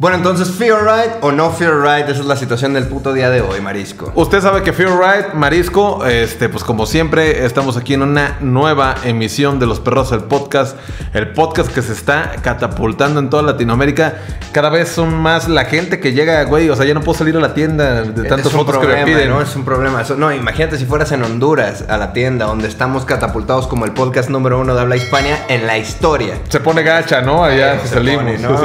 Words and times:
Bueno, 0.00 0.16
entonces, 0.16 0.52
Fear 0.52 0.78
Right 0.84 1.12
o 1.22 1.32
no 1.32 1.50
Fear 1.50 1.80
Right, 1.82 2.08
esa 2.08 2.20
es 2.20 2.26
la 2.26 2.36
situación 2.36 2.72
del 2.72 2.86
puto 2.86 3.12
día 3.12 3.30
de 3.30 3.40
hoy, 3.40 3.60
Marisco. 3.60 4.12
Usted 4.14 4.40
sabe 4.40 4.62
que 4.62 4.72
Fear 4.72 4.90
Right, 4.92 5.34
Marisco, 5.34 6.06
este, 6.06 6.48
pues 6.48 6.62
como 6.62 6.86
siempre, 6.86 7.44
estamos 7.44 7.76
aquí 7.76 7.94
en 7.94 8.02
una 8.02 8.36
nueva 8.40 8.94
emisión 9.02 9.58
de 9.58 9.66
Los 9.66 9.80
Perros 9.80 10.12
del 10.12 10.20
Podcast. 10.20 10.76
El 11.14 11.32
podcast 11.32 11.72
que 11.74 11.82
se 11.82 11.94
está 11.94 12.36
catapultando 12.42 13.18
en 13.18 13.28
toda 13.28 13.42
Latinoamérica. 13.42 14.14
Cada 14.52 14.70
vez 14.70 14.88
son 14.88 15.12
más 15.14 15.48
la 15.48 15.64
gente 15.64 15.98
que 15.98 16.12
llega, 16.12 16.44
güey. 16.44 16.70
O 16.70 16.76
sea, 16.76 16.86
ya 16.86 16.94
no 16.94 17.00
puedo 17.00 17.18
salir 17.18 17.36
a 17.36 17.40
la 17.40 17.52
tienda 17.54 18.02
de 18.02 18.22
un 18.32 18.38
fotos 18.38 18.76
problema, 18.76 19.04
que 19.04 19.10
me 19.10 19.16
piden. 19.16 19.30
¿no? 19.30 19.42
Es 19.42 19.56
un 19.56 19.64
problema. 19.64 20.02
Eso- 20.02 20.14
no, 20.14 20.32
imagínate 20.32 20.78
si 20.78 20.86
fueras 20.86 21.10
en 21.10 21.24
Honduras, 21.24 21.84
a 21.88 21.96
la 21.96 22.12
tienda, 22.12 22.46
donde 22.46 22.68
estamos 22.68 23.04
catapultados 23.04 23.66
como 23.66 23.84
el 23.84 23.90
podcast 23.90 24.30
número 24.30 24.60
uno 24.60 24.76
de 24.76 24.80
habla 24.80 24.94
hispania 24.94 25.44
en 25.48 25.66
la 25.66 25.76
historia. 25.76 26.34
Se 26.50 26.60
pone 26.60 26.84
gacha, 26.84 27.20
¿no? 27.20 27.42
Allá 27.42 27.80
Se 27.80 27.88
si 27.88 27.94
salimos. 27.94 28.22
pone, 28.22 28.38
¿no? 28.38 28.56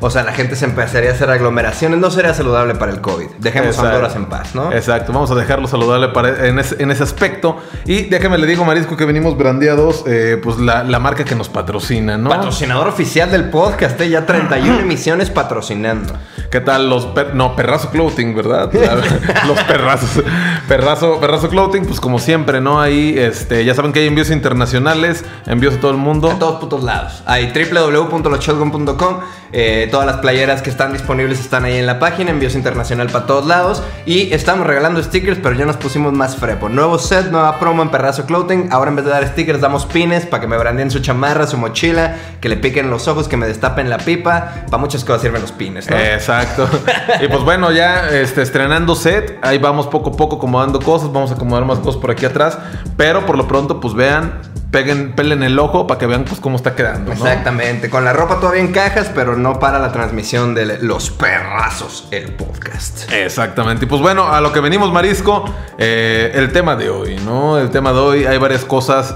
O 0.00 0.10
sea, 0.10 0.22
la 0.24 0.32
gente 0.32 0.54
se 0.54 0.66
empezaría 0.82 1.10
a 1.10 1.14
hacer 1.14 1.30
aglomeraciones. 1.30 1.98
No 1.98 2.10
sería 2.10 2.34
saludable 2.34 2.74
para 2.74 2.92
el 2.92 3.00
COVID. 3.00 3.26
Dejemos 3.38 3.68
Exacto. 3.68 3.90
Honduras 3.90 4.16
en 4.16 4.26
paz, 4.26 4.54
¿no? 4.54 4.72
Exacto, 4.72 5.12
vamos 5.12 5.30
a 5.30 5.34
dejarlo 5.34 5.66
saludable 5.68 6.08
para- 6.08 6.46
en, 6.46 6.58
ese, 6.58 6.82
en 6.82 6.90
ese 6.90 7.02
aspecto. 7.02 7.56
Y 7.84 8.02
déjame 8.04 8.38
le 8.38 8.46
digo, 8.46 8.64
Marisco, 8.64 8.96
que 8.96 9.04
venimos 9.04 9.36
brandeados, 9.36 10.04
eh, 10.06 10.40
pues 10.42 10.58
la, 10.58 10.84
la 10.84 10.98
marca 10.98 11.24
que 11.24 11.34
nos 11.34 11.48
patrocina, 11.48 12.16
¿no? 12.18 12.30
Patrocinador 12.30 12.88
oficial 12.88 13.30
del 13.30 13.50
podcast, 13.50 14.00
¿eh? 14.00 14.08
ya 14.10 14.26
31 14.26 14.78
emisiones 14.80 15.30
patrocinando. 15.30 16.14
¿Qué 16.50 16.60
tal 16.60 16.90
los 16.90 17.06
per- 17.06 17.34
no, 17.34 17.56
Perrazo 17.56 17.90
Clothing, 17.90 18.34
¿verdad? 18.34 18.70
los 19.46 19.58
perrazos. 19.64 20.22
Perrazo, 20.68 21.18
Perrazo 21.20 21.48
Clothing, 21.48 21.86
pues 21.86 21.98
como 22.00 22.18
siempre, 22.18 22.60
¿no? 22.60 22.80
Ahí, 22.80 23.14
este, 23.18 23.64
ya 23.64 23.74
saben 23.74 23.92
que 23.92 24.00
hay 24.00 24.06
envíos 24.06 24.30
internacionales, 24.30 25.24
envíos 25.46 25.74
a 25.74 25.80
todo 25.80 25.90
el 25.92 25.96
mundo. 25.96 26.30
A 26.30 26.38
todos 26.38 26.60
putos 26.60 26.82
lados. 26.84 27.22
Hay 27.26 27.52
www.loshotgun.com. 27.52 29.20
eh, 29.52 29.88
todas 29.90 30.06
las 30.06 30.16
playeras 30.16 30.62
que 30.62 30.70
están 30.70 30.92
disponibles 30.92 31.40
están 31.40 31.64
ahí 31.64 31.76
en 31.76 31.86
la 31.86 31.98
página. 31.98 32.30
Envíos 32.30 32.54
internacional 32.54 33.08
para 33.08 33.26
todos 33.26 33.46
lados. 33.46 33.82
Y 34.06 34.32
estamos 34.32 34.66
regalando 34.66 35.02
stickers, 35.02 35.38
pero 35.42 35.54
ya 35.54 35.66
nos 35.66 35.76
pusimos 35.76 36.12
más 36.12 36.36
frepo. 36.36 36.68
Nuevo 36.68 36.98
set, 36.98 37.30
nueva 37.30 37.58
promo 37.58 37.82
en 37.82 37.90
Perrazo 37.90 38.24
Clothing. 38.24 38.68
Ahora 38.70 38.90
en 38.90 38.96
vez 38.96 39.04
de 39.04 39.10
dar 39.10 39.26
stickers, 39.26 39.60
damos 39.60 39.86
pines 39.86 40.26
para 40.26 40.40
que 40.40 40.46
me 40.46 40.56
brandeen 40.56 40.90
su 40.90 41.00
chamarra, 41.00 41.46
su 41.46 41.58
mochila, 41.58 42.16
que 42.40 42.48
le 42.48 42.56
piquen 42.56 42.90
los 42.90 43.08
ojos, 43.08 43.28
que 43.28 43.36
me 43.36 43.46
destapen 43.46 43.90
la 43.90 43.98
pipa. 43.98 44.64
Para 44.70 44.78
muchas 44.78 45.04
cosas 45.04 45.22
sirven 45.22 45.42
los 45.42 45.52
pines, 45.52 45.88
¿no? 45.88 45.96
Exacto. 45.96 46.68
y 47.20 47.28
pues 47.28 47.42
bueno, 47.44 47.70
ya 47.72 48.08
este, 48.10 48.42
estrenando 48.42 48.94
set, 48.94 49.38
ahí 49.42 49.58
vamos 49.58 49.86
poco 49.86 50.10
a 50.10 50.16
poco 50.16 50.36
acomodando 50.36 50.80
cosas, 50.80 51.12
vamos 51.12 51.30
a 51.30 51.34
acomodar 51.34 51.64
más 51.64 51.78
cosas 51.78 52.00
por 52.00 52.10
aquí 52.10 52.24
atrás, 52.24 52.58
pero 52.96 53.26
por 53.26 53.36
lo 53.36 53.46
pronto 53.46 53.80
pues 53.80 53.94
vean, 53.94 54.40
peguen, 54.70 55.12
pelen 55.12 55.42
el 55.42 55.58
ojo 55.58 55.86
para 55.86 55.98
que 55.98 56.06
vean 56.06 56.24
pues 56.24 56.40
cómo 56.40 56.56
está 56.56 56.74
quedando. 56.74 57.14
¿no? 57.14 57.26
Exactamente, 57.26 57.90
con 57.90 58.04
la 58.04 58.12
ropa 58.12 58.40
todavía 58.40 58.62
en 58.62 58.72
cajas, 58.72 59.10
pero 59.14 59.36
no 59.42 59.58
para 59.58 59.78
la 59.78 59.92
transmisión 59.92 60.54
de 60.54 60.78
Los 60.80 61.10
Perrazos, 61.10 62.06
el 62.10 62.32
podcast. 62.34 63.10
Exactamente. 63.12 63.84
Y 63.84 63.88
pues 63.88 64.00
bueno, 64.00 64.32
a 64.32 64.40
lo 64.40 64.52
que 64.52 64.60
venimos, 64.60 64.92
Marisco, 64.92 65.44
eh, 65.78 66.30
el 66.34 66.52
tema 66.52 66.76
de 66.76 66.90
hoy, 66.90 67.16
¿no? 67.24 67.58
El 67.58 67.70
tema 67.70 67.92
de 67.92 67.98
hoy, 67.98 68.24
hay 68.24 68.38
varias 68.38 68.64
cosas 68.64 69.14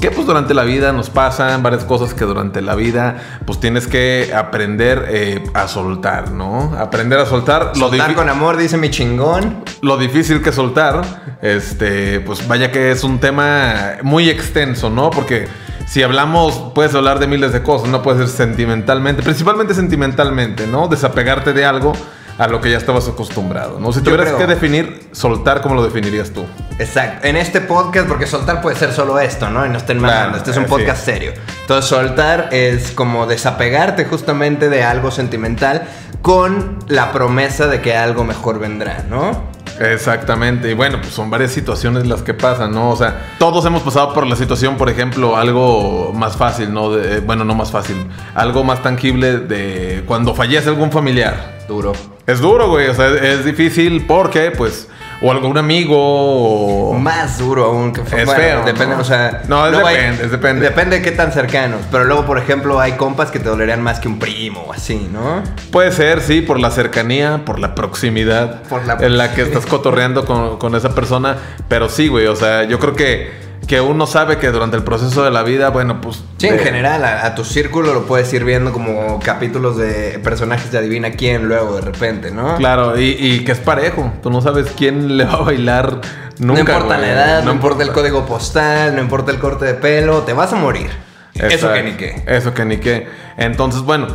que 0.00 0.10
pues 0.10 0.26
durante 0.26 0.52
la 0.54 0.64
vida 0.64 0.92
nos 0.92 1.08
pasan, 1.08 1.62
varias 1.62 1.84
cosas 1.84 2.12
que 2.12 2.24
durante 2.24 2.60
la 2.60 2.74
vida 2.74 3.40
pues 3.46 3.58
tienes 3.60 3.86
que 3.86 4.32
aprender 4.36 5.06
eh, 5.08 5.42
a 5.54 5.66
soltar, 5.66 6.30
¿no? 6.32 6.74
Aprender 6.78 7.18
a 7.20 7.26
soltar. 7.26 7.72
Lo, 7.76 7.88
Soltar 7.88 8.10
difi- 8.10 8.14
con 8.14 8.28
amor, 8.28 8.56
dice 8.56 8.76
mi 8.76 8.90
chingón. 8.90 9.64
lo 9.80 9.96
difícil 9.96 10.42
que 10.42 10.52
soltar, 10.52 11.38
este, 11.40 12.20
pues 12.20 12.46
vaya 12.46 12.70
que 12.70 12.90
es 12.90 13.02
un 13.04 13.18
tema 13.18 13.92
muy 14.02 14.28
extenso, 14.28 14.90
¿no? 14.90 15.08
Porque 15.10 15.46
si 15.86 16.02
hablamos, 16.02 16.72
puedes 16.74 16.94
hablar 16.94 17.18
de 17.18 17.26
miles 17.26 17.52
de 17.52 17.62
cosas, 17.62 17.88
no 17.88 18.02
puede 18.02 18.18
ser 18.18 18.28
sentimentalmente, 18.28 19.22
principalmente 19.22 19.74
sentimentalmente, 19.74 20.66
¿no? 20.66 20.88
Desapegarte 20.88 21.52
de 21.52 21.64
algo 21.64 21.92
a 22.38 22.48
lo 22.48 22.60
que 22.60 22.70
ya 22.70 22.78
estabas 22.78 23.06
acostumbrado, 23.08 23.78
¿no? 23.78 23.92
Si 23.92 24.00
tuvieras 24.00 24.32
que 24.32 24.46
definir 24.46 25.08
soltar, 25.12 25.60
¿cómo 25.60 25.76
lo 25.76 25.84
definirías 25.84 26.30
tú? 26.30 26.44
Exacto. 26.78 27.26
En 27.26 27.36
este 27.36 27.60
podcast, 27.60 28.08
porque 28.08 28.26
soltar 28.26 28.60
puede 28.60 28.76
ser 28.76 28.92
solo 28.92 29.18
esto, 29.20 29.50
¿no? 29.50 29.64
Y 29.64 29.68
no 29.68 29.78
estén 29.78 29.98
Claro. 29.98 30.36
Este 30.36 30.50
es 30.50 30.56
un 30.56 30.64
así 30.64 30.72
podcast 30.72 31.04
serio. 31.04 31.32
Entonces, 31.60 31.88
soltar 31.88 32.48
es 32.52 32.90
como 32.90 33.26
desapegarte 33.26 34.04
justamente 34.04 34.68
de 34.68 34.82
algo 34.82 35.10
sentimental 35.10 35.86
con 36.22 36.78
la 36.88 37.12
promesa 37.12 37.66
de 37.68 37.80
que 37.80 37.96
algo 37.96 38.24
mejor 38.24 38.58
vendrá, 38.58 39.04
¿no? 39.08 39.44
Exactamente, 39.80 40.70
y 40.70 40.74
bueno, 40.74 40.98
pues 41.00 41.12
son 41.12 41.30
varias 41.30 41.50
situaciones 41.52 42.06
las 42.06 42.22
que 42.22 42.32
pasan, 42.34 42.72
¿no? 42.72 42.90
O 42.90 42.96
sea, 42.96 43.34
todos 43.38 43.64
hemos 43.66 43.82
pasado 43.82 44.14
por 44.14 44.26
la 44.26 44.36
situación, 44.36 44.76
por 44.76 44.88
ejemplo, 44.88 45.36
algo 45.36 46.12
más 46.14 46.36
fácil, 46.36 46.72
¿no? 46.72 46.90
De- 46.92 47.20
bueno, 47.20 47.44
no 47.44 47.54
más 47.54 47.70
fácil, 47.70 47.96
algo 48.34 48.62
más 48.64 48.82
tangible 48.82 49.38
de 49.38 50.04
cuando 50.06 50.34
fallece 50.34 50.68
algún 50.68 50.92
familiar. 50.92 51.54
Duro. 51.66 51.92
Es 52.26 52.40
duro, 52.40 52.68
güey, 52.68 52.88
o 52.88 52.94
sea, 52.94 53.08
es 53.08 53.44
difícil 53.44 54.04
porque, 54.06 54.50
pues, 54.50 54.88
o 55.20 55.30
algún 55.30 55.56
amigo 55.58 55.96
o... 55.98 56.94
Más 56.94 57.38
duro 57.38 57.64
aún 57.66 57.92
que 57.92 58.00
Es 58.00 58.06
feo, 58.08 58.64
Depende, 58.64 58.94
¿no? 58.96 59.00
o 59.00 59.04
sea. 59.04 59.42
No, 59.48 59.62
hay- 59.64 59.96
es 60.20 60.30
depende. 60.30 60.66
Depende 60.66 60.96
de 60.96 61.02
qué 61.02 61.12
tan 61.12 61.32
cercanos. 61.32 61.80
Pero 61.90 62.04
luego, 62.04 62.24
por 62.24 62.38
ejemplo, 62.38 62.80
hay 62.80 62.92
compas 62.92 63.30
que 63.30 63.38
te 63.38 63.48
dolerían 63.48 63.82
más 63.82 64.00
que 64.00 64.08
un 64.08 64.18
primo 64.18 64.60
o 64.68 64.72
así, 64.72 65.08
¿no? 65.12 65.42
Puede 65.70 65.92
ser, 65.92 66.20
sí, 66.20 66.40
por 66.40 66.58
la 66.60 66.70
cercanía, 66.70 67.42
por 67.44 67.58
la 67.58 67.74
proximidad 67.74 68.62
Por 68.62 68.86
la 68.86 68.94
en 69.00 69.16
la 69.16 69.34
que 69.34 69.42
estás 69.42 69.66
cotorreando 69.66 70.24
con, 70.24 70.58
con 70.58 70.74
esa 70.74 70.94
persona. 70.94 71.36
Pero 71.68 71.88
sí, 71.88 72.08
güey, 72.08 72.26
o 72.26 72.36
sea, 72.36 72.64
yo 72.64 72.78
creo 72.78 72.94
que, 72.94 73.43
que 73.66 73.80
uno 73.80 74.06
sabe 74.06 74.38
que 74.38 74.50
durante 74.50 74.76
el 74.76 74.84
proceso 74.84 75.24
de 75.24 75.30
la 75.30 75.42
vida, 75.42 75.70
bueno, 75.70 76.00
pues... 76.00 76.22
Sí, 76.38 76.48
en 76.48 76.58
general, 76.58 77.04
a, 77.04 77.26
a 77.26 77.34
tu 77.34 77.44
círculo 77.44 77.94
lo 77.94 78.06
puedes 78.06 78.32
ir 78.32 78.44
viendo 78.44 78.72
como 78.72 79.18
capítulos 79.20 79.76
de 79.76 80.18
personajes 80.22 80.70
de 80.70 80.78
adivina 80.78 81.12
quién 81.12 81.48
luego 81.48 81.76
de 81.76 81.82
repente, 81.82 82.30
¿no? 82.30 82.56
Claro, 82.56 82.98
y, 82.98 83.16
y 83.18 83.44
que 83.44 83.52
es 83.52 83.60
parejo. 83.60 84.12
Tú 84.22 84.30
no 84.30 84.40
sabes 84.40 84.72
quién 84.76 85.16
le 85.16 85.24
va 85.24 85.34
a 85.34 85.42
bailar 85.42 86.00
nunca. 86.38 86.54
no 86.54 86.58
importa 86.58 86.84
güey. 86.84 87.00
la 87.00 87.12
edad, 87.12 87.42
no, 87.44 87.52
importa 87.52 87.82
el 87.82 87.92
código 87.92 88.26
postal, 88.26 88.94
no 88.94 89.00
importa 89.00 89.30
el 89.30 89.38
corte 89.38 89.64
de 89.64 89.74
pelo, 89.74 90.22
te 90.22 90.32
vas 90.32 90.52
a 90.52 90.56
morir. 90.56 90.90
Eso 91.34 91.46
Exacto. 91.46 91.74
que 91.74 91.82
ni 91.82 91.92
qué. 91.92 92.22
Eso 92.26 92.54
que 92.54 92.64
ni 92.64 92.76
qué. 92.76 93.08
Entonces, 93.36 93.82
bueno, 93.82 94.06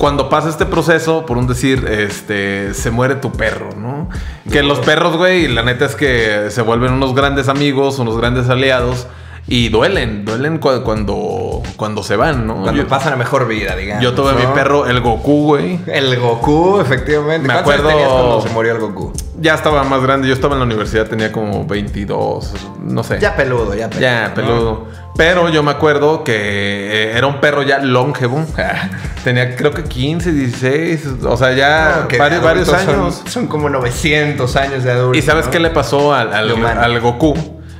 cuando 0.00 0.30
pasa 0.30 0.48
este 0.48 0.64
proceso, 0.64 1.26
por 1.26 1.36
un 1.36 1.46
decir, 1.46 1.86
este, 1.86 2.72
se 2.72 2.90
muere 2.90 3.16
tu 3.16 3.32
perro, 3.32 3.68
¿no? 3.76 4.08
Que 4.50 4.62
los 4.62 4.78
perros, 4.78 5.18
güey, 5.18 5.46
la 5.46 5.62
neta 5.62 5.84
es 5.84 5.94
que 5.94 6.46
se 6.48 6.62
vuelven 6.62 6.94
unos 6.94 7.14
grandes 7.14 7.48
amigos, 7.50 7.98
unos 7.98 8.16
grandes 8.16 8.48
aliados. 8.48 9.06
Y 9.46 9.68
duelen, 9.68 10.24
duelen 10.24 10.56
cu- 10.58 10.82
cuando, 10.84 11.62
cuando 11.76 12.02
se 12.02 12.16
van, 12.16 12.46
¿no? 12.46 12.62
Cuando 12.62 12.80
yo, 12.82 12.88
pasan 12.88 13.12
a 13.12 13.16
mejor 13.16 13.46
vida, 13.46 13.76
digamos. 13.76 14.02
yo 14.02 14.14
tuve 14.14 14.30
a 14.30 14.34
mi 14.34 14.44
¿no? 14.44 14.54
perro, 14.54 14.86
el 14.86 15.00
Goku, 15.02 15.44
güey. 15.48 15.78
El 15.86 16.18
Goku, 16.18 16.80
efectivamente. 16.80 17.46
Me 17.48 17.52
¿Cuántos 17.54 17.74
años 17.74 17.80
acuerdo- 17.84 17.88
tenías 17.88 18.08
cuando 18.10 18.40
se 18.42 18.48
murió 18.50 18.72
el 18.72 18.78
Goku? 18.80 19.12
Ya 19.40 19.54
estaba 19.54 19.82
más 19.84 20.02
grande, 20.02 20.28
yo 20.28 20.34
estaba 20.34 20.52
en 20.54 20.60
la 20.60 20.66
universidad, 20.66 21.06
tenía 21.06 21.32
como 21.32 21.64
22, 21.66 22.52
no 22.82 23.02
sé. 23.02 23.18
Ya 23.20 23.34
peludo, 23.34 23.74
ya 23.74 23.88
peludo. 23.88 24.00
Ya, 24.02 24.28
¿no? 24.28 24.34
peludo. 24.34 24.86
Pero 25.16 25.48
yo 25.48 25.62
me 25.62 25.70
acuerdo 25.70 26.24
que 26.24 26.32
eh, 26.34 27.12
era 27.16 27.26
un 27.26 27.40
perro 27.40 27.62
ya 27.62 27.78
longevo. 27.78 28.44
Tenía 29.24 29.54
creo 29.56 29.72
que 29.72 29.84
15, 29.84 30.32
16. 30.32 31.08
O 31.26 31.36
sea, 31.36 31.52
ya 31.52 32.06
No, 32.10 32.18
varios, 32.18 32.42
varios 32.42 32.68
son- 32.68 32.76
años. 32.88 33.22
Son, 33.26 33.46
como 33.46 33.68
900 33.68 34.56
años 34.56 34.84
de 34.84 34.92
adulto. 34.92 35.18
¿Y 35.18 35.22
sabes 35.22 35.46
¿no? 35.46 35.50
qué 35.50 35.58
le 35.60 35.70
pasó 35.70 36.14
al, 36.14 36.32
al 36.32 37.00
Goku? 37.00 37.34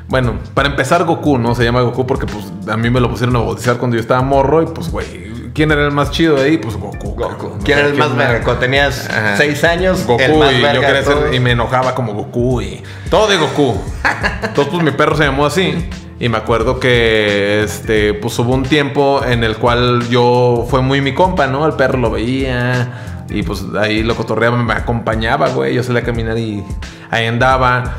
Bueno, 0.09 0.34
para 0.54 0.69
empezar, 0.69 1.04
Goku, 1.04 1.38
¿no? 1.38 1.54
Se 1.54 1.62
llama 1.62 1.82
Goku 1.82 2.04
porque 2.06 2.27
pues 2.27 2.44
a 2.69 2.77
mí 2.77 2.91
me 2.91 3.00
lo 3.00 3.09
pusieron 3.09 3.37
a 3.37 3.38
bautizar 3.38 3.77
cuando 3.77 3.97
yo 3.97 4.00
estaba 4.00 4.21
morro. 4.22 4.60
Y 4.62 4.66
pues, 4.66 4.91
güey, 4.91 5.29
¿quién 5.60 5.71
era 5.72 5.84
el 5.84 5.93
más 5.93 6.10
chido 6.10 6.37
de 6.37 6.44
ahí? 6.44 6.56
Pues 6.56 6.75
Goku. 6.75 7.15
Goku. 7.15 7.59
¿Quién 7.62 7.81
era 7.81 7.88
el 7.88 7.94
más 7.94 8.06
¿Quién 8.06 8.19
verga? 8.19 8.41
Cuando 8.44 8.60
tenías 8.60 9.10
Ajá. 9.10 9.37
6 9.37 9.65
años, 9.65 10.06
Goku 10.06 10.22
el 10.22 10.38
más 10.38 10.53
y 10.54 10.60
yo 10.62 10.81
quería 10.81 11.03
ser 11.03 11.34
y 11.34 11.38
me 11.38 11.50
enojaba 11.50 11.94
como 11.94 12.15
Goku 12.15 12.62
y 12.62 12.82
todo 13.10 13.28
de 13.28 13.37
Goku. 13.37 13.78
Entonces 14.43 14.72
pues 14.72 14.82
mi 14.82 14.91
perro 14.93 15.16
se 15.19 15.25
llamó 15.25 15.44
así 15.44 15.91
y 16.19 16.31
me 16.31 16.38
acuerdo 16.38 16.81
que 16.81 17.62
este 17.62 18.15
pues 18.15 18.39
hubo 18.39 18.54
un 18.54 18.62
tiempo 18.62 19.22
en 19.22 19.45
el 19.45 19.59
cual 19.59 20.09
yo 20.09 20.66
fue 20.71 20.80
muy 20.80 21.03
mi 21.03 21.12
compa, 21.12 21.47
¿no? 21.47 21.66
El 21.66 21.74
perro 21.74 21.98
lo 21.98 22.10
veía 22.10 23.27
y 23.28 23.42
pues 23.42 23.62
ahí 23.78 24.03
lo 24.03 24.16
cotorreaba, 24.16 24.57
me 24.57 24.72
acompañaba, 24.72 25.51
güey, 25.51 25.74
yo 25.74 25.83
salía 25.83 26.01
a 26.01 26.04
caminar 26.04 26.39
y 26.39 26.65
ahí 27.10 27.27
andaba. 27.27 27.98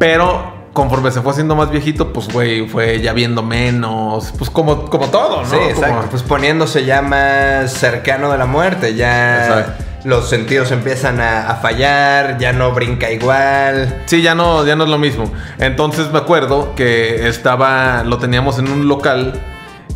Pero 0.00 0.57
conforme 0.78 1.10
se 1.10 1.20
fue 1.22 1.32
haciendo 1.32 1.56
más 1.56 1.70
viejito, 1.70 2.12
pues 2.12 2.28
güey, 2.32 2.68
fue 2.68 3.00
ya 3.00 3.12
viendo 3.12 3.42
menos, 3.42 4.32
pues 4.38 4.48
como 4.48 4.84
como 4.88 5.08
todo, 5.08 5.42
¿no? 5.42 5.48
Sí, 5.50 5.56
exacto. 5.56 5.96
Como- 5.96 6.10
Pues 6.10 6.22
poniéndose 6.22 6.84
ya 6.84 7.02
más 7.02 7.72
cercano 7.72 8.30
de 8.30 8.38
la 8.38 8.46
muerte. 8.46 8.94
Ya 8.94 9.44
Exacto. 9.46 9.84
los 10.04 10.28
sentidos 10.30 10.70
empiezan 10.70 11.20
a, 11.20 11.50
a 11.50 11.56
fallar, 11.56 12.38
ya 12.38 12.52
no 12.52 12.70
brinca 12.70 13.10
igual. 13.10 14.02
Sí, 14.06 14.22
ya 14.22 14.36
no, 14.36 14.64
ya 14.64 14.76
no 14.76 14.84
es 14.84 14.90
lo 14.90 14.98
mismo. 14.98 15.30
Entonces 15.58 16.12
me 16.12 16.18
acuerdo 16.18 16.74
que 16.76 17.28
estaba, 17.28 18.04
lo 18.04 18.18
teníamos 18.18 18.60
en 18.60 18.70
un 18.70 18.86
local 18.86 19.32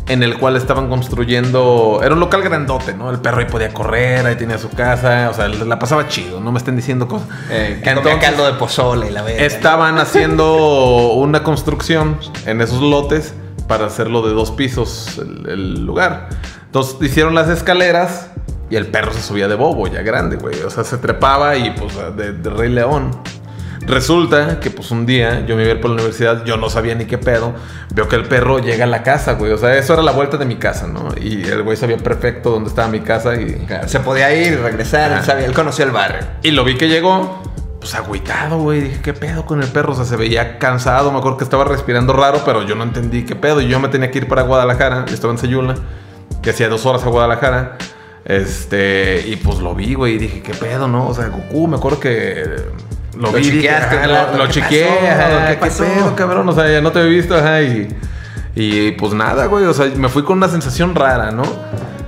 en 0.07 0.21
el 0.21 0.37
cual 0.37 0.55
estaban 0.57 0.89
construyendo, 0.89 2.01
era 2.03 2.13
un 2.13 2.19
local 2.19 2.41
grandote, 2.41 2.93
¿no? 2.93 3.09
El 3.09 3.19
perro 3.19 3.39
ahí 3.39 3.45
podía 3.45 3.73
correr, 3.73 4.25
ahí 4.25 4.35
tenía 4.35 4.57
su 4.57 4.69
casa, 4.69 5.29
o 5.29 5.33
sea, 5.33 5.47
la 5.47 5.79
pasaba 5.79 6.07
chido, 6.07 6.39
no 6.39 6.51
me 6.51 6.57
estén 6.57 6.75
diciendo 6.75 7.07
cosas. 7.07 7.27
Eh, 7.49 7.81
que 7.83 7.93
comía 7.93 8.19
caldo 8.19 8.45
de 8.45 8.53
pozole 8.53 9.07
y 9.07 9.11
la 9.11 9.21
verga. 9.21 9.43
Estaban 9.43 9.97
haciendo 9.99 11.13
una 11.13 11.43
construcción 11.43 12.17
en 12.45 12.61
esos 12.61 12.81
lotes 12.81 13.33
para 13.67 13.85
hacerlo 13.85 14.27
de 14.27 14.33
dos 14.33 14.51
pisos 14.51 15.17
el, 15.19 15.49
el 15.49 15.85
lugar. 15.85 16.29
Entonces 16.65 16.97
hicieron 17.01 17.33
las 17.33 17.49
escaleras 17.49 18.29
y 18.69 18.75
el 18.75 18.87
perro 18.87 19.13
se 19.13 19.21
subía 19.21 19.47
de 19.47 19.55
bobo, 19.55 19.87
ya 19.87 20.01
grande, 20.01 20.35
güey. 20.35 20.59
O 20.61 20.69
sea, 20.69 20.83
se 20.83 20.97
trepaba 20.97 21.55
y 21.55 21.71
pues 21.71 21.93
de, 22.17 22.33
de 22.33 22.49
Rey 22.49 22.69
León. 22.69 23.11
Resulta 23.85 24.59
que 24.59 24.71
pues 24.71 24.91
un 24.91 25.05
día 25.05 25.45
yo 25.45 25.55
me 25.55 25.63
iba 25.63 25.71
a 25.71 25.75
ir 25.75 25.81
por 25.81 25.89
la 25.89 25.95
universidad, 25.95 26.45
yo 26.45 26.57
no 26.57 26.69
sabía 26.69 26.95
ni 26.95 27.05
qué 27.05 27.17
pedo, 27.17 27.53
veo 27.93 28.07
que 28.07 28.15
el 28.15 28.25
perro 28.25 28.59
llega 28.59 28.85
a 28.85 28.87
la 28.87 29.03
casa, 29.03 29.33
güey. 29.33 29.51
O 29.51 29.57
sea, 29.57 29.77
eso 29.77 29.93
era 29.93 30.03
la 30.03 30.11
vuelta 30.11 30.37
de 30.37 30.45
mi 30.45 30.55
casa, 30.55 30.87
¿no? 30.87 31.09
Y 31.19 31.43
el 31.43 31.63
güey 31.63 31.77
sabía 31.77 31.97
perfecto 31.97 32.51
dónde 32.51 32.69
estaba 32.69 32.87
mi 32.87 33.01
casa 33.01 33.35
y... 33.35 33.65
Claro, 33.65 33.87
se 33.87 33.99
podía 33.99 34.33
ir 34.33 34.59
regresar, 34.59 35.11
él, 35.11 35.23
sabía, 35.23 35.45
él 35.45 35.53
conocía 35.53 35.85
el 35.85 35.91
barrio. 35.91 36.21
Y 36.43 36.51
lo 36.51 36.63
vi 36.63 36.77
que 36.77 36.87
llegó, 36.87 37.43
pues 37.83 37.95
agüitado, 37.95 38.59
güey. 38.59 38.79
Dije, 38.79 39.01
¿qué 39.01 39.13
pedo 39.13 39.45
con 39.45 39.61
el 39.61 39.67
perro? 39.67 39.91
O 39.91 39.95
sea, 39.95 40.05
se 40.05 40.15
veía 40.15 40.57
cansado. 40.57 41.11
Me 41.11 41.17
acuerdo 41.17 41.37
que 41.37 41.43
estaba 41.43 41.65
respirando 41.65 42.13
raro, 42.13 42.41
pero 42.45 42.63
yo 42.63 42.75
no 42.75 42.83
entendí 42.83 43.25
qué 43.25 43.35
pedo. 43.35 43.59
Y 43.59 43.67
yo 43.67 43.79
me 43.81 43.89
tenía 43.89 44.09
que 44.09 44.19
ir 44.19 44.27
para 44.29 44.43
Guadalajara. 44.43 45.05
Yo 45.05 45.13
estaba 45.13 45.33
en 45.33 45.37
Sayula, 45.37 45.75
que 46.41 46.51
hacía 46.51 46.69
dos 46.69 46.85
horas 46.85 47.03
a 47.03 47.09
Guadalajara. 47.09 47.77
Este, 48.23 49.25
y 49.27 49.35
pues 49.35 49.59
lo 49.59 49.75
vi, 49.75 49.95
güey. 49.95 50.15
Y 50.15 50.17
dije, 50.17 50.41
¿qué 50.41 50.53
pedo, 50.53 50.87
no? 50.87 51.09
O 51.09 51.13
sea, 51.13 51.27
Goku, 51.27 51.67
me 51.67 51.75
acuerdo 51.75 51.99
que 51.99 52.45
lo, 53.15 53.21
Lo 53.23 53.31
vi. 53.31 53.39
dije, 53.43 53.51
chiqueaste, 53.57 53.95
ajá, 53.97 54.07
¿no? 54.07 54.31
lo, 54.31 54.37
lo 54.39 54.45
¿Qué 54.47 54.53
chiqueé, 54.53 54.85
pasó? 55.59 55.83
ajá, 55.83 55.93
¿Qué 55.93 55.95
pedo, 55.95 56.15
cabrón? 56.15 56.49
O 56.49 56.53
sea, 56.53 56.69
ya 56.71 56.81
no 56.81 56.91
te 56.91 56.99
había 56.99 57.11
visto, 57.11 57.35
ajá. 57.35 57.61
Y, 57.61 57.87
y 58.55 58.91
pues 58.91 59.13
nada, 59.13 59.45
güey. 59.47 59.65
O 59.65 59.73
sea, 59.73 59.87
me 59.95 60.09
fui 60.09 60.23
con 60.23 60.37
una 60.37 60.47
sensación 60.49 60.95
rara, 60.95 61.31
¿no? 61.31 61.43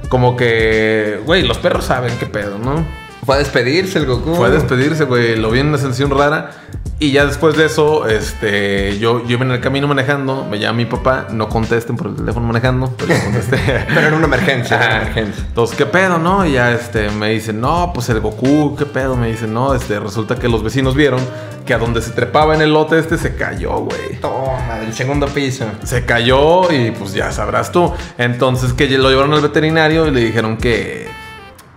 Como 0.09 0.35
que, 0.37 1.19
güey, 1.25 1.43
los 1.43 1.57
perros 1.57 1.85
saben 1.85 2.13
qué 2.19 2.25
pedo, 2.25 2.57
¿no? 2.57 2.85
Fue 3.25 3.35
a 3.35 3.39
despedirse 3.39 3.99
el 3.99 4.05
Goku. 4.05 4.35
Fue 4.35 4.47
a 4.47 4.51
despedirse, 4.51 5.05
güey. 5.05 5.35
Lo 5.35 5.49
vi 5.49 5.59
en 5.59 5.67
una 5.67 5.77
sensación 5.77 6.11
rara. 6.11 6.51
Y 6.97 7.11
ya 7.11 7.25
después 7.25 7.57
de 7.57 7.65
eso, 7.65 8.07
este, 8.07 8.97
yo, 8.99 9.21
yo 9.25 9.33
iba 9.33 9.43
en 9.43 9.51
el 9.51 9.59
camino 9.59 9.85
manejando, 9.85 10.45
me 10.49 10.59
llama 10.59 10.77
mi 10.77 10.85
papá, 10.85 11.27
no 11.29 11.49
contesten 11.49 11.97
por 11.97 12.07
el 12.07 12.15
teléfono 12.15 12.47
manejando, 12.47 12.93
pero 12.97 13.19
contesté. 13.21 13.57
Pero 13.87 14.07
era 14.07 14.15
una 14.15 14.27
emergencia, 14.27 14.77
era 14.77 14.85
una 14.85 14.95
Ajá. 14.95 15.01
emergencia. 15.01 15.43
Entonces, 15.45 15.75
¿qué 15.75 15.85
pedo, 15.85 16.19
no? 16.19 16.45
Y 16.45 16.53
ya 16.53 16.71
este, 16.71 17.09
me 17.09 17.31
dicen, 17.31 17.59
no, 17.59 17.91
pues 17.93 18.07
el 18.07 18.21
Goku, 18.21 18.77
¿qué 18.77 18.85
pedo? 18.85 19.17
Me 19.17 19.27
dicen, 19.27 19.53
no, 19.53 19.73
este, 19.73 19.99
resulta 19.99 20.37
que 20.37 20.47
los 20.47 20.63
vecinos 20.63 20.95
vieron 20.95 21.19
que 21.65 21.73
a 21.73 21.79
donde 21.79 22.01
se 22.01 22.11
trepaba 22.11 22.55
en 22.55 22.61
el 22.61 22.71
lote 22.71 22.97
este 22.97 23.17
se 23.17 23.35
cayó, 23.35 23.79
güey. 23.79 24.19
Toma, 24.21 24.79
del 24.79 24.93
segundo 24.93 25.27
piso. 25.27 25.65
Se 25.83 26.05
cayó 26.05 26.71
y 26.71 26.91
pues 26.91 27.13
ya 27.13 27.31
sabrás 27.31 27.71
tú. 27.71 27.91
Entonces 28.17 28.71
que 28.71 28.87
lo 28.97 29.09
llevaron 29.09 29.33
al 29.33 29.41
veterinario 29.41 30.07
y 30.07 30.11
le 30.11 30.21
dijeron 30.21 30.57
que, 30.57 31.09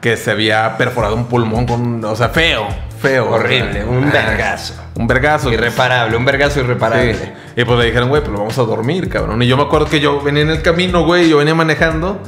que 0.00 0.16
se 0.16 0.30
había 0.30 0.76
perforado 0.76 1.14
un 1.16 1.26
pulmón 1.26 1.66
con, 1.66 2.04
o 2.04 2.14
sea, 2.16 2.28
feo, 2.28 2.66
feo. 3.00 3.30
Horrible, 3.30 3.84
un 3.84 4.04
Ah, 4.04 4.10
vergazo. 4.12 4.74
Un 4.96 5.06
vergazo. 5.06 5.52
Irreparable, 5.52 6.16
un 6.16 6.24
vergazo 6.24 6.60
irreparable. 6.60 7.14
Sí. 7.14 7.30
Y 7.56 7.64
pues 7.64 7.78
le 7.78 7.86
dijeron, 7.86 8.08
güey, 8.08 8.22
pues 8.22 8.32
lo 8.32 8.38
vamos 8.38 8.58
a 8.58 8.62
dormir, 8.62 9.08
cabrón. 9.08 9.42
Y 9.42 9.46
yo 9.46 9.56
me 9.56 9.64
acuerdo 9.64 9.86
que 9.86 10.00
yo 10.00 10.20
venía 10.20 10.42
en 10.42 10.50
el 10.50 10.62
camino, 10.62 11.04
güey, 11.04 11.28
yo 11.28 11.38
venía 11.38 11.54
manejando 11.54 12.20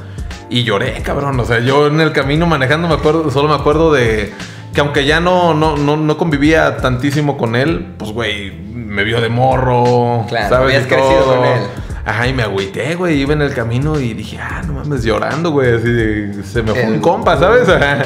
y 0.49 0.65
lloré, 0.65 1.01
cabrón. 1.03 1.39
O 1.39 1.45
sea, 1.45 1.61
yo 1.61 1.87
en 1.87 2.01
el 2.01 2.13
camino 2.13 2.47
manejando 2.47 2.89
me 2.89 2.95
acuerdo, 2.95 3.31
solo 3.31 3.49
me 3.49 3.55
acuerdo 3.55 3.93
de 3.93 4.33
que 4.75 4.81
aunque 4.81 5.05
ya 5.05 5.21
no, 5.21 5.55
no, 5.55 5.77
no, 5.77 5.97
no 5.97 6.17
convivía 6.19 6.77
tantísimo 6.79 7.37
con 7.37 7.55
él, 7.57 7.95
pues, 7.99 8.11
güey, 8.13 8.51
me 8.53 9.05
vio 9.05 9.21
de 9.21 9.29
morro. 9.29 10.27
Claro, 10.29 10.49
¿sabes? 10.49 10.75
habías 10.77 10.87
crecido 10.87 11.25
con 11.25 11.45
él. 11.45 11.61
Ajá, 12.05 12.27
y 12.27 12.33
me 12.33 12.43
agüité, 12.43 12.95
güey. 12.95 13.21
Iba 13.21 13.33
en 13.35 13.43
el 13.43 13.55
camino 13.55 13.99
y 14.01 14.15
dije, 14.15 14.39
ah, 14.41 14.63
no 14.67 14.75
mames, 14.75 15.03
llorando, 15.05 15.51
güey. 15.51 15.75
Así 15.75 15.91
de, 15.91 16.43
se 16.45 16.63
me 16.63 16.73
fue 16.73 16.83
El- 16.83 16.93
un 16.95 17.01
compa, 17.01 17.37
¿sabes? 17.39 17.69
Ajá. 17.69 18.03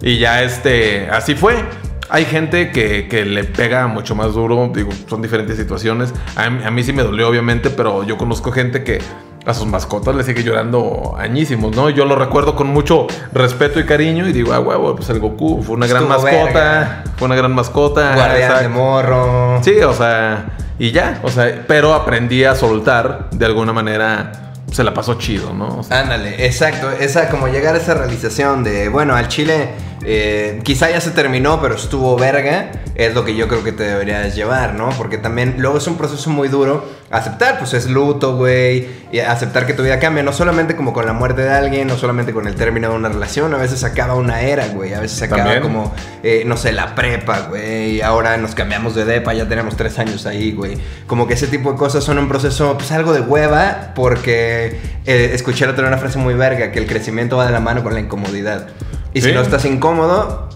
Y 0.00 0.18
ya 0.18 0.42
este, 0.42 1.08
así 1.10 1.34
fue. 1.34 1.54
Hay 2.08 2.24
gente 2.26 2.70
que, 2.72 3.08
que 3.08 3.24
le 3.24 3.44
pega 3.44 3.86
mucho 3.86 4.14
más 4.14 4.34
duro, 4.34 4.70
digo, 4.74 4.90
son 5.08 5.22
diferentes 5.22 5.56
situaciones. 5.56 6.12
A, 6.36 6.50
mí- 6.50 6.62
a 6.64 6.70
mí 6.70 6.82
sí 6.82 6.92
me 6.92 7.02
dolió, 7.02 7.28
obviamente, 7.28 7.70
pero 7.70 8.04
yo 8.04 8.18
conozco 8.18 8.52
gente 8.52 8.84
que 8.84 9.00
a 9.44 9.54
sus 9.54 9.66
mascotas 9.66 10.14
le 10.14 10.22
sigue 10.22 10.44
llorando 10.44 11.14
añísimos, 11.18 11.74
¿no? 11.74 11.90
Yo 11.90 12.04
lo 12.04 12.14
recuerdo 12.14 12.54
con 12.54 12.68
mucho 12.68 13.06
respeto 13.32 13.80
y 13.80 13.86
cariño 13.86 14.26
y 14.28 14.32
digo, 14.32 14.52
ah, 14.52 14.60
huevo, 14.60 14.94
pues 14.94 15.08
el 15.10 15.18
Goku 15.18 15.62
fue 15.62 15.76
una 15.76 15.86
gran 15.86 16.08
mascota, 16.08 16.52
verga. 16.52 17.04
fue 17.16 17.26
una 17.26 17.34
gran 17.36 17.54
mascota. 17.54 18.14
Guardián 18.14 18.62
de 18.62 18.68
morro. 18.68 19.60
Sí, 19.62 19.80
o 19.80 19.92
sea, 19.92 20.56
y 20.78 20.92
ya, 20.92 21.20
o 21.22 21.28
sea, 21.28 21.64
pero 21.66 21.94
aprendí 21.94 22.44
a 22.44 22.54
soltar 22.54 23.30
de 23.30 23.44
alguna 23.46 23.72
manera, 23.72 24.32
se 24.70 24.84
la 24.84 24.94
pasó 24.94 25.14
chido, 25.14 25.52
¿no? 25.52 25.78
O 25.78 25.82
sea, 25.82 26.00
Ándale, 26.00 26.46
exacto. 26.46 26.90
Esa, 26.90 27.28
como 27.28 27.48
llegar 27.48 27.74
a 27.74 27.78
esa 27.78 27.94
realización 27.94 28.62
de, 28.62 28.88
bueno, 28.88 29.14
al 29.14 29.28
chile 29.28 29.70
eh, 30.04 30.60
quizá 30.64 30.90
ya 30.90 31.00
se 31.00 31.10
terminó, 31.10 31.60
pero 31.60 31.76
estuvo 31.76 32.16
verga, 32.16 32.70
es 32.94 33.14
lo 33.14 33.24
que 33.24 33.34
yo 33.36 33.48
creo 33.48 33.62
que 33.62 33.72
te 33.72 33.84
deberías 33.84 34.34
llevar, 34.34 34.74
¿no? 34.74 34.90
Porque 34.90 35.18
también 35.18 35.56
luego 35.58 35.78
es 35.78 35.86
un 35.86 35.96
proceso 35.96 36.30
muy 36.30 36.48
duro 36.48 36.84
aceptar, 37.12 37.58
pues 37.58 37.74
es 37.74 37.90
luto, 37.90 38.36
güey, 38.36 38.88
y 39.12 39.18
aceptar 39.18 39.66
que 39.66 39.74
tu 39.74 39.82
vida 39.82 39.98
cambia, 39.98 40.22
no 40.22 40.32
solamente 40.32 40.74
como 40.74 40.94
con 40.94 41.04
la 41.04 41.12
muerte 41.12 41.42
de 41.42 41.50
alguien, 41.50 41.86
no 41.86 41.98
solamente 41.98 42.32
con 42.32 42.48
el 42.48 42.54
término 42.54 42.88
de 42.88 42.96
una 42.96 43.10
relación, 43.10 43.52
a 43.54 43.58
veces 43.58 43.84
acaba 43.84 44.14
una 44.14 44.40
era, 44.40 44.68
güey, 44.68 44.94
a 44.94 45.00
veces 45.00 45.20
acaba 45.22 45.42
También. 45.42 45.62
como, 45.62 45.94
eh, 46.22 46.42
no 46.46 46.56
sé, 46.56 46.72
la 46.72 46.94
prepa, 46.94 47.48
güey, 47.50 47.96
y 47.96 48.00
ahora 48.00 48.38
nos 48.38 48.54
cambiamos 48.54 48.94
de 48.94 49.04
depa, 49.04 49.34
ya 49.34 49.46
tenemos 49.46 49.76
tres 49.76 49.98
años 49.98 50.24
ahí, 50.24 50.52
güey. 50.52 50.78
Como 51.06 51.26
que 51.26 51.34
ese 51.34 51.48
tipo 51.48 51.72
de 51.72 51.78
cosas 51.78 52.02
son 52.02 52.18
un 52.18 52.28
proceso, 52.28 52.76
pues 52.78 52.90
algo 52.92 53.12
de 53.12 53.20
hueva, 53.20 53.92
porque 53.94 54.80
eh, 55.04 55.30
escuché 55.34 55.66
otra 55.66 55.86
una 55.86 55.98
frase 55.98 56.18
muy 56.18 56.34
verga, 56.34 56.72
que 56.72 56.78
el 56.78 56.86
crecimiento 56.86 57.36
va 57.36 57.46
de 57.46 57.52
la 57.52 57.60
mano 57.60 57.82
con 57.82 57.92
la 57.92 58.00
incomodidad. 58.00 58.68
Y 59.14 59.20
si 59.20 59.32
no 59.32 59.40
estás 59.42 59.64
incómodo, 59.64 60.48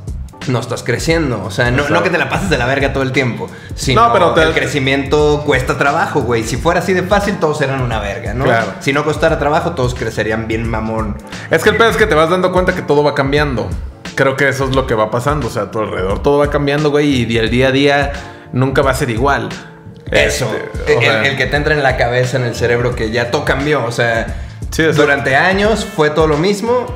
no 0.48 0.60
estás 0.60 0.82
creciendo. 0.82 1.42
O 1.44 1.50
sea, 1.50 1.70
no, 1.70 2.02
que 2.02 2.10
te 2.10 2.18
la 2.18 2.28
pases 2.28 2.48
de 2.50 2.56
la 2.58 2.66
verga 2.66 2.92
todo 2.92 3.02
el 3.02 3.12
tiempo, 3.12 3.48
sino 3.74 4.06
No, 4.06 4.12
pero 4.12 4.32
te- 4.32 4.42
el 4.42 4.52
crecimiento 4.54 5.42
cuesta 5.44 5.76
trabajo, 5.76 6.20
güey. 6.22 6.44
Si 6.44 6.56
fuera 6.56 6.80
así 6.80 6.92
de 6.92 7.02
fácil, 7.02 7.36
todos 7.38 7.60
eran 7.62 7.80
una 7.82 8.00
verga, 8.00 8.32
¿no? 8.34 8.44
Claro. 8.44 8.66
Si 8.80 8.92
no 8.92 9.04
costara 9.04 9.38
trabajo, 9.38 9.72
todos 9.72 9.94
crecerían 9.94 10.46
bien 10.46 10.68
mamón. 10.68 11.16
Es 11.50 11.62
que 11.62 11.70
el 11.70 11.76
pedo 11.76 11.90
es 11.90 11.96
que 11.96 12.06
te 12.06 12.14
vas 12.14 12.30
dando 12.30 12.52
cuenta 12.52 12.74
que 12.74 12.82
todo 12.82 13.02
va 13.02 13.14
cambiando. 13.14 13.68
Creo 14.14 14.36
que 14.36 14.48
eso 14.48 14.64
es 14.64 14.74
lo 14.74 14.86
que 14.86 14.94
va 14.94 15.10
pasando. 15.10 15.48
O 15.48 15.50
sea, 15.50 15.62
a 15.64 15.70
tu 15.70 15.80
alrededor 15.80 16.22
todo 16.22 16.38
va 16.38 16.48
cambiando, 16.48 16.90
güey. 16.90 17.30
Y 17.30 17.36
el 17.38 17.50
día 17.50 17.68
a 17.68 17.72
día 17.72 18.12
nunca 18.52 18.80
va 18.82 18.92
a 18.92 18.94
ser 18.94 19.10
igual. 19.10 19.48
Eso, 20.10 20.48
Este, 20.54 20.94
o 20.94 21.00
el, 21.00 21.04
sea, 21.04 21.26
el 21.26 21.36
que 21.36 21.46
te 21.46 21.56
entra 21.56 21.74
en 21.74 21.82
la 21.82 21.96
cabeza, 21.96 22.36
en 22.36 22.44
el 22.44 22.54
cerebro, 22.54 22.94
que 22.94 23.10
ya 23.10 23.30
todo 23.30 23.44
cambió. 23.44 23.84
O 23.84 23.90
sea, 23.92 24.26
Sí, 24.70 24.82
durante 24.84 25.34
años 25.36 25.84
fue 25.84 26.10
todo 26.10 26.26
lo 26.28 26.36
mismo 26.36 26.86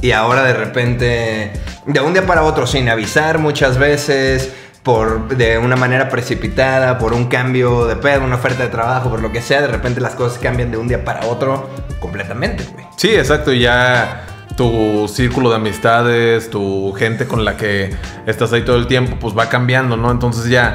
y 0.00 0.12
ahora 0.12 0.44
de 0.44 0.54
repente, 0.54 1.52
de 1.86 2.00
un 2.00 2.12
día 2.12 2.26
para 2.26 2.42
otro, 2.42 2.66
sin 2.66 2.88
avisar 2.88 3.38
muchas 3.38 3.78
veces, 3.78 4.52
por, 4.82 5.36
de 5.36 5.58
una 5.58 5.76
manera 5.76 6.08
precipitada, 6.08 6.98
por 6.98 7.12
un 7.12 7.26
cambio 7.26 7.86
de 7.86 7.96
pedo, 7.96 8.24
una 8.24 8.36
oferta 8.36 8.62
de 8.62 8.68
trabajo, 8.70 9.10
por 9.10 9.20
lo 9.20 9.32
que 9.32 9.42
sea, 9.42 9.60
de 9.60 9.66
repente 9.66 10.00
las 10.00 10.14
cosas 10.14 10.38
cambian 10.38 10.70
de 10.70 10.76
un 10.76 10.88
día 10.88 11.04
para 11.04 11.26
otro 11.26 11.68
completamente, 12.00 12.64
güey. 12.72 12.86
Sí, 12.96 13.10
exacto. 13.10 13.52
Y 13.52 13.60
ya 13.60 14.24
tu 14.56 15.06
círculo 15.06 15.50
de 15.50 15.56
amistades, 15.56 16.50
tu 16.50 16.92
gente 16.92 17.26
con 17.26 17.44
la 17.44 17.56
que 17.56 17.94
estás 18.26 18.52
ahí 18.52 18.64
todo 18.64 18.76
el 18.76 18.86
tiempo, 18.86 19.16
pues 19.20 19.36
va 19.36 19.48
cambiando, 19.48 19.96
¿no? 19.96 20.10
Entonces 20.10 20.46
ya, 20.46 20.74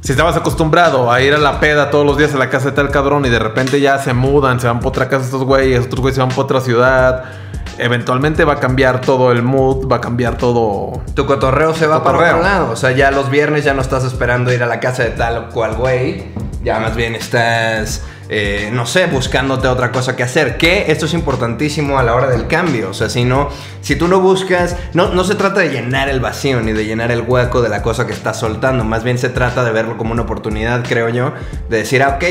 si 0.00 0.12
estabas 0.12 0.36
acostumbrado 0.36 1.12
a 1.12 1.20
ir 1.20 1.34
a 1.34 1.38
la 1.38 1.60
peda 1.60 1.90
todos 1.90 2.06
los 2.06 2.16
días 2.16 2.34
a 2.34 2.38
la 2.38 2.50
casa 2.50 2.70
de 2.70 2.72
tal 2.72 2.90
cabrón 2.90 3.24
y 3.26 3.28
de 3.28 3.38
repente 3.38 3.80
ya 3.80 3.98
se 3.98 4.14
mudan, 4.14 4.58
se 4.58 4.66
van 4.66 4.80
por 4.80 4.88
otra 4.88 5.08
casa 5.08 5.26
estos 5.26 5.44
güeyes, 5.44 5.86
otros 5.86 6.00
güeyes 6.00 6.16
se 6.16 6.22
van 6.22 6.30
por 6.30 6.46
otra 6.46 6.60
ciudad, 6.60 7.24
eventualmente 7.80 8.44
va 8.44 8.54
a 8.54 8.60
cambiar 8.60 9.00
todo 9.00 9.32
el 9.32 9.42
mood, 9.42 9.90
va 9.90 9.96
a 9.96 10.00
cambiar 10.00 10.36
todo... 10.36 11.02
Tu 11.14 11.26
cotorreo 11.26 11.74
se 11.74 11.86
va 11.86 12.04
para 12.04 12.18
otro 12.18 12.42
lado. 12.42 12.72
O 12.72 12.76
sea, 12.76 12.92
ya 12.92 13.10
los 13.10 13.30
viernes 13.30 13.64
ya 13.64 13.74
no 13.74 13.82
estás 13.82 14.04
esperando 14.04 14.52
ir 14.52 14.62
a 14.62 14.66
la 14.66 14.80
casa 14.80 15.02
de 15.02 15.10
tal 15.10 15.36
o 15.38 15.48
cual 15.48 15.74
güey. 15.76 16.24
Ya 16.62 16.78
más 16.78 16.94
bien 16.94 17.14
estás, 17.14 18.02
eh, 18.28 18.68
no 18.72 18.84
sé, 18.84 19.06
buscándote 19.06 19.66
otra 19.66 19.90
cosa 19.92 20.14
que 20.14 20.22
hacer. 20.22 20.58
Que 20.58 20.92
esto 20.92 21.06
es 21.06 21.14
importantísimo 21.14 21.98
a 21.98 22.02
la 22.02 22.14
hora 22.14 22.28
del 22.28 22.46
cambio. 22.46 22.90
O 22.90 22.94
sea, 22.94 23.08
si 23.08 23.24
no, 23.24 23.48
si 23.80 23.96
tú 23.96 24.08
no 24.08 24.20
buscas, 24.20 24.76
no, 24.92 25.08
no 25.14 25.24
se 25.24 25.34
trata 25.34 25.60
de 25.60 25.70
llenar 25.70 26.10
el 26.10 26.20
vacío 26.20 26.60
ni 26.60 26.72
de 26.72 26.84
llenar 26.84 27.10
el 27.10 27.22
hueco 27.22 27.62
de 27.62 27.70
la 27.70 27.82
cosa 27.82 28.06
que 28.06 28.12
estás 28.12 28.38
soltando. 28.38 28.84
Más 28.84 29.04
bien 29.04 29.16
se 29.16 29.30
trata 29.30 29.64
de 29.64 29.72
verlo 29.72 29.96
como 29.96 30.12
una 30.12 30.22
oportunidad, 30.22 30.84
creo 30.86 31.08
yo, 31.08 31.32
de 31.70 31.78
decir, 31.78 32.02
ah, 32.02 32.16
ok, 32.16 32.24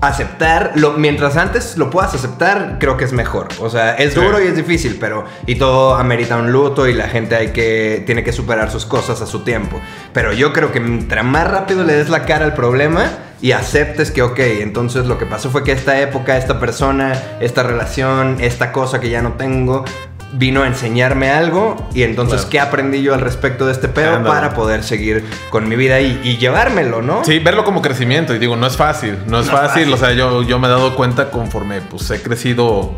aceptar, 0.00 0.72
lo, 0.76 0.92
mientras 0.92 1.36
antes 1.36 1.76
lo 1.76 1.90
puedas 1.90 2.14
aceptar, 2.14 2.76
creo 2.80 2.96
que 2.96 3.04
es 3.04 3.12
mejor. 3.12 3.48
O 3.60 3.68
sea, 3.68 3.94
es 3.96 4.14
Sí. 4.14 4.20
duro 4.20 4.42
y 4.42 4.46
es 4.46 4.56
difícil, 4.56 4.96
pero 4.98 5.24
y 5.46 5.56
todo 5.56 5.94
amerita 5.94 6.36
un 6.36 6.50
luto 6.52 6.88
y 6.88 6.94
la 6.94 7.08
gente 7.08 7.36
hay 7.36 7.48
que 7.48 8.02
tiene 8.06 8.24
que 8.24 8.32
superar 8.32 8.70
sus 8.70 8.86
cosas 8.86 9.20
a 9.20 9.26
su 9.26 9.40
tiempo. 9.40 9.78
Pero 10.12 10.32
yo 10.32 10.52
creo 10.52 10.72
que 10.72 10.80
mientras 10.80 11.24
más 11.24 11.50
rápido 11.50 11.84
le 11.84 11.94
des 11.94 12.08
la 12.08 12.24
cara 12.24 12.44
al 12.46 12.54
problema 12.54 13.04
y 13.42 13.52
aceptes 13.52 14.10
que 14.10 14.22
ok, 14.22 14.38
entonces 14.38 15.06
lo 15.06 15.18
que 15.18 15.26
pasó 15.26 15.50
fue 15.50 15.64
que 15.64 15.72
esta 15.72 15.98
época, 16.00 16.36
esta 16.36 16.58
persona, 16.60 17.12
esta 17.40 17.62
relación, 17.62 18.36
esta 18.40 18.72
cosa 18.72 19.00
que 19.00 19.10
ya 19.10 19.22
no 19.22 19.34
tengo 19.34 19.84
vino 20.32 20.62
a 20.62 20.66
enseñarme 20.66 21.30
algo 21.30 21.88
y 21.94 22.02
entonces 22.04 22.36
Claro. 22.42 22.50
qué 22.50 22.60
aprendí 22.60 23.02
yo 23.02 23.14
al 23.14 23.20
respecto 23.20 23.66
de 23.66 23.72
este 23.72 23.88
pedo 23.88 24.22
para 24.24 24.54
poder 24.54 24.84
seguir 24.84 25.24
con 25.50 25.68
mi 25.68 25.76
vida 25.76 26.00
y, 26.00 26.20
y 26.22 26.36
llevármelo, 26.38 27.02
¿no? 27.02 27.24
Sí, 27.24 27.38
verlo 27.40 27.64
como 27.64 27.82
crecimiento. 27.82 28.34
Y 28.34 28.38
digo, 28.38 28.54
no 28.56 28.66
es 28.66 28.76
fácil. 28.76 29.16
No 29.18 29.22
es 29.24 29.28
No 29.28 29.40
es 29.40 29.50
fácil. 29.50 29.68
fácil. 29.90 29.92
O 29.92 29.96
sea, 29.96 30.12
yo, 30.12 30.42
yo 30.42 30.58
me 30.58 30.68
he 30.68 30.70
dado 30.70 30.94
cuenta 30.94 31.30
conforme 31.30 31.80
pues 31.80 32.10
he 32.10 32.22
crecido 32.22 32.92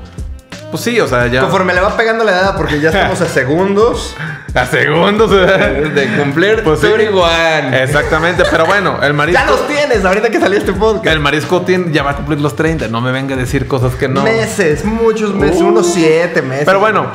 Pues 0.72 0.82
sí, 0.82 0.98
o 0.98 1.06
sea, 1.06 1.28
ya. 1.28 1.42
Conforme 1.42 1.72
le 1.74 1.80
va 1.82 1.96
pegando 1.96 2.24
la 2.24 2.32
edad, 2.32 2.56
porque 2.56 2.80
ya 2.80 2.88
estamos 2.90 3.20
a 3.20 3.26
segundos 3.28 4.16
A 4.54 4.66
segundos, 4.66 5.30
¿verdad? 5.30 5.70
de 5.92 6.06
cumplir 6.18 6.62
Pues 6.64 6.80
sí. 6.80 6.86
31. 6.92 7.76
Exactamente, 7.76 8.42
pero 8.50 8.66
bueno, 8.66 8.98
el 9.02 9.14
marisco. 9.14 9.40
Ya 9.40 9.50
los 9.50 9.66
tienes 9.66 10.04
ahorita 10.04 10.28
que 10.30 10.40
salió 10.40 10.58
este 10.58 10.72
podcast. 10.72 11.06
El 11.06 11.20
marisco 11.20 11.62
tiene- 11.62 11.92
ya 11.92 12.02
va 12.02 12.10
a 12.10 12.16
cumplir 12.16 12.40
los 12.40 12.56
30. 12.56 12.88
No 12.88 13.00
me 13.00 13.12
venga 13.12 13.34
a 13.34 13.38
decir 13.38 13.66
cosas 13.68 13.94
que 13.94 14.08
no. 14.08 14.22
Meses, 14.22 14.84
muchos 14.84 15.34
meses, 15.34 15.60
Uh. 15.62 15.68
unos 15.68 15.86
siete 15.86 16.42
meses. 16.42 16.64
Pero 16.66 16.80
bueno, 16.80 17.06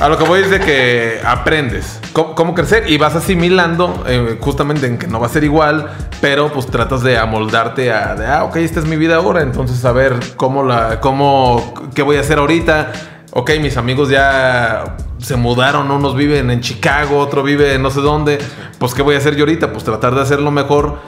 a 0.00 0.08
lo 0.08 0.18
que 0.18 0.24
voy 0.24 0.40
es 0.42 0.50
de 0.50 0.60
que 0.60 1.20
aprendes 1.24 2.00
cómo, 2.12 2.34
cómo 2.34 2.54
crecer 2.54 2.88
y 2.90 2.96
vas 2.98 3.14
asimilando 3.16 4.04
eh, 4.06 4.38
justamente 4.40 4.86
en 4.86 4.98
que 4.98 5.06
no 5.08 5.18
va 5.20 5.26
a 5.26 5.30
ser 5.30 5.42
igual, 5.44 5.88
pero 6.20 6.52
pues 6.52 6.66
tratas 6.66 7.02
de 7.02 7.16
amoldarte 7.18 7.92
a, 7.92 8.14
de, 8.14 8.26
ah, 8.26 8.44
ok, 8.44 8.56
esta 8.56 8.80
es 8.80 8.86
mi 8.86 8.96
vida 8.96 9.16
ahora, 9.16 9.42
entonces 9.42 9.84
a 9.84 9.92
ver 9.92 10.14
cómo 10.36 10.62
la, 10.64 11.00
cómo, 11.00 11.74
qué 11.94 12.02
voy 12.02 12.16
a 12.16 12.20
hacer 12.20 12.38
ahorita. 12.38 12.92
Ok, 13.36 13.50
mis 13.60 13.76
amigos 13.76 14.08
ya 14.10 14.96
se 15.18 15.34
mudaron, 15.36 15.90
unos 15.90 16.14
viven 16.14 16.50
en 16.50 16.60
Chicago, 16.60 17.18
otro 17.18 17.42
vive 17.42 17.74
en 17.74 17.82
no 17.82 17.90
sé 17.90 18.00
dónde. 18.00 18.38
Pues, 18.78 18.94
¿qué 18.94 19.02
voy 19.02 19.16
a 19.16 19.18
hacer 19.18 19.34
yo 19.34 19.42
ahorita? 19.42 19.72
Pues 19.72 19.82
tratar 19.84 20.14
de 20.14 20.20
hacerlo 20.20 20.52
mejor 20.52 20.98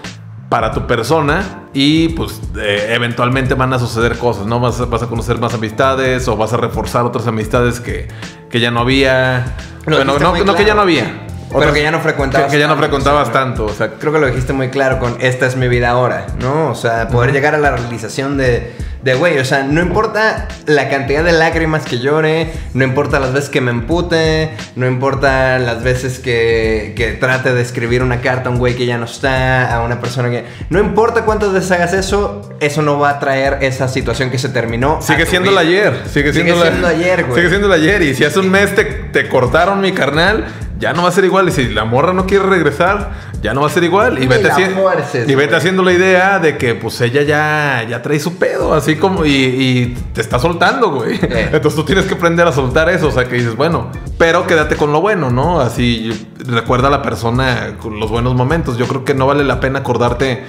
para 0.49 0.73
tu 0.73 0.87
persona 0.87 1.69
y 1.73 2.09
pues 2.11 2.41
eh, 2.59 2.91
eventualmente 2.95 3.55
van 3.55 3.73
a 3.73 3.79
suceder 3.79 4.17
cosas, 4.19 4.47
¿no? 4.47 4.59
Vas, 4.61 4.81
a- 4.81 4.87
vas 4.87 5.03
a 5.03 5.07
conocer 5.09 5.39
más 5.41 5.55
amistades 5.55 6.27
o 6.29 6.37
vas 6.37 6.53
a 6.53 6.57
reforzar 6.57 7.05
otras 7.05 7.27
amistades 7.29 7.79
que, 7.81 8.09
que 8.51 8.59
ya 8.61 8.71
no 8.73 8.81
había. 8.81 9.57
Lo 9.87 9.97
bueno, 9.97 10.13
no, 10.19 10.31
no 10.45 10.55
que 10.57 10.65
ya 10.65 10.75
no 10.75 10.83
había. 10.83 11.26
Pero 11.61 11.73
que 11.73 11.83
ya 11.83 11.91
no 11.91 12.01
frecuentabas 12.01 12.47
Que, 12.51 12.53
que 12.57 12.61
ya 12.61 12.67
no 12.67 12.75
tanto, 12.75 12.83
frecuentabas 12.87 13.29
o 13.29 13.33
sea, 13.33 13.41
tanto. 13.41 13.65
O 13.67 13.75
sea, 13.75 13.91
Creo 13.99 14.13
que 14.13 14.19
lo 14.19 14.27
dijiste 14.27 14.53
muy 14.53 14.69
claro 14.69 14.99
con 14.99 15.17
esta 15.21 15.47
es 15.47 15.57
mi 15.57 15.69
vida 15.69 15.91
ahora, 15.91 16.27
¿no? 16.41 16.71
O 16.71 16.75
sea, 16.75 17.09
poder 17.09 17.33
llegar 17.33 17.55
a 17.55 17.59
la 17.59 17.71
realización 17.71 18.37
de, 18.37 18.73
de, 19.03 19.15
güey, 19.15 19.39
o 19.39 19.45
sea, 19.45 19.63
no 19.65 19.81
importa 19.81 20.49
la 20.67 20.89
cantidad 20.89 21.23
de 21.25 21.33
lágrimas 21.33 21.85
que 21.85 21.99
llore, 21.99 22.53
no 22.75 22.85
importa 22.85 23.21
las 23.21 23.33
veces 23.33 23.51
que 23.51 23.61
me 23.61 23.71
empute, 23.71 24.51
no 24.75 24.87
importa 24.87 25.59
las 25.59 25.83
veces 25.83 26.19
que, 26.19 26.93
que 26.97 27.13
trate 27.13 27.53
de 27.55 27.63
escribir 27.63 28.03
una 28.03 28.21
carta 28.21 28.49
a 28.49 28.53
un 28.53 28.59
güey 28.59 28.75
que 28.75 28.87
ya 28.87 28.99
no 28.99 29.05
está, 29.05 29.73
a 29.75 29.83
una 29.85 30.01
persona 30.01 30.31
que... 30.31 30.45
No 30.71 30.79
importa 30.81 31.23
cuántas 31.25 31.53
veces 31.53 31.71
hagas 31.73 31.93
eso, 31.93 32.51
eso 32.61 32.83
no 32.83 32.99
va 32.99 33.11
a 33.11 33.19
traer 33.21 33.59
esa 33.63 33.89
situación 33.89 34.31
que 34.31 34.39
se 34.39 34.49
terminó. 34.49 35.01
Sigue 35.03 35.25
siendo 35.27 35.51
vida. 35.51 35.61
el 35.63 35.67
ayer. 35.69 36.03
Sigue 36.13 36.33
siendo, 36.33 36.55
Sigue 36.55 36.65
la- 36.65 36.71
siendo 36.71 36.89
ayer, 36.89 37.25
güey. 37.25 37.37
Sigue 37.37 37.49
siendo 37.49 37.67
el 37.69 37.73
ayer. 37.73 38.03
Y 38.03 38.15
si 38.15 38.25
hace 38.25 38.41
un 38.41 38.51
mes 38.51 38.75
te, 38.75 38.85
te 38.85 39.29
cortaron 39.29 39.81
mi 39.81 39.93
carnal, 39.93 40.45
ya 40.79 40.93
no 40.93 41.03
va 41.03 41.09
a 41.09 41.13
ser 41.13 41.25
igual. 41.25 41.49
Y 41.49 41.53
si 41.53 41.69
la 41.69 41.85
morra 41.85 42.13
no 42.13 42.27
quiere 42.27 42.45
regresar, 42.47 43.11
ya 43.43 43.55
no 43.55 43.63
va 43.63 43.67
a 43.69 43.71
ser 43.71 43.85
igual. 43.85 44.23
Y 44.23 44.27
vete, 44.27 44.49
y 44.49 45.55
haciendo 45.55 45.83
la 45.83 45.93
idea 45.93 46.39
de 46.39 46.57
que 46.59 46.75
pues 46.75 47.01
ella 47.01 47.23
ya, 47.23 47.87
ya 47.89 48.03
trae 48.03 48.19
su 48.21 48.37
pedo. 48.37 48.75
Así 48.75 48.97
como. 48.97 49.25
Y, 49.25 49.31
y 49.31 49.87
te 50.13 50.21
está 50.21 50.39
soltando, 50.39 50.91
güey. 50.91 51.17
Eh. 51.17 51.51
Entonces 51.53 51.75
tú 51.75 51.85
tienes 51.85 52.05
que 52.07 52.15
aprender 52.15 52.47
a 52.47 52.53
soltar 52.53 52.89
eso. 52.89 53.09
O 53.09 53.13
sea, 53.13 53.25
que 53.25 53.37
dices, 53.37 53.57
bueno, 53.57 53.91
pero 54.19 54.47
quédate 54.47 54.77
con 54.77 54.93
lo 54.93 55.01
bueno, 55.01 55.31
¿no? 55.31 55.61
Así 55.61 56.29
recuerda 56.39 56.89
a 56.89 56.91
la 56.91 57.03
persona 57.03 57.77
los 57.91 58.11
buenos 58.11 58.35
momentos. 58.35 58.77
Yo 58.79 58.87
creo 58.87 59.05
que 59.05 59.15
no 59.15 59.27
vale 59.27 59.45
la 59.45 59.61
pena 59.61 59.81
acordarte 59.81 60.45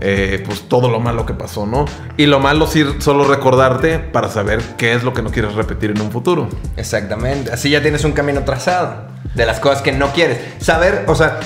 eh, 0.00 0.42
pues 0.46 0.62
todo 0.62 0.88
lo 0.88 1.00
malo 1.00 1.26
que 1.26 1.34
pasó, 1.34 1.66
¿no? 1.66 1.84
Y 2.16 2.26
lo 2.26 2.40
malo 2.40 2.66
sí 2.66 2.84
solo 2.98 3.24
recordarte 3.24 3.98
para 3.98 4.28
saber 4.28 4.62
qué 4.76 4.94
es 4.94 5.02
lo 5.02 5.12
que 5.12 5.22
no 5.22 5.30
quieres 5.30 5.54
repetir 5.54 5.90
en 5.90 6.00
un 6.00 6.10
futuro. 6.10 6.48
Exactamente. 6.76 7.52
Así 7.52 7.70
ya 7.70 7.82
tienes 7.82 8.04
un 8.04 8.12
camino 8.12 8.42
trazado 8.44 9.08
de 9.34 9.46
las 9.46 9.60
cosas 9.60 9.82
que 9.82 9.92
no 9.92 10.12
quieres. 10.12 10.38
Saber, 10.58 11.04
o 11.06 11.14
sea, 11.14 11.40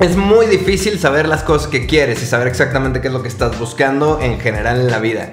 es 0.00 0.16
muy 0.16 0.46
difícil 0.46 0.98
saber 0.98 1.28
las 1.28 1.42
cosas 1.42 1.68
que 1.68 1.86
quieres 1.86 2.22
y 2.22 2.26
saber 2.26 2.48
exactamente 2.48 3.00
qué 3.00 3.08
es 3.08 3.14
lo 3.14 3.22
que 3.22 3.28
estás 3.28 3.58
buscando 3.58 4.20
en 4.20 4.40
general 4.40 4.80
en 4.80 4.90
la 4.90 4.98
vida. 4.98 5.30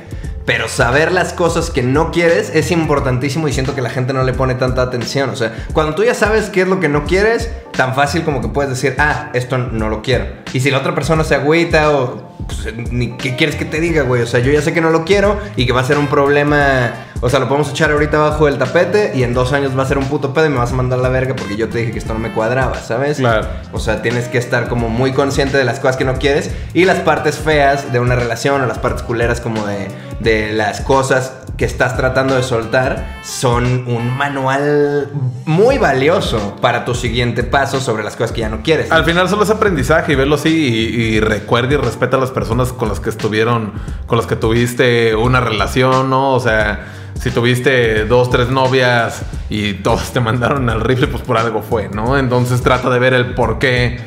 Pero 0.49 0.67
saber 0.67 1.11
las 1.11 1.31
cosas 1.31 1.69
que 1.69 1.83
no 1.83 2.09
quieres 2.09 2.49
es 2.55 2.71
importantísimo 2.71 3.47
y 3.47 3.53
siento 3.53 3.75
que 3.75 3.83
la 3.83 3.91
gente 3.91 4.13
no 4.13 4.23
le 4.23 4.33
pone 4.33 4.55
tanta 4.55 4.81
atención. 4.81 5.29
O 5.29 5.35
sea, 5.35 5.53
cuando 5.73 5.93
tú 5.93 6.03
ya 6.03 6.15
sabes 6.15 6.49
qué 6.49 6.61
es 6.61 6.67
lo 6.67 6.79
que 6.79 6.89
no 6.89 7.05
quieres, 7.05 7.51
tan 7.71 7.93
fácil 7.93 8.23
como 8.23 8.41
que 8.41 8.47
puedes 8.47 8.71
decir, 8.71 8.95
ah, 8.97 9.29
esto 9.33 9.59
no 9.59 9.89
lo 9.89 10.01
quiero. 10.01 10.25
Y 10.51 10.61
si 10.61 10.71
la 10.71 10.79
otra 10.79 10.95
persona 10.95 11.23
se 11.23 11.35
agüita 11.35 11.91
o... 11.91 12.33
pues, 12.47 12.73
ni 12.91 13.11
qué 13.11 13.35
quieres 13.35 13.57
que 13.57 13.65
te 13.65 13.79
diga, 13.79 14.01
güey. 14.01 14.23
O 14.23 14.25
sea, 14.25 14.39
yo 14.39 14.51
ya 14.51 14.63
sé 14.63 14.73
que 14.73 14.81
no 14.81 14.89
lo 14.89 15.05
quiero 15.05 15.37
y 15.55 15.67
que 15.67 15.71
va 15.71 15.81
a 15.81 15.83
ser 15.83 15.99
un 15.99 16.07
problema. 16.07 16.93
O 17.21 17.29
sea, 17.29 17.39
lo 17.39 17.47
podemos 17.47 17.69
echar 17.69 17.91
ahorita 17.91 18.17
abajo 18.17 18.47
del 18.47 18.57
tapete 18.57 19.11
y 19.13 19.21
en 19.21 19.35
dos 19.35 19.53
años 19.53 19.77
va 19.77 19.83
a 19.83 19.85
ser 19.85 19.99
un 19.99 20.05
puto 20.05 20.33
pedo 20.33 20.47
y 20.47 20.49
me 20.49 20.57
vas 20.57 20.71
a 20.71 20.75
mandar 20.75 20.97
la 20.97 21.09
verga 21.09 21.35
porque 21.35 21.57
yo 21.57 21.69
te 21.69 21.77
dije 21.77 21.91
que 21.91 21.99
esto 21.99 22.13
no 22.13 22.19
me 22.19 22.31
cuadraba, 22.31 22.81
¿sabes? 22.81 23.17
Claro. 23.17 23.47
O 23.71 23.77
sea, 23.77 24.01
tienes 24.01 24.29
que 24.29 24.39
estar 24.39 24.67
como 24.67 24.89
muy 24.89 25.11
consciente 25.11 25.57
de 25.57 25.63
las 25.63 25.79
cosas 25.79 25.97
que 25.97 26.05
no 26.05 26.15
quieres 26.15 26.49
y 26.73 26.85
las 26.85 26.99
partes 27.01 27.37
feas 27.37 27.91
de 27.91 27.99
una 27.99 28.15
relación 28.15 28.61
o 28.61 28.65
las 28.65 28.79
partes 28.79 29.03
culeras 29.03 29.41
como 29.41 29.67
de, 29.67 29.89
de 30.19 30.51
las 30.53 30.81
cosas 30.81 31.33
que 31.59 31.65
estás 31.65 31.97
tratando 31.97 32.35
de 32.35 32.43
soltar 32.43 33.19
son 33.21 33.85
un 33.87 34.15
manual 34.15 35.09
muy 35.45 35.77
valioso 35.77 36.55
para 36.61 36.85
tu 36.85 36.95
siguiente 36.95 37.43
paso 37.43 37.81
sobre 37.81 38.01
las 38.01 38.15
cosas 38.15 38.31
que 38.31 38.41
ya 38.41 38.49
no 38.49 38.61
quieres. 38.63 38.89
Al 38.91 39.03
final 39.03 39.27
solo 39.27 39.43
es 39.43 39.49
aprendizaje 39.49 40.13
y 40.13 40.15
verlo 40.15 40.35
así 40.35 40.49
y, 40.49 41.19
recuerda 41.19 41.73
y 41.73 41.77
respeta 41.77 42.15
a 42.15 42.19
las 42.19 42.31
personas 42.31 42.71
con 42.71 42.87
las 42.87 43.01
que 43.01 43.09
estuvieron, 43.09 43.73
con 44.07 44.17
las 44.17 44.25
que 44.25 44.37
tuviste 44.37 45.15
una 45.15 45.41
relación, 45.41 46.09
¿no? 46.09 46.31
O 46.33 46.39
sea, 46.39 46.85
si 47.19 47.29
tuviste 47.29 48.05
dos, 48.05 48.29
tres 48.29 48.49
novias 48.49 49.23
y 49.49 49.73
todas 49.73 50.13
te 50.13 50.21
mandaron 50.21 50.69
al 50.69 50.79
rifle, 50.79 51.07
pues 51.07 51.23
por 51.23 51.37
algo 51.37 51.61
fue, 51.61 51.89
¿no? 51.89 52.17
Entonces 52.17 52.61
trata 52.61 52.89
de 52.89 52.99
ver 52.99 53.13
el 53.13 53.33
por 53.33 53.59
qué 53.59 53.99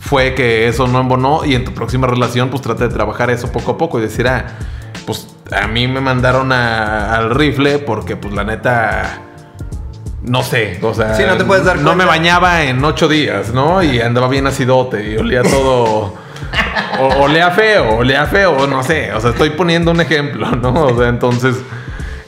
fue 0.00 0.34
que 0.34 0.66
eso 0.66 0.88
no 0.88 1.00
embonó 1.00 1.44
y 1.44 1.54
en 1.54 1.64
tu 1.64 1.72
próxima 1.74 2.08
relación 2.08 2.50
pues 2.50 2.62
trata 2.62 2.88
de 2.88 2.94
trabajar 2.94 3.30
eso 3.30 3.52
poco 3.52 3.72
a 3.72 3.78
poco 3.78 3.98
y 4.00 4.02
decir, 4.02 4.26
ah, 4.26 4.46
pues 5.08 5.26
a 5.50 5.66
mí 5.66 5.88
me 5.88 6.02
mandaron 6.02 6.52
a- 6.52 7.14
al 7.16 7.30
rifle 7.30 7.78
porque 7.78 8.14
pues 8.16 8.34
la 8.34 8.44
neta... 8.44 9.20
No 10.22 10.42
sé, 10.42 10.78
o 10.82 10.92
sea, 10.92 11.14
Sí, 11.14 11.22
no 11.26 11.38
te 11.38 11.44
puedes 11.44 11.64
dar 11.64 11.78
no 11.78 11.94
me 11.94 12.04
bañaba 12.04 12.64
en 12.64 12.84
ocho 12.84 13.08
días, 13.08 13.54
¿no? 13.54 13.82
Y 13.82 14.00
andaba 14.02 14.28
bien 14.28 14.46
acidote 14.46 15.12
y 15.12 15.16
olía 15.16 15.42
todo. 15.42 16.12
o, 17.00 17.06
olía 17.20 17.50
feo, 17.52 17.96
olía 17.96 18.26
feo, 18.26 18.66
no 18.66 18.82
sé. 18.82 19.10
O 19.14 19.20
sea, 19.22 19.30
estoy 19.30 19.50
poniendo 19.50 19.90
un 19.92 20.00
ejemplo, 20.02 20.50
¿no? 20.62 20.84
O 20.88 20.98
sea, 20.98 21.08
entonces, 21.08 21.54
eso 21.54 21.62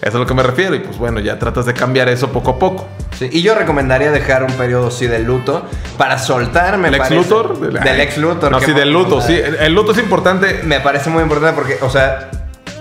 es 0.08 0.14
a 0.14 0.18
lo 0.18 0.25
que 0.25 0.32
me 0.32 0.42
refiero. 0.42 0.75
Y 0.76 0.78
pues 0.78 0.96
bueno, 0.96 1.20
ya 1.20 1.38
tratas 1.38 1.66
de 1.66 1.75
cambiar 1.75 2.08
eso 2.08 2.28
poco 2.32 2.52
a 2.52 2.58
poco. 2.58 2.88
Sí, 3.18 3.28
y 3.30 3.42
yo 3.42 3.54
recomendaría 3.54 4.10
dejar 4.12 4.44
un 4.44 4.52
periodo 4.52 4.87
así 4.88 5.06
de 5.06 5.18
luto 5.18 5.66
para 5.99 6.16
soltar, 6.18 6.78
me 6.78 6.88
¿El 6.88 6.94
ex. 6.94 7.10
Luthor? 7.10 7.58
Del 7.60 8.00
ex 8.00 8.16
Luthor. 8.16 8.50
No, 8.52 8.60
sí, 8.60 8.72
del 8.72 8.90
luto, 8.90 9.20
sí. 9.20 9.34
El, 9.34 9.56
el 9.56 9.75
luto 9.75 9.92
es 9.92 9.99
importante. 9.99 10.62
Me 10.64 10.80
parece 10.80 11.10
muy 11.10 11.22
importante 11.22 11.54
porque, 11.54 11.76
o 11.82 11.90
sea, 11.90 12.30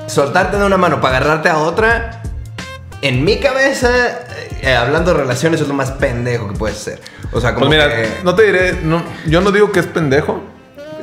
soltarte 0.10 0.58
de 0.58 0.66
una 0.66 0.78
mano 0.78 1.00
para 1.01 1.18
agarrarte 1.18 1.50
a 1.50 1.58
otra, 1.60 2.22
en 3.01 3.24
mi 3.24 3.38
cabeza, 3.39 3.89
eh, 4.62 4.75
hablando 4.75 5.13
de 5.13 5.20
relaciones, 5.22 5.62
es 5.62 5.68
lo 5.68 5.74
más 5.74 5.92
pendejo 5.92 6.48
que 6.50 6.56
puedes 6.58 6.78
ser. 6.78 7.00
O 7.32 7.39
sea, 7.39 7.54
como 7.54 7.68
Pues 7.68 7.78
mira, 7.80 7.96
que- 7.96 8.10
no 8.24 8.36
te 8.36 8.44
diré, 8.44 8.74
no, 8.84 9.04
yo 9.28 9.42
no 9.42 9.51
digo 9.51 9.72
que 9.72 9.80
es 9.80 9.86
pendejo, 9.86 10.42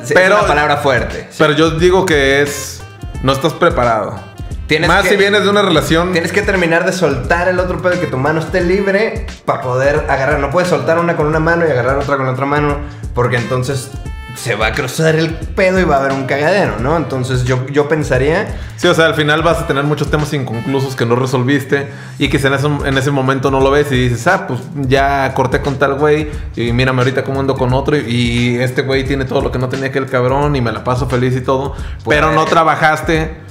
sí, 0.03 0.13
pero- 0.15 0.35
es 0.35 0.41
una 0.41 0.49
palabra 0.49 0.77
fuerte. 0.79 1.29
pero 1.39 1.53
yo 1.53 1.71
digo 1.71 2.05
que 2.05 2.43
es. 2.43 2.83
No 3.23 3.33
estás 3.33 3.55
preparado. 3.55 4.21
Tienes 4.67 4.89
Más 4.89 5.05
que- 5.05 5.11
si 5.11 5.17
vienes 5.17 5.43
de 5.45 5.49
una 5.49 5.63
relación. 5.63 6.13
Tienes 6.13 6.33
que 6.33 6.43
terminar 6.43 6.85
de 6.85 6.93
soltar 6.93 7.49
el 7.49 7.59
otro 7.61 7.81
pedo 7.81 7.95
y 7.95 7.99
que 7.99 8.07
tu 8.09 8.19
mano 8.19 8.41
esté 8.41 8.61
libre 8.61 9.27
para 9.45 9.63
poder 9.63 10.05
agarrar. 10.09 10.39
No 10.41 10.51
puedes 10.51 10.69
soltar 10.69 10.99
una 10.99 11.17
con 11.17 11.27
una 11.27 11.39
mano 11.41 11.67
y 11.67 11.71
agarrar 11.71 11.97
otra 11.97 12.17
con 12.17 12.27
la 12.27 12.33
otra 12.33 12.47
mano 12.47 12.77
porque 13.15 13.37
entonces 13.37 13.91
se 14.37 14.55
va 14.55 14.67
a 14.69 14.73
cruzar 14.73 15.17
el 15.17 15.31
pedo 15.31 15.81
y 15.81 15.85
va 15.85 15.97
a 15.97 16.01
haber 16.01 16.13
un 16.13 16.27
cagadero, 16.27 16.79
¿no? 16.79 16.97
Entonces 16.97 17.45
yo, 17.45 17.67
yo 17.67 17.89
pensaría 17.89 18.47
Sí, 18.77 18.87
o 18.89 18.95
sea, 18.95 19.07
al 19.07 19.15
final 19.15 19.43
vas 19.43 19.59
a 19.59 19.67
tener 19.67 19.85
muchos 19.85 20.11
temas 20.11 20.33
inconclusos 20.35 20.95
que 20.95 21.07
no 21.07 21.17
resolviste 21.17 21.89
y 22.19 22.29
que 22.29 22.37
en 22.37 22.53
ese, 22.53 22.67
en 22.67 22.99
ese 22.99 23.11
momento 23.11 23.51
no 23.51 23.61
lo 23.61 23.71
ves 23.71 23.91
y 23.91 24.09
dices, 24.09 24.27
ah, 24.27 24.47
pues 24.47 24.61
ya 24.83 25.33
corté 25.35 25.63
con 25.63 25.79
tal 25.79 25.95
güey 25.95 26.29
y 26.55 26.73
mírame 26.73 26.99
ahorita 26.99 27.25
cómo 27.25 27.41
ando 27.41 27.55
con 27.55 27.73
otro 27.73 27.97
y, 27.97 28.03
y 28.07 28.57
este 28.59 28.83
güey 28.83 29.05
tiene 29.05 29.25
todo 29.25 29.41
lo 29.41 29.51
que 29.51 29.59
no 29.59 29.71
tenía 29.71 29.87
aquel 29.87 30.07
cabrón 30.07 30.55
y 30.57 30.61
me 30.61 30.73
la 30.73 30.85
paso 30.85 31.09
feliz 31.09 31.35
y 31.37 31.41
todo, 31.41 31.73
Pues, 32.05 32.19
pero 32.19 32.33
no 32.33 32.43
eh, 32.43 32.47
trabajaste. 32.49 33.46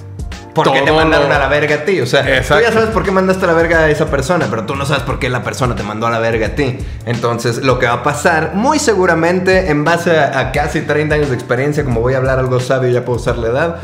¿Por 0.55 0.71
qué 0.73 0.81
te 0.81 0.91
mandaron 0.91 1.29
lo- 1.29 1.35
a 1.35 1.39
la 1.39 1.47
verga 1.47 1.75
a 1.75 1.85
ti? 1.85 2.01
O 2.01 2.05
sea, 2.07 2.21
Exacto. 2.21 2.63
tú 2.63 2.69
ya 2.69 2.73
sabes 2.73 2.89
por 2.89 3.03
qué 3.03 3.11
mandaste 3.11 3.43
a 3.45 3.47
la 3.47 3.53
verga 3.53 3.79
a 3.81 3.89
esa 3.89 4.07
persona, 4.07 4.47
pero 4.49 4.63
tú 4.65 4.75
no 4.75 4.85
sabes 4.85 5.03
por 5.03 5.19
qué 5.19 5.29
la 5.29 5.43
persona 5.43 5.75
te 5.75 5.83
mandó 5.83 6.07
a 6.07 6.09
la 6.09 6.19
verga 6.19 6.47
a 6.47 6.49
ti. 6.55 6.77
Entonces, 7.05 7.57
lo 7.63 7.77
que 7.77 7.85
va 7.85 7.93
a 7.93 8.03
pasar, 8.03 8.51
muy 8.55 8.79
seguramente, 8.79 9.69
en 9.69 9.83
base 9.83 10.17
a, 10.17 10.39
a 10.39 10.51
casi 10.51 10.81
30 10.81 11.15
años 11.15 11.29
de 11.29 11.35
experiencia, 11.35 11.83
como 11.83 12.01
voy 12.01 12.13
a 12.13 12.17
hablar 12.17 12.39
algo 12.39 12.59
sabio, 12.59 12.89
ya 12.89 13.05
puedo 13.05 13.19
usar 13.19 13.37
la 13.37 13.47
edad, 13.47 13.75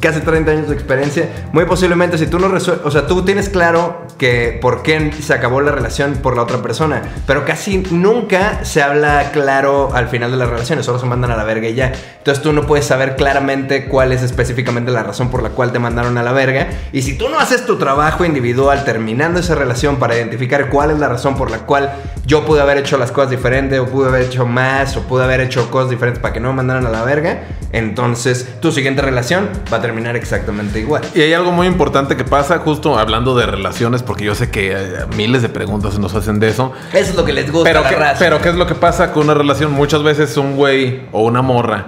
casi 0.00 0.20
30 0.20 0.50
años 0.50 0.68
de 0.68 0.74
experiencia, 0.74 1.28
muy 1.52 1.64
posiblemente 1.64 2.18
si 2.18 2.26
tú 2.26 2.38
no 2.38 2.48
resuelves, 2.48 2.84
o 2.84 2.90
sea, 2.90 3.06
tú 3.06 3.24
tienes 3.24 3.48
claro 3.48 4.06
que 4.18 4.58
por 4.60 4.82
qué 4.82 5.12
se 5.20 5.34
acabó 5.34 5.60
la 5.60 5.72
relación 5.72 6.14
por 6.22 6.36
la 6.36 6.42
otra 6.42 6.58
persona, 6.58 7.02
pero 7.26 7.44
casi 7.44 7.78
nunca 7.90 8.64
se 8.64 8.82
habla 8.82 9.30
claro 9.32 9.90
al 9.94 10.08
final 10.08 10.30
de 10.30 10.36
las 10.36 10.48
relaciones, 10.48 10.86
solo 10.86 10.98
se 10.98 11.06
mandan 11.06 11.30
a 11.30 11.36
la 11.36 11.44
verga 11.44 11.68
y 11.68 11.74
ya. 11.74 11.92
Entonces 12.18 12.42
tú 12.42 12.52
no 12.52 12.66
puedes 12.66 12.86
saber 12.86 13.16
claramente 13.16 13.86
cuál 13.86 14.12
es 14.12 14.22
específicamente 14.22 14.90
la 14.90 15.02
razón 15.02 15.30
por 15.30 15.42
la 15.42 15.50
cual 15.50 15.72
te 15.72 15.78
mandaron 15.78 16.18
a 16.18 16.22
la 16.22 16.32
verga. 16.32 16.68
Y 16.92 17.02
si 17.02 17.16
tú 17.16 17.28
no 17.28 17.38
haces 17.38 17.66
tu 17.66 17.76
trabajo 17.76 18.24
individual 18.24 18.84
terminando 18.84 19.40
esa 19.40 19.54
relación 19.54 19.96
para 19.96 20.16
identificar 20.16 20.70
cuál 20.70 20.90
es 20.90 20.98
la 20.98 21.08
razón 21.08 21.36
por 21.36 21.50
la 21.50 21.58
cual 21.58 21.92
yo 22.24 22.44
pude 22.44 22.60
haber 22.60 22.78
hecho 22.78 22.98
las 22.98 23.12
cosas 23.12 23.30
diferentes, 23.30 23.78
o 23.78 23.86
pude 23.86 24.08
haber 24.08 24.22
hecho 24.22 24.46
más, 24.46 24.96
o 24.96 25.02
pude 25.02 25.24
haber 25.24 25.40
hecho 25.40 25.70
cosas 25.70 25.90
diferentes 25.90 26.20
para 26.20 26.34
que 26.34 26.40
no 26.40 26.48
me 26.48 26.56
mandaran 26.56 26.86
a 26.86 26.90
la 26.90 27.02
verga, 27.02 27.42
entonces 27.72 28.46
tu 28.60 28.72
siguiente 28.72 29.02
relación 29.02 29.48
va 29.72 29.78
a 29.78 29.80
terminar 29.86 30.16
exactamente 30.16 30.80
igual. 30.80 31.02
Y 31.14 31.20
hay 31.22 31.32
algo 31.32 31.52
muy 31.52 31.66
importante 31.66 32.16
que 32.16 32.24
pasa, 32.24 32.58
justo 32.58 32.98
hablando 32.98 33.34
de 33.36 33.46
relaciones, 33.46 34.02
porque 34.02 34.24
yo 34.24 34.34
sé 34.34 34.50
que 34.50 34.72
eh, 34.72 34.86
miles 35.16 35.42
de 35.42 35.48
preguntas 35.48 35.98
nos 35.98 36.14
hacen 36.14 36.38
de 36.40 36.48
eso. 36.48 36.72
Eso 36.92 37.10
es 37.10 37.16
lo 37.16 37.24
que 37.24 37.32
les 37.32 37.50
gusta 37.50 37.68
Pero, 37.70 37.80
a 37.80 37.82
la 37.84 37.88
¿qué, 37.88 37.96
raza. 37.96 38.16
pero 38.18 38.40
¿qué 38.40 38.48
es 38.50 38.54
lo 38.56 38.66
que 38.66 38.74
pasa 38.74 39.12
con 39.12 39.24
una 39.24 39.34
relación? 39.34 39.72
Muchas 39.72 40.02
veces 40.02 40.36
un 40.36 40.56
güey 40.56 41.06
o 41.12 41.22
una 41.24 41.42
morra 41.42 41.86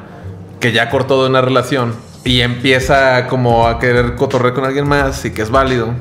que 0.60 0.72
ya 0.72 0.90
cortó 0.90 1.22
de 1.22 1.28
una 1.30 1.40
relación 1.40 1.94
y 2.24 2.40
empieza 2.40 3.26
como 3.28 3.68
a 3.68 3.78
querer 3.78 4.14
cotorrear 4.16 4.54
con 4.54 4.64
alguien 4.64 4.88
más 4.88 5.24
y 5.24 5.30
que 5.32 5.42
es 5.42 5.50
válido. 5.50 5.94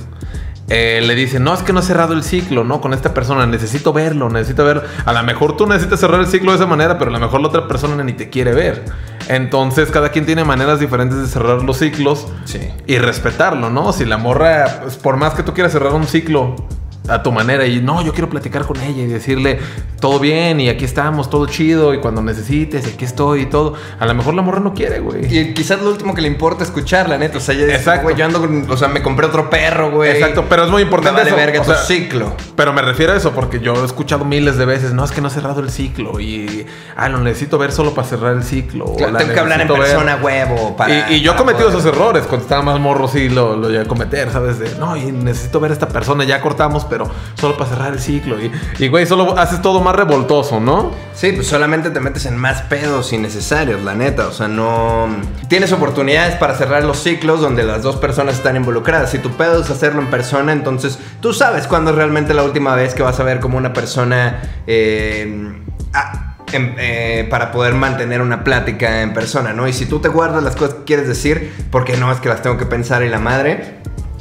eh, 0.70 1.02
le 1.06 1.16
dice, 1.16 1.40
no, 1.40 1.54
es 1.54 1.62
que 1.64 1.72
no 1.72 1.80
he 1.80 1.84
cerrado 1.84 2.14
el 2.14 2.24
ciclo, 2.24 2.64
¿no? 2.66 2.82
Con 2.82 2.94
esta 2.94 3.14
persona, 3.14 3.46
necesito 3.46 3.94
verlo, 3.94 4.30
necesito 4.30 4.66
ver. 4.66 4.84
A 5.06 5.14
lo 5.14 5.24
mejor 5.24 5.56
tú 5.56 5.66
necesitas 5.66 6.00
cerrar 6.00 6.20
el 6.20 6.28
ciclo 6.28 6.52
de 6.52 6.58
esa 6.58 6.66
manera, 6.66 6.98
pero 6.98 7.10
a 7.10 7.14
lo 7.14 7.20
mejor 7.22 7.40
la 7.40 7.48
otra 7.48 7.68
persona 7.70 8.04
ni 8.04 8.12
te 8.14 8.30
quiere 8.30 8.52
ver. 8.54 8.84
Entonces, 9.30 9.92
cada 9.92 10.10
quien 10.10 10.26
tiene 10.26 10.44
maneras 10.44 10.80
diferentes 10.80 11.18
de 11.20 11.28
cerrar 11.28 11.62
los 11.64 11.78
ciclos 11.78 12.28
Sí. 12.46 12.60
y 12.86 12.98
respetarlo, 12.98 13.70
¿no? 13.70 13.92
Si 13.94 14.06
la 14.06 14.18
morra, 14.18 14.80
pues, 14.84 14.96
por 14.98 15.18
más 15.18 15.34
que 15.34 15.44
tú 15.44 15.54
quieras 15.54 15.74
cerrar 15.74 15.94
un 15.94 16.06
ciclo 16.08 16.56
a 17.08 17.24
tu 17.24 17.32
manera 17.32 17.66
y 17.66 17.82
no, 17.82 18.02
yo 18.02 18.12
quiero 18.14 18.30
platicar 18.30 18.66
con 18.66 18.80
ella 18.82 19.04
y 19.04 19.08
decirle 19.08 19.60
todo 20.00 20.20
bien 20.20 20.60
y 20.60 20.70
aquí 20.70 20.86
estamos, 20.86 21.30
todo 21.30 21.46
chido 21.48 21.94
y 21.94 22.00
cuando 22.00 22.22
necesites, 22.22 22.86
aquí 22.88 23.06
estoy 23.06 23.42
y 23.42 23.46
todo. 23.48 23.74
A 24.00 24.06
lo 24.06 24.14
mejor 24.14 24.34
la 24.34 24.42
morra 24.42 24.60
no 24.60 24.74
quiere, 24.74 25.00
güey. 25.00 25.26
Y 25.36 25.54
quizás 25.54 25.82
lo 25.82 25.90
último 25.90 26.14
que 26.14 26.22
le 26.22 26.28
importa 26.28 26.64
escuchar, 26.64 27.10
la 27.10 27.18
neta. 27.18 27.38
O 27.38 27.42
sea, 27.42 27.56
dice, 27.56 27.74
Exacto. 27.76 28.04
güey, 28.04 28.16
yo 28.16 28.26
ando 28.26 28.40
con- 28.40 28.70
O 28.70 28.78
sea, 28.78 28.88
me 28.88 29.02
compré 29.02 29.26
otro 29.26 29.50
perro, 29.50 29.92
güey. 29.92 30.12
Exacto, 30.12 30.46
pero 30.50 30.66
es 30.66 30.70
muy 30.70 30.82
importante 30.84 31.20
vale 31.22 31.30
eso, 31.30 31.38
verga 31.38 31.62
o 31.62 31.64
tu 31.64 31.72
sea, 31.72 31.80
ciclo. 31.84 32.34
Pero 32.56 32.74
me 32.74 32.82
refiero 32.82 33.14
a 33.14 33.16
eso 33.18 33.32
porque 33.32 33.60
yo 33.60 33.74
he 33.82 33.86
escuchado 33.86 34.26
miles 34.26 34.58
de 34.58 34.66
veces, 34.66 34.94
no, 34.94 35.04
es 35.04 35.12
que 35.12 35.22
no 35.22 35.28
he 35.28 35.32
cerrado 35.32 35.62
el 35.62 35.70
ciclo 35.72 36.20
y, 36.20 36.66
ah, 36.96 37.10
lo 37.10 37.20
necesito 37.20 37.58
ver 37.58 37.72
solo 37.72 37.94
para 37.94 38.08
cerrar 38.08 38.34
el 38.36 38.44
ciclo. 38.44 38.86
o 38.86 38.96
Claro, 38.98 39.14
la 39.14 39.20
tengo 39.20 39.34
que 39.34 39.40
hablar 39.40 39.62
en 39.62 39.68
ver. 39.68 39.78
persona, 39.80 40.20
huevo. 40.22 40.76
Para, 40.76 41.10
y, 41.12 41.16
y 41.16 41.22
yo 41.22 41.34
he 41.34 41.36
cometido 41.36 41.68
poder- 41.70 41.80
esos 41.80 41.94
errores 41.94 42.24
cuando 42.28 42.44
estaba 42.44 42.62
más 42.62 42.80
morro, 42.80 43.08
sí 43.08 43.30
lo, 43.30 43.56
lo 43.56 43.70
llegué 43.70 43.82
a 43.82 43.86
cometer, 43.88 44.32
¿sabes? 44.32 44.60
De, 44.60 44.76
no, 44.80 44.96
y 44.98 45.12
necesito 45.12 45.60
ver 45.60 45.72
a 45.72 45.74
esta 45.74 45.88
persona, 45.88 46.24
ya 46.24 46.42
cortamos, 46.42 46.86
pero 46.86 46.97
solo 47.36 47.58
para 47.58 47.70
cerrar 47.70 47.94
el 47.94 48.00
ciclo. 48.00 48.42
Y, 48.42 48.52
y, 48.80 48.88
güey, 48.88 49.06
solo 49.06 49.38
haces 49.38 49.62
todo 49.62 49.82
más 49.82 49.96
revoltoso, 49.96 50.60
¿no? 50.60 50.92
Sí, 51.14 51.32
pues 51.32 51.48
solamente 51.48 51.90
te 51.90 52.00
metes 52.00 52.26
en 52.26 52.38
más 52.38 52.62
pedos 52.64 53.12
innecesarios, 53.14 53.84
la 53.84 53.96
neta. 53.96 54.28
O 54.28 54.32
sea, 54.32 54.48
no. 54.48 55.08
Tienes 55.48 55.72
oportunidades 55.72 56.36
para 56.36 56.56
cerrar 56.56 56.84
los 56.84 56.98
ciclos 57.00 57.42
donde 57.42 57.64
las 57.64 57.84
dos 57.84 57.96
personas 57.98 58.36
están 58.36 58.56
involucradas. 58.56 59.12
Si 59.12 59.20
tu 59.20 59.32
pedo 59.32 59.62
es 59.62 59.70
hacerlo 59.70 60.02
en 60.02 60.10
persona, 60.10 60.52
entonces 60.52 61.00
tú 61.22 61.34
sabes 61.34 61.68
cuándo 61.68 61.92
es 61.92 61.98
realmente 61.98 62.34
la 62.34 62.44
última 62.44 62.76
vez 62.76 62.94
que 62.94 63.04
vas 63.04 63.20
a 63.20 63.24
ver 63.24 63.40
como 63.40 63.58
una 63.58 63.74
persona. 63.74 64.42
eh, 64.68 65.62
ah, 65.94 66.36
em- 66.54 66.76
eh, 66.78 67.28
para 67.30 67.52
poder 67.52 67.74
mantener 67.74 68.22
una 68.22 68.44
plática 68.44 69.02
en 69.02 69.14
persona, 69.14 69.52
¿no? 69.54 69.68
Y 69.68 69.74
si 69.74 69.86
tú 69.86 70.00
te 70.00 70.08
guardas 70.08 70.44
las 70.44 70.56
cosas 70.56 70.76
que 70.76 70.84
quieres 70.86 71.08
decir, 71.08 71.52
porque 71.72 71.98
no 71.98 72.12
es 72.12 72.20
que 72.20 72.30
las 72.30 72.42
tengo 72.42 72.58
que 72.58 72.66
pensar 72.66 73.04
y 73.04 73.10
la 73.10 73.20
madre, 73.20 73.77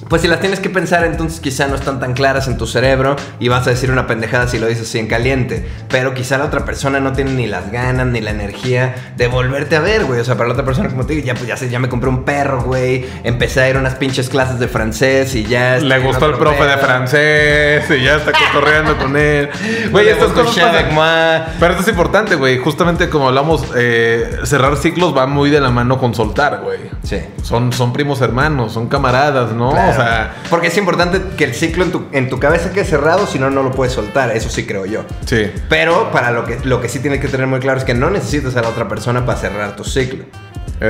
pues 0.08 0.22
si 0.22 0.28
las 0.28 0.40
tienes 0.40 0.60
que 0.60 0.70
pensar, 0.70 1.04
entonces 1.04 1.40
quizá 1.40 1.66
no 1.66 1.74
están 1.74 1.98
tan 1.98 2.14
claras 2.14 2.46
en 2.48 2.56
tu 2.56 2.66
cerebro 2.66 3.16
y 3.40 3.48
vas 3.48 3.66
a 3.66 3.70
decir 3.70 3.90
una 3.90 4.06
pendejada 4.06 4.46
si 4.46 4.58
lo 4.58 4.66
dices 4.66 4.88
así 4.88 4.98
en 4.98 5.08
caliente. 5.08 5.66
Pero 5.88 6.14
quizá 6.14 6.38
la 6.38 6.44
otra 6.44 6.64
persona 6.64 7.00
no 7.00 7.12
tiene 7.12 7.32
ni 7.32 7.46
las 7.46 7.72
ganas 7.72 8.06
ni 8.06 8.20
la 8.20 8.30
energía 8.30 8.94
de 9.16 9.26
volverte 9.26 9.76
a 9.76 9.80
ver, 9.80 10.04
güey. 10.04 10.20
O 10.20 10.24
sea, 10.24 10.36
para 10.36 10.48
la 10.48 10.52
otra 10.52 10.64
persona, 10.64 10.88
como 10.88 11.06
te 11.06 11.14
digo, 11.14 11.26
ya, 11.26 11.34
pues, 11.34 11.46
ya, 11.46 11.56
sé, 11.56 11.68
ya 11.68 11.78
me 11.78 11.88
compré 11.88 12.08
un 12.08 12.24
perro, 12.24 12.62
güey. 12.62 13.04
Empecé 13.24 13.62
a 13.62 13.68
ir 13.68 13.76
a 13.76 13.80
unas 13.80 13.96
pinches 13.96 14.28
clases 14.28 14.58
de 14.58 14.68
francés 14.68 15.34
y 15.34 15.44
ya. 15.44 15.78
Le 15.78 15.98
gustó 15.98 16.26
el 16.26 16.34
profe 16.34 16.64
de 16.64 16.76
francés 16.76 17.90
y 17.90 18.04
ya 18.04 18.16
está 18.16 18.32
cotorreando 18.32 18.96
con 18.98 19.16
él. 19.16 19.48
Güey, 19.90 20.08
estas 20.08 20.32
cosas 20.32 20.56
pasan. 20.56 21.46
Pero 21.58 21.72
esto 21.72 21.82
es 21.82 21.88
importante, 21.88 22.34
güey. 22.34 22.58
Justamente 22.58 23.08
como 23.08 23.28
hablamos, 23.28 23.64
eh, 23.76 24.38
cerrar 24.44 24.76
ciclos 24.76 25.16
va 25.16 25.26
muy 25.26 25.50
de 25.50 25.60
la 25.60 25.70
mano 25.70 25.98
con 25.98 26.14
soltar, 26.14 26.60
güey. 26.62 26.78
Sí. 27.02 27.20
Son, 27.42 27.72
son 27.72 27.92
primos 27.92 28.20
hermanos, 28.20 28.72
son 28.72 28.88
camaradas, 28.88 29.52
¿no? 29.52 29.70
Claro. 29.70 29.95
Sea, 29.96 30.34
Porque 30.50 30.68
es 30.68 30.76
importante 30.76 31.20
que 31.36 31.44
el 31.44 31.54
ciclo 31.54 31.84
en 31.84 31.92
tu, 31.92 32.06
en 32.12 32.28
tu 32.28 32.38
cabeza 32.38 32.72
quede 32.72 32.84
cerrado, 32.84 33.26
si 33.26 33.38
no, 33.38 33.50
no 33.50 33.62
lo 33.62 33.72
puedes 33.72 33.92
soltar. 33.92 34.30
Eso 34.36 34.48
sí 34.48 34.64
creo 34.66 34.86
yo. 34.86 35.04
sí. 35.24 35.50
Pero 35.68 36.10
para 36.12 36.30
lo 36.30 36.44
que, 36.44 36.58
lo 36.64 36.80
que 36.80 36.88
sí 36.88 37.00
tienes 37.00 37.20
que 37.20 37.28
tener 37.28 37.46
muy 37.46 37.60
claro 37.60 37.78
es 37.78 37.84
que 37.84 37.94
no 37.94 38.10
necesitas 38.10 38.56
a 38.56 38.62
la 38.62 38.68
otra 38.68 38.88
persona 38.88 39.24
para 39.26 39.38
cerrar 39.38 39.76
tu 39.76 39.84
ciclo. 39.84 40.24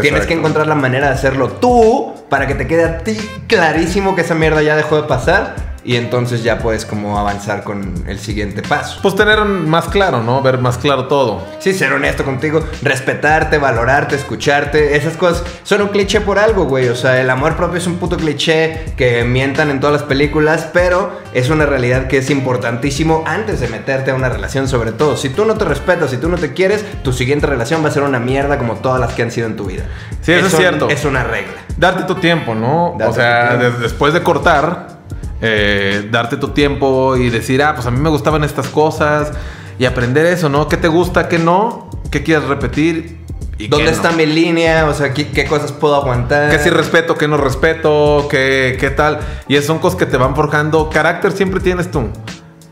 Tienes 0.00 0.26
que 0.26 0.34
encontrar 0.34 0.66
la 0.66 0.74
manera 0.74 1.06
de 1.06 1.14
hacerlo 1.14 1.48
tú 1.48 2.12
para 2.28 2.46
que 2.48 2.54
te 2.54 2.66
quede 2.66 2.84
a 2.84 2.98
ti 2.98 3.16
clarísimo 3.46 4.16
que 4.16 4.22
esa 4.22 4.34
mierda 4.34 4.60
ya 4.62 4.74
dejó 4.74 5.00
de 5.00 5.06
pasar 5.06 5.54
y 5.86 5.96
entonces 5.96 6.42
ya 6.42 6.58
puedes 6.58 6.84
como 6.84 7.18
avanzar 7.18 7.62
con 7.62 7.94
el 8.08 8.18
siguiente 8.18 8.62
paso. 8.62 8.98
Pues 9.02 9.14
tener 9.14 9.44
más 9.44 9.86
claro, 9.86 10.22
¿no? 10.22 10.42
Ver 10.42 10.58
más 10.58 10.78
claro 10.78 11.06
todo. 11.06 11.42
Sí, 11.60 11.72
ser 11.72 11.92
honesto 11.92 12.24
contigo, 12.24 12.64
respetarte, 12.82 13.58
valorarte, 13.58 14.16
escucharte, 14.16 14.96
esas 14.96 15.16
cosas 15.16 15.44
son 15.62 15.82
un 15.82 15.88
cliché 15.88 16.20
por 16.20 16.40
algo, 16.40 16.64
güey. 16.64 16.88
O 16.88 16.96
sea, 16.96 17.20
el 17.20 17.30
amor 17.30 17.56
propio 17.56 17.78
es 17.78 17.86
un 17.86 17.96
puto 17.96 18.16
cliché 18.16 18.92
que 18.96 19.22
mientan 19.22 19.70
en 19.70 19.78
todas 19.78 19.92
las 19.92 20.02
películas, 20.02 20.68
pero 20.72 21.12
es 21.32 21.50
una 21.50 21.66
realidad 21.66 22.08
que 22.08 22.18
es 22.18 22.30
importantísimo 22.30 23.22
antes 23.24 23.60
de 23.60 23.68
meterte 23.68 24.10
a 24.10 24.14
una 24.14 24.28
relación, 24.28 24.66
sobre 24.66 24.90
todo. 24.90 25.16
Si 25.16 25.28
tú 25.28 25.44
no 25.44 25.54
te 25.54 25.64
respetas, 25.64 26.10
si 26.10 26.16
tú 26.16 26.28
no 26.28 26.36
te 26.36 26.52
quieres, 26.52 26.84
tu 27.04 27.12
siguiente 27.12 27.46
relación 27.46 27.84
va 27.84 27.90
a 27.90 27.92
ser 27.92 28.02
una 28.02 28.18
mierda 28.18 28.58
como 28.58 28.74
todas 28.74 29.00
las 29.00 29.12
que 29.12 29.22
han 29.22 29.30
sido 29.30 29.46
en 29.46 29.54
tu 29.54 29.66
vida. 29.66 29.84
Sí, 30.20 30.32
eso 30.32 30.48
es 30.48 30.56
cierto. 30.56 30.88
Es 30.88 31.04
una 31.04 31.22
regla. 31.22 31.54
Darte 31.76 32.02
tu 32.04 32.16
tiempo, 32.16 32.56
¿no? 32.56 32.96
Darte 32.98 33.12
o 33.12 33.14
sea, 33.14 33.56
después 33.56 34.12
de 34.12 34.22
cortar, 34.24 34.95
eh, 35.40 36.08
darte 36.10 36.36
tu 36.36 36.48
tiempo 36.48 37.16
y 37.16 37.30
decir, 37.30 37.62
ah, 37.62 37.74
pues 37.74 37.86
a 37.86 37.90
mí 37.90 37.98
me 37.98 38.08
gustaban 38.08 38.44
estas 38.44 38.68
cosas 38.68 39.32
y 39.78 39.84
aprender 39.84 40.26
eso, 40.26 40.48
¿no? 40.48 40.68
¿Qué 40.68 40.76
te 40.76 40.88
gusta, 40.88 41.28
qué 41.28 41.38
no? 41.38 41.90
¿Qué 42.10 42.22
quieres 42.22 42.44
repetir? 42.48 43.24
y 43.58 43.68
¿Dónde 43.68 43.86
no? 43.86 43.90
está 43.90 44.10
mi 44.12 44.26
línea? 44.26 44.86
O 44.86 44.94
sea, 44.94 45.12
¿qué, 45.14 45.28
qué 45.28 45.46
cosas 45.46 45.72
puedo 45.72 45.94
aguantar? 45.94 46.50
¿Qué 46.50 46.58
sí 46.58 46.70
respeto, 46.70 47.16
qué 47.16 47.28
no 47.28 47.36
respeto? 47.36 48.26
¿Qué, 48.30 48.76
qué 48.78 48.90
tal? 48.90 49.20
Y 49.48 49.54
esas 49.54 49.66
son 49.66 49.78
cosas 49.78 49.98
que 49.98 50.06
te 50.06 50.16
van 50.16 50.34
forjando. 50.34 50.90
Carácter 50.90 51.32
siempre 51.32 51.60
tienes 51.60 51.90
tú. 51.90 52.08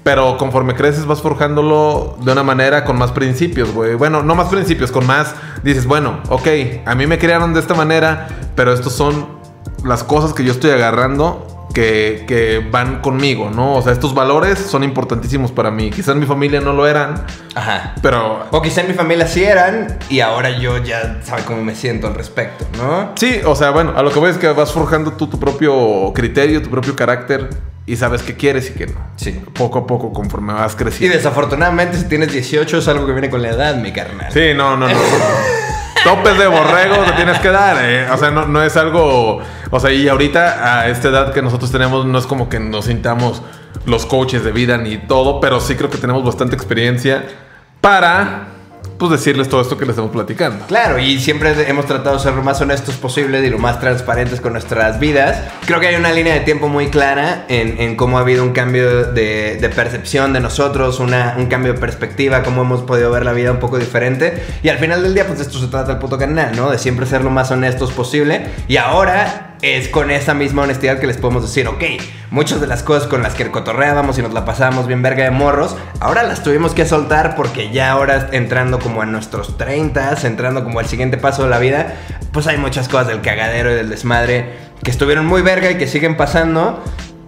Pero 0.03 0.37
conforme 0.37 0.75
creces 0.75 1.07
vas 1.07 1.23
forjándolo 1.23 2.19
de 2.23 2.33
una 2.33 2.43
manera 2.43 2.85
con 2.85 2.99
más 2.99 3.13
principios, 3.13 3.73
güey. 3.73 3.95
Bueno, 3.95 4.23
no 4.23 4.35
más 4.35 4.49
principios, 4.49 4.93
con 4.93 5.07
más... 5.07 5.35
Dices, 5.63 5.87
bueno, 5.87 6.21
ok, 6.29 6.47
a 6.85 6.95
mí 6.95 7.07
me 7.07 7.19
criaron 7.19 7.55
de 7.55 7.61
esta 7.61 7.75
manera, 7.75 8.29
pero 8.55 8.75
estos 8.75 8.93
son 8.93 9.27
las 9.83 10.05
cosas 10.05 10.35
que 10.35 10.45
yo 10.45 10.53
estoy 10.53 10.73
agarrando 10.73 11.54
que, 11.75 12.25
que 12.27 12.67
van 12.71 13.01
conmigo, 13.03 13.51
¿no? 13.51 13.75
O 13.75 13.83
sea, 13.83 13.93
estos 13.93 14.15
valores 14.15 14.59
son 14.59 14.85
importantísimos 14.85 15.53
para 15.53 15.71
mí. 15.71 15.91
Quizás 15.91 16.15
en 16.15 16.21
mi 16.21 16.27
familia 16.27 16.61
no 16.61 16.73
lo 16.73 16.87
eran, 16.87 17.27
Ajá. 17.55 17.95
pero... 18.01 18.47
O 18.51 18.63
quizá 18.63 18.81
en 18.81 18.89
mi 18.89 18.95
familia 18.95 19.27
sí 19.27 19.45
eran 19.45 19.99
y 20.09 20.21
ahora 20.21 20.59
yo 20.59 20.79
ya 20.79 21.21
sabe 21.23 21.43
cómo 21.43 21.63
me 21.63 21.75
siento 21.75 22.07
al 22.07 22.15
respecto, 22.15 22.65
¿no? 22.79 23.13
Sí, 23.17 23.41
o 23.45 23.55
sea, 23.55 23.71
bueno, 23.71 23.93
a 23.97 24.03
lo 24.03 24.11
que 24.13 24.19
voy 24.19 24.31
es 24.31 24.39
que 24.39 24.49
vas 24.49 24.73
forjando 24.73 25.13
tú 25.13 25.27
tu 25.27 25.39
propio 25.39 26.13
criterio, 26.15 26.63
tu 26.63 26.71
propio 26.71 26.95
carácter 26.97 27.51
y 27.87 27.97
sabes 27.97 28.23
qué 28.23 28.35
quieres 28.35 28.71
y 28.71 28.75
qué 28.75 28.87
no. 28.87 28.95
Sí. 29.17 29.39
Poco 29.53 29.81
a 29.81 29.87
poco 29.87 30.13
conforme 30.13 30.53
vas 30.55 30.73
Y 30.73 30.77
creciendo. 30.77 31.17
desafortunadamente 31.17 31.99
si 31.99 32.05
tienes 32.05 32.33
18 32.33 32.79
es 32.79 32.89
algo 32.89 33.05
que 33.07 33.13
viene 33.13 33.29
con 33.29 33.43
la 33.43 33.51
edad, 33.51 33.75
mi 33.77 33.93
carnal. 33.93 34.33
Sí, 34.33 34.55
no, 34.57 34.77
no, 34.77 34.89
no. 34.89 34.95
Topes 36.05 36.39
de 36.39 36.47
borrego 36.47 36.97
te 37.05 37.13
tienes 37.13 37.39
que 37.39 37.49
dar, 37.49 37.79
eh. 37.81 38.11
O 38.11 38.17
sea, 38.19 38.31
no, 38.31 38.47
no 38.47 38.63
es 38.63 38.77
algo. 38.77 39.41
O 39.71 39.81
sea, 39.81 39.91
y 39.91 40.07
ahorita 40.07 40.81
a 40.81 40.89
esta 40.89 41.09
edad 41.09 41.33
que 41.33 41.43
nosotros 41.43 41.73
tenemos, 41.73 42.05
no 42.07 42.19
es 42.19 42.27
como 42.27 42.49
que 42.49 42.61
nos 42.61 42.85
sintamos 42.85 43.43
los 43.87 44.07
coaches 44.07 44.45
de 44.45 44.53
vida 44.53 44.79
ni 44.79 44.99
todo, 44.99 45.41
pero 45.41 45.61
sí 45.61 45.75
creo 45.75 45.91
que 45.91 45.99
tenemos 45.99 46.25
bastante 46.25 46.55
experiencia 46.55 47.25
para, 47.81 48.49
pues, 49.09 49.21
decirles 49.21 49.49
todo 49.49 49.61
esto 49.61 49.77
que 49.77 49.85
les 49.85 49.91
estamos 49.93 50.11
platicando. 50.11 50.67
Claro, 50.67 50.99
y 50.99 51.19
siempre 51.21 51.55
hemos 51.69 51.87
tratado 51.87 52.17
de 52.17 52.23
ser 52.23 52.35
lo 52.35 52.43
más 52.43 52.61
honestos 52.61 52.97
posible 52.97 53.45
y 53.45 53.51
lo 53.51 53.59
más 53.59 53.81
transparentes 53.81 54.41
con 54.41 54.53
nuestras 54.53 54.99
vidas. 54.99 55.39
Creo 55.67 55.81
que 55.81 55.89
hay 55.89 55.97
una 55.97 56.13
línea 56.13 56.35
de 56.35 56.41
tiempo 56.41 56.69
muy 56.69 56.89
clara 56.89 57.45
en, 57.49 57.97
cómo 57.97 58.19
ha 58.19 58.23
habido 58.23 58.43
un 58.43 58.53
cambio 58.53 59.05
de, 59.13 59.71
percepción 59.75 60.33
de 60.33 60.41
nosotros, 60.41 61.01
una- 61.01 61.35
un 61.39 61.47
cambio 61.47 61.73
de 61.75 61.79
perspectiva, 61.81 62.43
cómo 62.43 62.63
hemos 62.63 62.83
podido 62.83 63.11
ver 63.11 63.25
la 63.25 63.33
vida 63.33 63.51
un 63.51 63.59
poco 63.59 63.79
diferente. 63.79 64.43
Y 64.63 64.69
al 64.69 64.79
final 64.79 65.03
del 65.03 65.15
día, 65.15 65.27
pues 65.27 65.41
esto 65.41 65.59
se 65.59 65.67
trata 65.69 65.93
el 65.93 65.99
puto 65.99 66.19
canal, 66.19 66.55
¿no? 66.57 66.71
De 66.71 66.79
siempre 66.79 67.07
ser 67.07 67.23
lo 67.23 67.31
más 67.31 67.51
honestos 67.51 67.93
posible. 67.93 68.47
Y 68.69 68.77
ahora 68.77 69.54
es 69.65 69.89
con 69.89 70.11
esa 70.11 70.35
misma 70.35 70.63
honestidad 70.63 70.99
que 70.99 71.07
les 71.07 71.17
podemos 71.17 71.43
decir, 71.43 71.67
ok, 71.69 71.83
muchas 72.31 72.61
de 72.61 72.67
las 72.67 72.83
cosas 72.83 73.09
con 73.09 73.23
las 73.23 73.35
que 73.35 73.51
cotorreábamos 73.51 74.19
y 74.19 74.23
nos 74.23 74.33
la 74.33 74.45
pasábamos 74.45 74.87
bien 74.87 75.03
verga 75.03 75.25
de 75.25 75.31
morros, 75.31 75.77
ahora 76.01 76.23
las 76.23 76.43
tuvimos 76.43 76.75
que 76.75 76.87
soltar 76.87 77.35
porque 77.37 77.71
ya 77.71 77.91
ahora 77.91 78.29
entrando 78.33 78.79
como 78.79 79.03
a 79.03 79.07
nuestros 79.07 79.57
30, 79.57 80.17
entrando 80.25 80.65
como 80.65 80.81
al 80.81 80.87
siguiente 80.87 81.17
paso 81.19 81.45
de 81.45 81.51
la 81.51 81.59
vida, 81.59 81.95
pues 82.33 82.47
hay 82.47 82.57
muchas 82.59 82.89
cosas 82.89 83.09
del 83.09 83.21
cagadero 83.21 83.71
y 83.71 83.75
del 83.75 83.89
desmadre 83.91 84.51
que 84.83 84.91
estuvieron 84.91 85.27
muy 85.27 85.43
verga 85.43 85.71
y 85.71 85.79
que 85.79 85.87
siguen 85.87 86.17
pasando. 86.17 86.83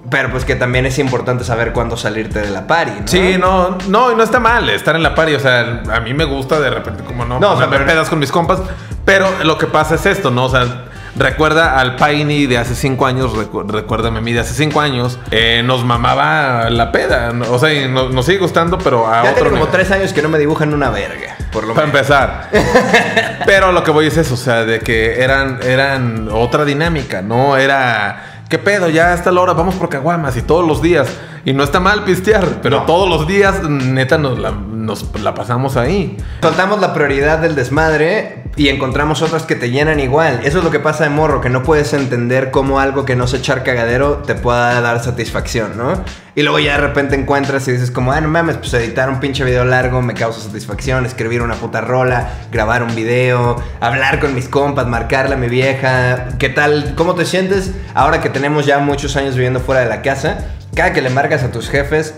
Pero 0.09 0.31
pues 0.31 0.45
que 0.45 0.55
también 0.55 0.87
es 0.87 1.01
importante 1.01 1.43
saber 1.43 1.73
cuándo 1.73 1.97
salirte 1.97 2.39
de 2.41 2.51
la 2.51 2.69
party, 2.69 2.93
¿no? 3.01 3.09
Sí, 3.09 3.37
no, 3.41 3.77
no, 3.89 4.13
y 4.13 4.15
no 4.15 4.23
está 4.23 4.39
mal 4.39 4.71
estar 4.71 4.95
en 4.95 5.03
la 5.03 5.17
party. 5.17 5.35
O 5.35 5.41
sea, 5.41 5.83
a 5.91 5.99
mí 5.99 6.15
me 6.15 6.25
gusta 6.25 6.61
de 6.61 6.71
repente, 6.71 7.03
como 7.03 7.25
no, 7.25 7.41
No, 7.41 7.55
o 7.55 7.57
sea, 7.57 7.63
sea, 7.63 7.67
me 7.67 7.79
pero- 7.79 7.91
pedas 7.91 8.09
con 8.09 8.21
mis 8.21 8.31
compas. 8.31 8.61
Pero 9.05 9.27
lo 9.43 9.59
que 9.59 9.67
pasa 9.67 9.97
es 9.97 10.07
esto, 10.07 10.31
¿no? 10.31 10.45
O 10.45 10.49
sea, 10.49 10.85
recuerda 11.17 11.79
al 11.79 11.97
Piney 11.97 12.47
de 12.47 12.59
hace 12.59 12.75
cinco 12.75 13.07
años, 13.07 13.33
recu- 13.35 13.67
recuérdame 13.69 14.19
a 14.19 14.21
mí 14.21 14.33
de 14.33 14.41
hace 14.41 14.55
cinco 14.55 14.81
años, 14.81 15.19
eh, 15.31 15.63
nos 15.65 15.85
mamaba 15.85 16.71
la 16.71 16.93
peda. 16.93 17.33
O 17.51 17.59
sea, 17.59 17.73
y 17.73 17.89
no- 17.89 18.09
nos, 18.11 18.27
sigue 18.27 18.39
gustando, 18.39 18.79
pero 18.79 19.07
a 19.09 19.25
Ya 19.25 19.31
otro 19.33 19.45
tengo 19.45 19.59
como 19.59 19.69
tres 19.71 19.91
años 19.91 20.13
que 20.13 20.23
no 20.23 20.29
me 20.29 20.39
dibujan 20.39 20.73
una 20.75 20.91
verga, 20.91 21.37
por 21.53 21.65
lo 21.67 21.75
Para 21.75 21.87
menos. 21.87 22.01
empezar. 22.03 22.51
Pero 23.47 23.71
lo 23.73 23.85
que 23.85 23.91
voy 23.93 24.07
es 24.07 24.17
eso, 24.17 24.35
o 24.35 24.37
sea, 24.37 24.65
de 24.65 24.81
que 24.81 25.23
eran, 25.23 25.61
eran 25.63 26.29
otra 26.33 26.65
dinámica, 26.65 27.23
¿no? 27.23 27.57
Era, 27.57 28.43
¿qué 28.49 28.59
pedo? 28.59 28.89
Ya 28.89 29.13
hasta 29.13 29.31
la 29.31 29.41
hora, 29.41 29.53
vamos 29.53 29.77
por 29.77 29.89
caguamas 29.89 30.37
y 30.37 30.43
todos 30.43 30.67
los 30.67 30.83
días. 30.83 31.09
Y 31.45 31.53
no 31.53 31.63
está 31.63 31.79
mal 31.79 32.03
pistear, 32.03 32.45
pero 32.61 32.81
No. 32.81 32.87
todos 32.87 33.09
los 33.09 33.29
días, 33.29 33.63
neta, 33.63 34.19
nos 34.19 34.37
la, 34.41 34.51
nos 34.87 35.21
la 35.21 35.35
pasamos 35.35 35.77
ahí. 35.77 36.17
Soltamos 36.41 36.81
la 36.81 36.95
prioridad 36.95 37.39
del 37.39 37.55
desmadre 37.55 38.45
y 38.57 38.69
encontramos 38.69 39.21
otras 39.21 39.43
que 39.43 39.55
te 39.55 39.71
llenan 39.71 40.01
igual. 40.01 40.41
Eso 40.45 40.59
es 40.59 40.65
lo 40.65 40.71
que 40.71 40.81
pasa 40.81 41.05
de 41.05 41.11
morro, 41.11 41.43
que 41.43 41.51
no 41.51 41.63
puedes 41.63 41.93
entender 41.93 42.51
cómo 42.51 42.81
algo 42.81 43.05
que 43.05 43.17
no 43.17 43.27
se 43.27 43.37
echar 43.37 43.63
cagadero 43.65 44.23
te 44.27 44.35
pueda 44.35 44.81
dar 44.81 45.03
satisfacción, 45.03 45.77
¿no? 45.77 46.03
Y 46.35 46.43
luego 46.43 46.59
ya 46.59 46.73
de 46.73 46.87
repente 46.87 47.17
encuentras 47.17 47.67
y 47.69 47.73
dices 47.73 47.91
como, 47.91 48.13
ah, 48.13 48.21
no 48.21 48.29
mames, 48.29 48.57
pues 48.57 48.73
editar 48.75 49.11
un 49.11 49.21
pinche 49.21 49.45
video 49.45 49.65
largo 49.65 50.01
me 50.03 50.15
causa 50.15 50.41
satisfacción, 50.41 51.05
escribir 51.05 51.43
una 51.43 51.55
puta 51.55 51.81
rola, 51.81 52.31
grabar 52.53 52.83
un 52.83 52.95
video, 52.95 53.57
hablar 53.81 54.21
con 54.21 54.35
mis 54.35 54.49
compas, 54.49 54.87
marcarle 54.87 55.35
a 55.35 55.39
mi 55.39 55.49
vieja. 55.49 56.29
¿Qué 56.39 56.49
tal? 56.49 56.95
¿Cómo 56.95 57.15
te 57.15 57.25
sientes 57.25 57.73
ahora 57.95 58.21
que 58.21 58.31
tenemos 58.31 58.67
ya 58.67 58.79
muchos 58.79 59.17
años 59.17 59.35
viviendo 59.35 59.61
fuera 59.61 59.83
de 59.83 59.89
la 59.89 60.03
casa? 60.03 60.39
Cada 60.75 60.93
que 60.93 61.01
le 61.01 61.09
marcas 61.09 61.43
a 61.43 61.51
tus 61.51 61.71
jefes, 61.71 62.15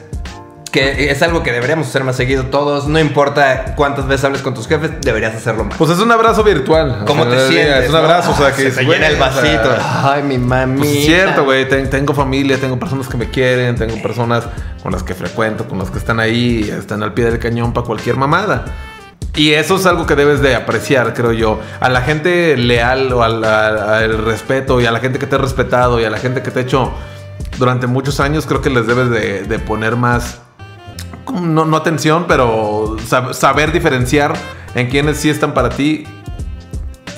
que 0.70 1.10
es 1.10 1.22
algo 1.22 1.42
que 1.42 1.52
deberíamos 1.52 1.88
hacer 1.88 2.04
más 2.04 2.16
seguido 2.16 2.44
todos. 2.46 2.86
No 2.88 2.98
importa 2.98 3.74
cuántas 3.76 4.06
veces 4.06 4.24
hables 4.24 4.42
con 4.42 4.54
tus 4.54 4.66
jefes, 4.68 4.90
deberías 5.00 5.34
hacerlo 5.34 5.64
más. 5.64 5.76
Pues 5.76 5.90
es 5.90 5.98
un 5.98 6.10
abrazo 6.12 6.42
virtual. 6.44 7.04
¿Cómo 7.06 7.26
te 7.26 7.36
es- 7.36 7.48
sientes? 7.48 7.84
Es 7.84 7.90
un 7.90 7.96
abrazo, 7.96 8.30
no? 8.30 8.34
o 8.34 8.38
sea, 8.38 8.52
que 8.56 8.70
se 8.70 8.76
te 8.80 8.84
llena 8.84 9.06
el 9.08 9.14
o 9.14 9.16
sea, 9.18 9.26
vasito. 9.28 9.76
Ay, 10.04 10.22
mi 10.22 10.38
mami. 10.38 10.78
Pues 10.78 10.90
es 10.90 11.04
cierto, 11.06 11.44
güey. 11.44 11.68
ten- 11.68 11.88
tengo 11.90 12.14
familia, 12.14 12.58
tengo 12.58 12.78
personas 12.78 13.08
que 13.08 13.16
me 13.16 13.28
quieren, 13.30 13.76
tengo 13.76 14.00
personas 14.02 14.44
con 14.82 14.92
las 14.92 15.02
que 15.02 15.14
frecuento, 15.14 15.66
con 15.68 15.78
las 15.78 15.90
que 15.90 15.98
están 15.98 16.20
ahí, 16.20 16.68
están 16.78 17.02
al 17.02 17.12
pie 17.14 17.26
del 17.26 17.38
cañón 17.38 17.72
para 17.72 17.86
cualquier 17.86 18.16
mamada. 18.16 18.64
Y 19.34 19.52
eso 19.52 19.76
es 19.76 19.86
algo 19.86 20.04
que 20.06 20.16
debes 20.16 20.40
de 20.40 20.56
apreciar, 20.56 21.14
creo 21.14 21.32
yo. 21.32 21.60
A 21.80 21.88
la 21.88 22.00
gente 22.00 22.56
leal 22.56 23.12
o 23.12 23.22
al, 23.22 23.44
a- 23.44 23.98
al 23.98 24.24
respeto 24.24 24.80
y 24.80 24.86
a 24.86 24.90
la 24.90 25.00
gente 25.00 25.18
que 25.18 25.26
te 25.26 25.36
ha 25.36 25.38
respetado 25.38 26.00
y 26.00 26.04
a 26.04 26.10
la 26.10 26.18
gente 26.18 26.42
que 26.42 26.50
te 26.50 26.58
ha 26.60 26.62
hecho 26.62 26.92
durante 27.58 27.86
muchos 27.86 28.20
años, 28.20 28.46
creo 28.46 28.60
que 28.62 28.70
les 28.70 28.86
debes 28.86 29.10
de, 29.10 29.42
de 29.44 29.58
poner 29.58 29.96
más, 29.96 30.40
no, 31.32 31.64
no 31.64 31.76
atención, 31.76 32.24
pero 32.28 32.96
sab- 32.98 33.32
saber 33.34 33.72
diferenciar 33.72 34.34
en 34.74 34.88
quienes 34.88 35.18
sí 35.18 35.30
están 35.30 35.54
para 35.54 35.68
ti 35.70 36.04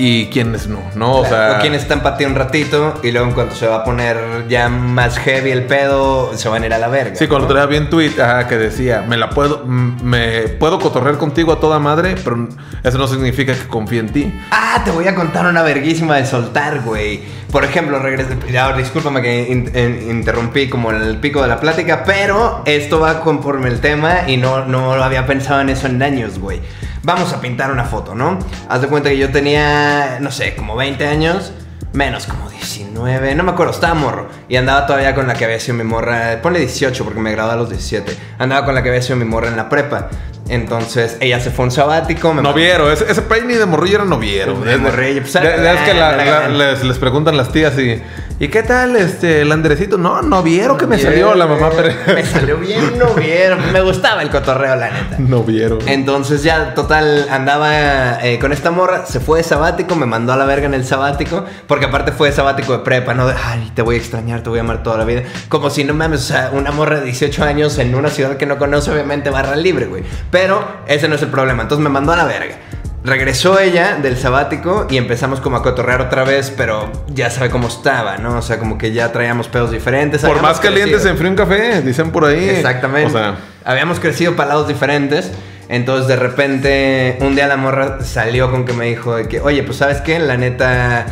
y 0.02 0.26
quienes 0.28 0.66
no, 0.66 0.80
¿no? 0.94 1.16
O 1.16 1.26
sea, 1.26 1.56
o 1.58 1.60
quienes 1.60 1.82
están 1.82 2.02
para 2.02 2.16
ti 2.16 2.24
un 2.24 2.34
ratito 2.34 2.98
y 3.02 3.10
luego 3.12 3.28
en 3.28 3.34
cuanto 3.34 3.54
se 3.54 3.66
va 3.66 3.76
a 3.76 3.84
poner 3.84 4.46
ya 4.48 4.70
más 4.70 5.18
heavy 5.18 5.50
el 5.50 5.64
pedo, 5.64 6.30
se 6.36 6.48
van 6.48 6.62
a 6.62 6.66
ir 6.66 6.72
a 6.74 6.78
la 6.78 6.88
verga. 6.88 7.14
Sí, 7.16 7.26
cuando 7.26 7.46
¿no? 7.46 7.52
traía 7.52 7.66
bien 7.66 7.90
tweet 7.90 8.12
ajá, 8.18 8.48
que 8.48 8.56
decía, 8.56 9.04
me 9.06 9.18
la 9.18 9.28
puedo, 9.28 9.62
me 9.66 10.48
puedo 10.58 10.78
cotorrear 10.78 11.18
contigo 11.18 11.52
a 11.52 11.60
toda 11.60 11.78
madre, 11.78 12.14
pero 12.24 12.48
eso 12.82 12.96
no 12.96 13.06
significa 13.06 13.52
que 13.52 13.68
confíe 13.68 14.00
en 14.00 14.08
ti. 14.08 14.40
Ah, 14.50 14.80
te 14.84 14.90
voy 14.90 15.06
a 15.06 15.14
contar 15.14 15.44
una 15.46 15.62
verguísima 15.62 16.16
de 16.16 16.24
soltar, 16.24 16.80
güey. 16.80 17.20
Por 17.52 17.64
ejemplo, 17.64 17.98
regresa. 17.98 18.30
Ahora, 18.62 18.78
discúlpame 18.78 19.20
que 19.20 19.48
in- 19.50 19.70
in- 19.74 20.10
interrumpí 20.10 20.68
como 20.70 20.92
el 20.92 21.18
pico 21.18 21.42
de 21.42 21.48
la 21.48 21.60
plática, 21.60 22.04
pero 22.06 22.62
esto 22.64 23.00
va 23.00 23.20
conforme 23.20 23.68
el 23.68 23.80
tema 23.80 24.28
y 24.28 24.36
no, 24.38 24.64
no 24.64 24.96
lo 24.96 25.04
había 25.04 25.26
pensado 25.26 25.60
en 25.60 25.68
eso 25.68 25.88
en 25.88 26.02
años, 26.02 26.38
güey. 26.38 26.60
Vamos 27.02 27.32
a 27.32 27.40
pintar 27.40 27.70
una 27.70 27.84
foto, 27.84 28.14
¿no? 28.14 28.38
Haz 28.68 28.82
de 28.82 28.88
cuenta 28.88 29.08
que 29.08 29.16
yo 29.16 29.30
tenía, 29.30 30.18
no 30.20 30.30
sé, 30.30 30.54
como 30.54 30.76
20 30.76 31.06
años. 31.06 31.52
Menos, 31.92 32.26
como 32.26 32.48
19, 32.50 33.34
no 33.34 33.42
me 33.42 33.52
acuerdo, 33.52 33.72
estaba 33.72 33.94
morro. 33.94 34.28
Y 34.48 34.56
andaba 34.56 34.86
todavía 34.86 35.14
con 35.14 35.26
la 35.26 35.34
que 35.34 35.44
había 35.44 35.58
sido 35.58 35.78
mi 35.78 35.84
morra. 35.84 36.40
Ponle 36.42 36.60
18 36.60 37.02
porque 37.04 37.18
me 37.18 37.32
gradué 37.32 37.54
a 37.54 37.56
los 37.56 37.70
17. 37.70 38.16
Andaba 38.38 38.66
con 38.66 38.74
la 38.74 38.82
que 38.82 38.90
había 38.90 39.02
sido 39.02 39.16
mi 39.16 39.24
morra 39.24 39.48
en 39.48 39.56
la 39.56 39.68
prepa. 39.68 40.10
Entonces 40.50 41.16
ella 41.20 41.38
se 41.40 41.50
fue 41.50 41.64
un 41.66 41.70
sabático. 41.70 42.34
me 42.34 42.42
Noviero, 42.42 42.90
ese, 42.92 43.10
ese 43.10 43.22
peine 43.22 43.56
de 43.56 43.66
morrillo 43.66 43.96
era 43.96 44.04
noviero. 44.04 44.58
De 44.60 44.76
morrillo, 44.76 45.20
pues, 45.22 45.34
es 45.36 45.40
que 45.42 45.94
la- 45.94 46.16
la- 46.16 46.48
les, 46.48 46.82
les 46.84 46.98
preguntan 46.98 47.36
las 47.36 47.52
tías 47.52 47.78
y, 47.78 48.02
¿y 48.40 48.48
qué 48.48 48.62
tal 48.64 48.96
este, 48.96 49.42
el 49.42 49.52
Andresito? 49.52 49.96
No, 49.96 50.22
noviero 50.22 50.76
que 50.76 50.86
me 50.88 50.98
salió 50.98 51.34
la 51.36 51.46
mamá. 51.46 51.70
Pero... 51.76 51.94
Me 52.14 52.24
salió 52.24 52.56
bien 52.56 52.98
noviero. 52.98 53.56
Me 53.72 53.80
gustaba 53.80 54.22
el 54.22 54.30
cotorreo, 54.30 54.74
la 54.74 54.90
neta. 54.90 55.16
noviero. 55.18 55.78
Entonces 55.86 56.42
ya, 56.42 56.74
total, 56.74 57.28
andaba 57.30 58.18
eh, 58.24 58.38
con 58.40 58.52
esta 58.52 58.72
morra, 58.72 59.06
se 59.06 59.20
fue 59.20 59.38
de 59.38 59.44
sabático, 59.44 59.94
me 59.94 60.06
mandó 60.06 60.32
a 60.32 60.36
la 60.36 60.44
verga 60.46 60.66
en 60.66 60.74
el 60.74 60.84
sabático, 60.84 61.44
porque 61.68 61.86
aparte 61.86 62.10
fue 62.10 62.30
de 62.30 62.34
sabático 62.34 62.72
de 62.72 62.80
prepa, 62.80 63.14
¿no? 63.14 63.28
De, 63.28 63.34
ay, 63.44 63.70
te 63.74 63.82
voy 63.82 63.94
a 63.94 63.98
extrañar, 63.98 64.42
te 64.42 64.48
voy 64.50 64.58
a 64.58 64.62
amar 64.62 64.82
toda 64.82 64.98
la 64.98 65.04
vida. 65.04 65.22
Como 65.48 65.70
si 65.70 65.84
no 65.84 65.94
mames, 65.94 66.22
o 66.22 66.24
sea, 66.24 66.50
una 66.52 66.72
morra 66.72 66.96
de 66.98 67.04
18 67.06 67.44
años 67.44 67.78
en 67.78 67.94
una 67.94 68.08
ciudad 68.10 68.36
que 68.36 68.46
no 68.46 68.58
conoce, 68.58 68.90
obviamente 68.90 69.30
barra 69.30 69.54
libre, 69.54 69.86
güey. 69.86 70.02
Pero 70.30 70.39
ese 70.87 71.09
no 71.09 71.14
es 71.14 71.22
el 71.22 71.29
problema, 71.29 71.62
entonces 71.62 71.83
me 71.83 71.90
mandó 71.90 72.12
a 72.12 72.16
la 72.16 72.24
verga. 72.24 72.57
Regresó 73.03 73.59
ella 73.59 73.96
del 73.96 74.18
sabático 74.18 74.87
y 74.90 74.98
empezamos 74.98 75.40
como 75.40 75.57
a 75.57 75.62
cotorrear 75.62 76.03
otra 76.03 76.22
vez, 76.22 76.53
pero 76.55 76.92
ya 77.09 77.31
sabe 77.31 77.48
cómo 77.48 77.68
estaba, 77.68 78.18
¿no? 78.18 78.37
O 78.37 78.42
sea, 78.42 78.59
como 78.59 78.76
que 78.76 78.92
ya 78.92 79.11
traíamos 79.11 79.48
pedos 79.48 79.70
diferentes. 79.70 80.20
Por 80.20 80.42
más 80.42 80.61
caliente 80.61 80.90
crecido. 80.90 81.00
se 81.00 81.09
enfría 81.09 81.31
un 81.31 81.37
café, 81.37 81.81
dicen 81.81 82.11
por 82.11 82.26
ahí. 82.26 82.46
Exactamente. 82.50 83.09
O 83.09 83.11
sea, 83.11 83.37
Habíamos 83.64 84.00
crecido 84.00 84.37
para 84.37 84.50
lados 84.50 84.68
diferentes. 84.68 85.33
Entonces, 85.70 86.09
de 86.09 86.16
repente, 86.16 87.16
un 87.20 87.37
día 87.37 87.46
la 87.46 87.57
morra 87.57 88.03
salió 88.03 88.50
con 88.50 88.64
que 88.64 88.72
me 88.72 88.87
dijo 88.87 89.16
de 89.16 89.29
que, 89.29 89.40
oye, 89.40 89.62
pues, 89.62 89.79
¿sabes 89.79 90.00
qué? 90.00 90.18
La 90.18 90.37
neta. 90.37 91.07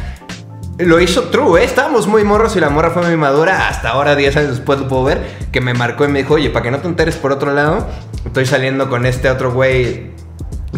Lo 0.78 1.00
hizo 1.00 1.24
true, 1.24 1.60
¿eh? 1.60 1.64
Estábamos 1.64 2.06
muy 2.06 2.22
morros 2.22 2.54
y 2.54 2.60
la 2.60 2.70
morra 2.70 2.90
fue 2.90 3.02
muy 3.02 3.16
madura. 3.16 3.68
Hasta 3.68 3.90
ahora, 3.90 4.14
10 4.14 4.36
años 4.36 4.50
después, 4.50 4.78
lo 4.78 4.86
puedo 4.86 5.02
ver. 5.02 5.22
Que 5.50 5.60
me 5.60 5.74
marcó 5.74 6.04
y 6.04 6.08
me 6.08 6.20
dijo, 6.20 6.34
oye, 6.34 6.50
para 6.50 6.62
que 6.62 6.70
no 6.70 6.78
te 6.78 6.86
enteres 6.86 7.16
por 7.16 7.32
otro 7.32 7.52
lado, 7.52 7.88
estoy 8.24 8.46
saliendo 8.46 8.88
con 8.88 9.04
este 9.04 9.28
otro 9.28 9.52
güey. 9.52 10.12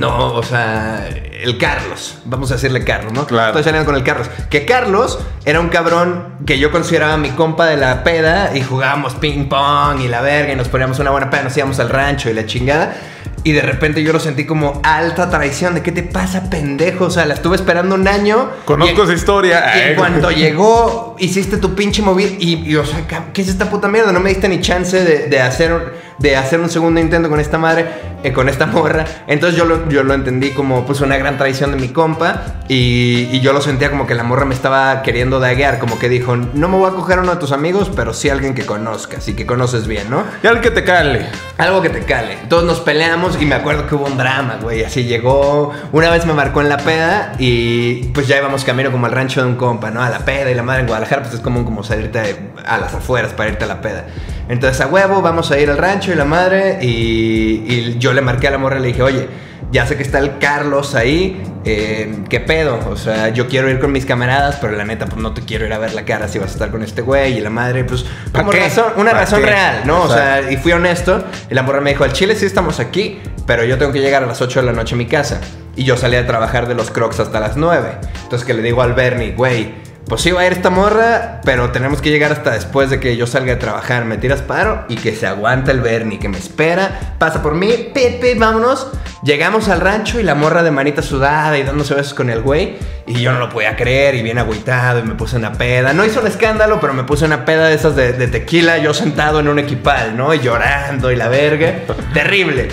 No, 0.01 0.33
o 0.33 0.43
sea, 0.43 1.07
el 1.43 1.59
Carlos. 1.59 2.17
Vamos 2.25 2.51
a 2.51 2.55
decirle 2.55 2.85
Carlos, 2.85 3.13
¿no? 3.13 3.27
Claro. 3.27 3.49
Estoy 3.49 3.65
saliendo 3.65 3.85
con 3.85 3.97
el 3.97 4.03
Carlos. 4.03 4.31
Que 4.49 4.65
Carlos 4.65 5.19
era 5.45 5.61
un 5.61 5.69
cabrón 5.69 6.37
que 6.47 6.59
yo 6.59 6.71
consideraba 6.71 7.19
mi 7.19 7.29
compa 7.31 7.67
de 7.67 7.77
la 7.77 8.03
peda 8.03 8.57
y 8.57 8.63
jugábamos 8.63 9.15
ping 9.17 9.51
pong 9.51 10.01
y 10.01 10.09
la 10.09 10.23
verga 10.23 10.55
y 10.55 10.57
nos 10.57 10.69
poníamos 10.69 10.99
una 11.01 11.11
buena 11.11 11.29
peda, 11.29 11.43
nos 11.43 11.57
íbamos 11.57 11.79
al 11.81 11.91
rancho 11.91 12.31
y 12.31 12.33
la 12.33 12.47
chingada. 12.47 12.97
Y 13.43 13.53
de 13.53 13.63
repente 13.63 14.03
yo 14.03 14.13
lo 14.13 14.21
sentí 14.21 14.45
como 14.45 14.81
alta 14.85 15.31
traición. 15.31 15.75
¿De 15.75 15.83
qué 15.83 15.93
te 15.93 16.03
pasa, 16.03 16.51
pendejo? 16.51 17.07
O 17.07 17.11
sea, 17.11 17.25
la 17.25 17.35
estuve 17.35 17.57
esperando 17.57 17.95
un 17.95 18.07
año. 18.07 18.51
Conozco 18.65 19.05
esa 19.05 19.15
historia. 19.15 19.65
Y 19.77 19.81
Ay, 19.81 19.91
en 19.91 19.97
cuanto 19.97 20.31
llegó, 20.31 21.17
hiciste 21.19 21.57
tu 21.57 21.75
pinche 21.75 22.03
móvil 22.03 22.37
y, 22.39 22.71
y, 22.71 22.77
o 22.77 22.85
sea, 22.85 23.07
¿qué 23.33 23.43
es 23.43 23.49
esta 23.49 23.71
puta 23.71 23.89
mierda? 23.89 24.13
No 24.13 24.21
me 24.21 24.29
diste 24.29 24.49
ni 24.49 24.61
chance 24.61 25.03
de, 25.03 25.29
de 25.29 25.41
hacer, 25.41 25.95
de 26.19 26.37
hacer 26.37 26.61
un 26.61 26.69
segundo 26.69 27.01
intento 27.01 27.31
con 27.31 27.41
esta 27.41 27.57
madre, 27.57 27.87
eh, 28.23 28.33
con 28.33 28.49
esta 28.49 28.67
morra. 28.67 29.05
Entonces 29.27 29.59
yo 29.59 29.65
lo, 29.65 29.89
yo 29.89 30.03
lo 30.03 30.15
entendí 30.15 30.51
como 30.51 30.85
pues 30.85 31.01
una 31.01 31.17
gran 31.17 31.39
traición 31.39 31.73
de 31.73 31.77
mi 31.79 31.89
compa 31.89 32.43
y, 32.69 33.29
y 33.33 33.41
yo 33.41 33.53
lo 33.53 33.61
sentía 33.61 33.91
como 33.91 34.07
que 34.07 34.15
la 34.15 34.23
morra 34.23 34.45
me 34.45 34.55
estaba 34.55 35.03
queriendo 35.03 35.41
daguear, 35.41 35.79
como 35.79 35.99
que 35.99 36.09
dijo, 36.09 36.37
no 36.37 36.69
me 36.69 36.77
voy 36.77 36.91
a 36.91 36.95
coger 36.95 37.19
a 37.19 37.23
uno 37.23 37.33
de 37.33 37.39
tus 37.39 37.53
amigos, 37.53 37.91
pero 37.95 38.13
sí 38.13 38.29
a 38.29 38.33
alguien 38.33 38.55
que 38.55 38.65
conozcas 38.67 39.27
y 39.29 39.35
que 39.35 39.47
conoces 39.47 39.87
bien, 39.87 40.11
¿no? 40.11 40.25
Y 40.43 40.47
al 40.47 40.61
que 40.61 40.71
te 40.71 40.85
cale. 40.85 41.27
Algo 41.59 41.83
que 41.83 41.91
te 41.91 42.01
cale. 42.01 42.39
Entonces 42.43 42.67
nos 42.67 42.81
peleamos 42.81 43.41
y 43.41 43.47
me 43.47 43.55
acuerdo 43.55 43.87
que 43.87 43.95
hubo 43.95 44.07
un 44.07 44.17
drama, 44.17 44.59
güey. 44.63 44.85
Así 44.85 45.05
llegó. 45.05 45.73
Una 45.93 46.11
vez 46.11 46.27
me 46.27 46.33
marcó 46.33 46.61
en 46.61 46.69
la 46.69 46.79
peda 46.79 47.33
y 47.39 48.05
pues 48.15 48.27
ya 48.29 48.39
íbamos 48.39 48.65
camino 48.65 48.91
como 48.91 49.07
al 49.07 49.13
rancho 49.13 49.43
de 49.43 49.49
un 49.49 49.57
compa, 49.57 49.91
¿no? 49.91 50.03
A 50.03 50.11
la 50.11 50.21
peda 50.21 50.51
y 50.51 50.55
la 50.55 50.63
madre 50.63 50.81
en 50.81 50.87
Guadalajara, 50.87 51.23
pues 51.23 51.35
es 51.35 51.41
común 51.41 51.65
como 51.65 51.83
salirte 51.83 52.37
a 52.67 52.79
las 52.79 52.95
afueras 52.95 53.33
para 53.33 53.51
irte 53.51 53.65
a 53.65 53.69
la 53.69 53.81
peda. 53.81 54.07
Entonces 54.49 54.81
a 54.81 54.89
huevo, 54.89 55.23
vamos 55.23 55.51
a 55.53 55.59
ir 55.59 55.71
al 55.71 55.79
rancho 55.79 56.13
y 56.13 56.17
la 56.17 56.25
madre. 56.25 56.79
Y, 56.83 57.65
y 57.69 57.97
yo 57.99 58.10
le 58.13 58.21
marqué 58.23 58.49
a 58.49 58.51
la 58.51 58.59
morra 58.59 58.79
y 58.79 58.83
le 58.83 58.89
dije, 58.89 59.03
oye, 59.03 59.29
ya 59.73 59.87
sé 59.87 59.97
que 59.97 60.03
está 60.03 60.19
el 60.19 60.39
Carlos 60.39 60.95
ahí. 60.95 61.43
eh, 61.65 62.13
¿Qué 62.29 62.41
pedo? 62.41 62.79
O 62.91 62.97
sea, 62.97 63.29
yo 63.29 63.47
quiero 63.49 63.69
ir 63.71 63.79
con 63.79 63.93
mis 63.93 64.05
camaradas, 64.07 64.57
pero 64.61 64.73
la 64.73 64.85
neta, 64.85 65.07
pues 65.07 65.21
no 65.23 65.33
te 65.35 65.43
quiero 65.43 65.67
ir 65.67 65.73
a 65.73 65.79
ver 65.79 65.93
la 65.95 66.05
cara 66.05 66.27
si 66.29 66.39
vas 66.39 66.49
a 66.49 66.53
estar 66.53 66.71
con 66.71 66.83
este 66.83 67.03
güey. 67.03 67.37
Y 67.39 67.41
la 67.41 67.51
madre, 67.51 67.85
pues, 67.85 68.05
¿Pa' 68.33 68.41
como 68.41 68.51
qué? 68.51 68.61
razón- 68.61 68.93
una 68.97 69.13
¿Pa' 69.13 69.19
razón 69.21 69.41
qué? 69.41 69.47
real, 69.47 69.83
¿no? 69.85 70.03
O 70.03 70.09
sea, 70.09 70.39
Exacto. 70.39 70.53
y 70.55 70.57
fui 70.57 70.73
honesto. 70.73 71.25
Y 71.51 71.55
la 71.55 71.63
morra 71.63 71.81
me 71.81 71.91
dijo, 71.91 72.05
al 72.05 72.13
chile 72.13 72.35
sí 72.35 72.47
estamos 72.47 72.81
aquí, 72.81 73.21
pero 73.47 73.65
yo 73.65 73.79
tengo 73.79 73.93
que 73.93 74.01
llegar 74.01 74.23
a 74.23 74.27
las 74.27 74.41
8 74.43 74.61
de 74.61 74.67
la 74.67 74.73
noche 74.73 74.95
a 74.95 74.99
mi 74.99 75.07
casa. 75.07 75.41
Y 75.77 75.85
yo 75.85 75.97
salí 75.97 76.17
a 76.17 76.27
trabajar 76.27 76.67
de 76.67 76.75
los 76.75 76.91
crocs 76.91 77.21
hasta 77.21 77.39
las 77.41 77.57
9. 77.57 77.91
Entonces 78.25 78.45
que 78.47 78.55
le 78.55 78.63
digo 78.63 78.83
al 78.83 78.95
Bernie, 78.95 79.33
güey, 79.33 79.75
pues 80.07 80.23
sí 80.23 80.33
va 80.33 80.41
a 80.41 80.47
ir 80.47 80.53
esta 80.53 80.71
morra, 80.71 81.41
pero 81.45 81.71
tenemos 81.71 82.01
que 82.01 82.11
llegar 82.11 82.33
hasta 82.33 82.51
después 82.51 82.91
de 82.91 82.99
que 82.99 83.17
yo 83.17 83.27
salga 83.27 83.55
a 83.55 83.59
trabajar. 83.59 84.05
Me 84.05 84.19
tiras 84.19 84.43
paro 84.43 84.85
y 84.89 84.97
que 84.97 85.15
se 85.15 85.27
aguanta 85.27 85.71
el 85.71 85.81
Bernie, 85.81 86.19
que 86.19 86.29
me 86.29 86.39
espera, 86.39 87.15
pasa 87.19 87.43
por 87.43 87.55
mí, 87.55 87.91
pip, 87.95 88.21
pip, 88.21 88.39
vámonos. 88.39 88.89
Llegamos 89.23 89.69
al 89.69 89.81
rancho 89.81 90.19
y 90.19 90.23
la 90.23 90.35
morra 90.35 90.63
de 90.63 90.71
manita 90.71 91.03
sudada 91.03 91.57
y 91.59 91.63
dándose 91.63 91.95
besos 91.95 92.15
con 92.15 92.29
el 92.31 92.41
güey. 92.41 92.77
Y 93.07 93.21
yo 93.21 93.33
no 93.33 93.39
lo 93.39 93.51
podía 93.51 93.77
creer 93.77 94.15
y 94.15 94.23
bien 94.23 94.39
agüitado 94.39 94.99
y 94.99 95.03
me 95.03 95.15
puse 95.15 95.37
una 95.37 95.53
peda. 95.53 95.93
No 95.93 96.05
hizo 96.05 96.21
un 96.21 96.27
escándalo, 96.27 96.81
pero 96.81 96.93
me 96.93 97.05
puse 97.05 97.27
una 97.27 97.45
peda 97.45 97.69
de 97.69 97.75
esas 97.75 97.95
de, 97.95 98.13
de 98.13 98.27
tequila, 98.27 98.79
yo 98.79 98.95
sentado 98.95 99.41
en 99.41 99.49
un 99.49 99.59
equipal, 99.59 100.17
¿no? 100.17 100.35
Y 100.35 100.41
llorando 100.41 101.13
y 101.13 101.17
la 101.17 101.29
verga. 101.29 101.83
Terrible. 102.15 102.69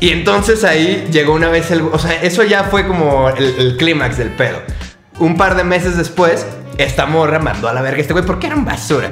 Y 0.00 0.10
entonces 0.10 0.62
ahí 0.64 1.08
llegó 1.10 1.32
una 1.32 1.48
vez 1.48 1.70
el... 1.70 1.80
O 1.80 1.98
sea, 1.98 2.20
eso 2.20 2.42
ya 2.42 2.64
fue 2.64 2.86
como 2.86 3.30
el, 3.30 3.54
el 3.58 3.76
clímax 3.78 4.18
del 4.18 4.30
pedo. 4.30 4.60
Un 5.18 5.36
par 5.36 5.56
de 5.56 5.64
meses 5.64 5.96
después, 5.96 6.46
esta 6.78 7.06
morra 7.06 7.38
mandó 7.38 7.68
a 7.68 7.72
la 7.72 7.82
verga 7.82 7.98
a 7.98 8.00
este 8.00 8.12
güey 8.12 8.24
porque 8.24 8.46
era 8.46 8.56
un 8.56 8.64
basura. 8.64 9.10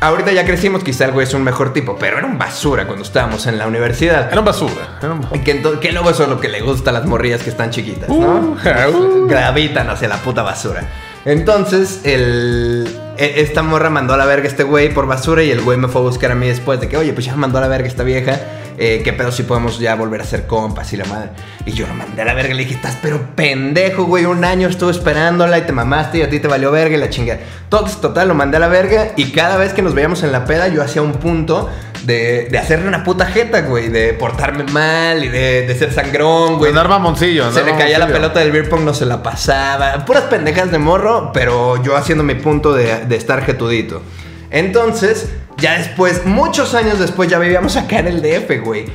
Ahorita 0.00 0.30
ya 0.30 0.44
crecimos, 0.44 0.84
quizá 0.84 1.06
el 1.06 1.10
güey 1.12 1.26
es 1.26 1.34
un 1.34 1.42
mejor 1.42 1.72
tipo, 1.72 1.96
pero 1.98 2.18
era 2.18 2.26
un 2.26 2.38
basura 2.38 2.86
cuando 2.86 3.04
estábamos 3.04 3.46
en 3.48 3.58
la 3.58 3.66
universidad. 3.66 4.28
Era 4.30 4.38
un 4.40 4.44
basura. 4.46 4.98
Era 5.02 5.12
un... 5.12 5.22
Que, 5.42 5.60
ento- 5.60 5.80
que 5.80 5.90
luego 5.90 6.10
eso 6.10 6.22
es 6.22 6.28
lo 6.28 6.38
que 6.38 6.48
le 6.48 6.60
gusta 6.60 6.90
a 6.90 6.92
las 6.92 7.04
morrillas 7.04 7.42
que 7.42 7.50
están 7.50 7.70
chiquitas, 7.70 8.08
¿no? 8.08 8.14
Uh, 8.16 8.56
uh. 8.94 9.26
Gravitan 9.28 9.90
hacia 9.90 10.06
la 10.06 10.18
puta 10.18 10.42
basura. 10.42 10.82
Entonces, 11.24 12.02
el, 12.04 12.86
e- 13.16 13.40
esta 13.40 13.64
morra 13.64 13.90
mandó 13.90 14.14
a 14.14 14.16
la 14.16 14.24
verga 14.24 14.44
a 14.44 14.48
este 14.48 14.62
güey 14.62 14.94
por 14.94 15.06
basura 15.08 15.42
y 15.42 15.50
el 15.50 15.62
güey 15.62 15.76
me 15.78 15.88
fue 15.88 16.00
a 16.00 16.04
buscar 16.04 16.30
a 16.30 16.36
mí 16.36 16.46
después 16.46 16.80
de 16.80 16.88
que, 16.88 16.96
oye, 16.96 17.12
pues 17.12 17.26
ya 17.26 17.34
mandó 17.34 17.58
a 17.58 17.60
la 17.62 17.68
verga 17.68 17.88
esta 17.88 18.04
vieja. 18.04 18.38
Eh, 18.80 19.00
¿Qué 19.02 19.12
pedo 19.12 19.32
si 19.32 19.42
podemos 19.42 19.80
ya 19.80 19.96
volver 19.96 20.20
a 20.20 20.24
ser 20.24 20.46
compas 20.46 20.92
y 20.92 20.96
la 20.96 21.04
madre? 21.04 21.30
Y 21.66 21.72
yo 21.72 21.86
lo 21.88 21.94
mandé 21.94 22.22
a 22.22 22.24
la 22.24 22.34
verga 22.34 22.54
y 22.54 22.56
le 22.56 22.62
dije, 22.62 22.76
estás 22.76 22.96
pero 23.02 23.20
pendejo, 23.34 24.04
güey. 24.04 24.24
Un 24.24 24.44
año 24.44 24.68
estuve 24.68 24.92
esperándola 24.92 25.58
y 25.58 25.62
te 25.62 25.72
mamaste 25.72 26.18
y 26.18 26.22
a 26.22 26.30
ti 26.30 26.38
te 26.38 26.46
valió 26.46 26.70
verga 26.70 26.96
y 26.96 27.00
la 27.00 27.10
chingada. 27.10 27.40
Entonces, 27.64 28.00
total, 28.00 28.28
lo 28.28 28.34
mandé 28.34 28.56
a 28.58 28.60
la 28.60 28.68
verga 28.68 29.08
y 29.16 29.32
cada 29.32 29.56
vez 29.56 29.72
que 29.72 29.82
nos 29.82 29.94
veíamos 29.94 30.22
en 30.22 30.30
la 30.30 30.44
peda 30.44 30.68
yo 30.68 30.82
hacía 30.82 31.02
un 31.02 31.14
punto 31.14 31.68
de, 32.04 32.48
de 32.50 32.58
hacerle 32.58 32.86
una 32.86 33.02
puta 33.02 33.26
jeta, 33.26 33.62
güey. 33.62 33.88
De 33.88 34.14
portarme 34.14 34.62
mal 34.64 35.24
y 35.24 35.28
de, 35.28 35.66
de 35.66 35.74
ser 35.74 35.92
sangrón, 35.92 36.58
güey. 36.58 36.70
Andar 36.70 36.88
mamoncillo. 36.88 37.50
Se 37.50 37.60
andar 37.60 37.74
le 37.74 37.78
caía 37.78 37.98
la 37.98 38.06
pelota 38.06 38.38
del 38.38 38.52
beer 38.52 38.68
pong, 38.68 38.82
no 38.82 38.94
se 38.94 39.06
la 39.06 39.22
pasaba. 39.22 40.04
Puras 40.04 40.24
pendejas 40.24 40.70
de 40.70 40.78
morro, 40.78 41.32
pero 41.34 41.82
yo 41.82 41.96
haciendo 41.96 42.22
mi 42.22 42.36
punto 42.36 42.72
de, 42.72 43.06
de 43.06 43.16
estar 43.16 43.44
jetudito. 43.44 44.02
Entonces, 44.50 45.30
ya 45.58 45.78
después, 45.78 46.24
muchos 46.24 46.74
años 46.74 46.98
después, 46.98 47.28
ya 47.28 47.38
vivíamos 47.38 47.76
acá 47.76 47.98
en 47.98 48.08
el 48.08 48.22
DF, 48.22 48.62
güey. 48.62 48.86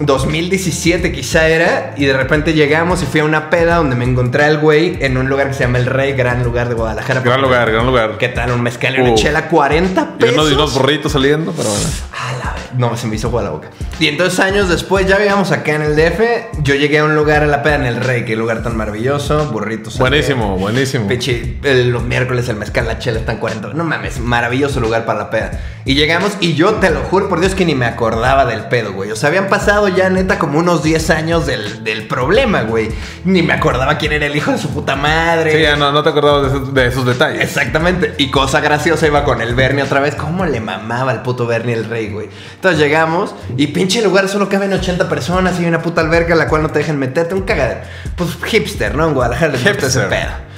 2017 0.00 1.12
quizá 1.12 1.46
era, 1.48 1.94
y 1.96 2.06
de 2.06 2.12
repente 2.14 2.52
llegamos 2.54 3.02
y 3.02 3.06
fui 3.06 3.20
a 3.20 3.24
una 3.24 3.50
peda 3.50 3.76
donde 3.76 3.96
me 3.96 4.04
encontré 4.04 4.44
al 4.44 4.58
güey 4.58 4.96
en 5.00 5.16
un 5.16 5.28
lugar 5.28 5.48
que 5.48 5.54
se 5.54 5.60
llama 5.64 5.78
El 5.78 5.86
Rey, 5.86 6.12
gran 6.14 6.42
lugar 6.42 6.68
de 6.68 6.74
Guadalajara. 6.74 7.20
Gran 7.20 7.40
lugar, 7.42 7.70
gran 7.70 7.86
lugar. 7.86 8.16
¿Qué 8.18 8.28
tal? 8.28 8.50
Un 8.52 8.62
mezcal 8.62 8.96
y 8.96 9.00
una 9.00 9.10
Uh. 9.10 9.14
chela, 9.14 9.48
40 9.48 10.14
Y 10.16 10.20
pesos. 10.20 10.34
unos, 10.36 10.50
y 10.50 10.54
unos 10.54 10.74
burritos 10.74 11.12
saliendo, 11.12 11.52
pero 11.52 11.68
bueno. 11.68 11.84
A 12.12 12.32
la 12.38 12.56
No, 12.76 12.96
se 12.96 13.06
me 13.08 13.16
hizo 13.16 13.26
agua 13.28 13.42
la 13.42 13.50
boca. 13.50 13.68
Y 13.98 14.06
entonces 14.08 14.38
años 14.40 14.68
después 14.68 15.06
ya 15.06 15.16
vivíamos 15.16 15.50
acá 15.50 15.74
en 15.74 15.82
el 15.82 15.96
DF. 15.96 16.20
Yo 16.62 16.74
llegué 16.76 17.00
a 17.00 17.04
un 17.04 17.16
lugar 17.16 17.42
a 17.42 17.46
la 17.46 17.62
peda 17.64 17.74
en 17.74 17.84
el 17.86 17.96
Rey, 17.96 18.24
que 18.24 18.36
lugar 18.36 18.62
tan 18.62 18.76
maravilloso, 18.76 19.50
burritos. 19.50 19.98
Buenísimo, 19.98 20.56
buenísimo. 20.56 21.08
Pichi, 21.08 21.58
el- 21.64 21.90
los 21.90 22.04
miércoles 22.04 22.48
el 22.48 22.56
mezcal, 22.56 22.86
la 22.86 22.98
chela 22.98 23.18
están 23.18 23.38
40. 23.38 23.68
No 23.74 23.84
mames, 23.84 24.20
maravilloso 24.20 24.78
lugar 24.80 25.04
para 25.04 25.18
la 25.18 25.30
peda. 25.30 25.50
Y 25.84 25.94
llegamos 25.94 26.32
y 26.40 26.54
yo 26.54 26.74
te 26.74 26.90
lo 26.90 27.00
juro 27.00 27.28
por 27.28 27.40
Dios 27.40 27.54
que 27.56 27.64
ni 27.64 27.74
me 27.74 27.86
acordaba 27.86 28.46
del 28.46 28.60
pedo, 28.66 28.92
güey. 28.92 29.10
O 29.10 29.16
sea, 29.16 29.28
habían 29.30 29.48
pasado 29.48 29.88
ya 29.94 30.08
neta 30.10 30.38
como 30.38 30.58
unos 30.58 30.82
10 30.82 31.10
años 31.10 31.46
del, 31.46 31.84
del 31.84 32.06
problema, 32.06 32.62
güey. 32.62 32.90
Ni 33.24 33.42
me 33.42 33.52
acordaba 33.52 33.98
quién 33.98 34.12
era 34.12 34.26
el 34.26 34.36
hijo 34.36 34.50
de 34.52 34.58
su 34.58 34.70
puta 34.70 34.96
madre. 34.96 35.52
Sí, 35.56 35.62
ya 35.62 35.76
no, 35.76 35.92
no 35.92 36.02
te 36.02 36.08
acordabas 36.10 36.42
de 36.52 36.58
esos, 36.58 36.74
de 36.74 36.86
esos 36.86 37.06
detalles. 37.06 37.42
Exactamente. 37.42 38.14
Y 38.18 38.30
cosa 38.30 38.60
graciosa, 38.60 39.06
iba 39.06 39.24
con 39.24 39.40
el 39.40 39.54
Bernie 39.54 39.82
otra 39.82 40.00
vez. 40.00 40.14
¿Cómo 40.14 40.44
le 40.46 40.60
mamaba 40.60 41.12
el 41.12 41.20
puto 41.20 41.46
Bernie 41.46 41.74
el 41.74 41.84
rey, 41.84 42.10
güey? 42.10 42.28
Entonces 42.54 42.78
llegamos 42.80 43.34
y 43.56 43.68
pinche 43.68 44.02
lugar 44.02 44.28
solo 44.28 44.48
caben 44.48 44.72
80 44.72 45.08
personas 45.08 45.58
y 45.58 45.62
hay 45.62 45.68
una 45.68 45.82
puta 45.82 46.00
alberca 46.00 46.34
a 46.34 46.36
la 46.36 46.48
cual 46.48 46.62
no 46.62 46.70
te 46.70 46.80
dejan 46.80 46.98
meterte. 46.98 47.34
Un 47.34 47.42
cagadero. 47.42 47.80
Pues 48.16 48.30
hipster, 48.46 48.94
¿no? 48.94 49.06
En 49.08 49.14
Guadalajara 49.14 49.52
les 49.52 49.62
gusta 49.64 49.86
ese 49.86 50.00
Hipster. 50.00 50.08
pedo. 50.08 50.49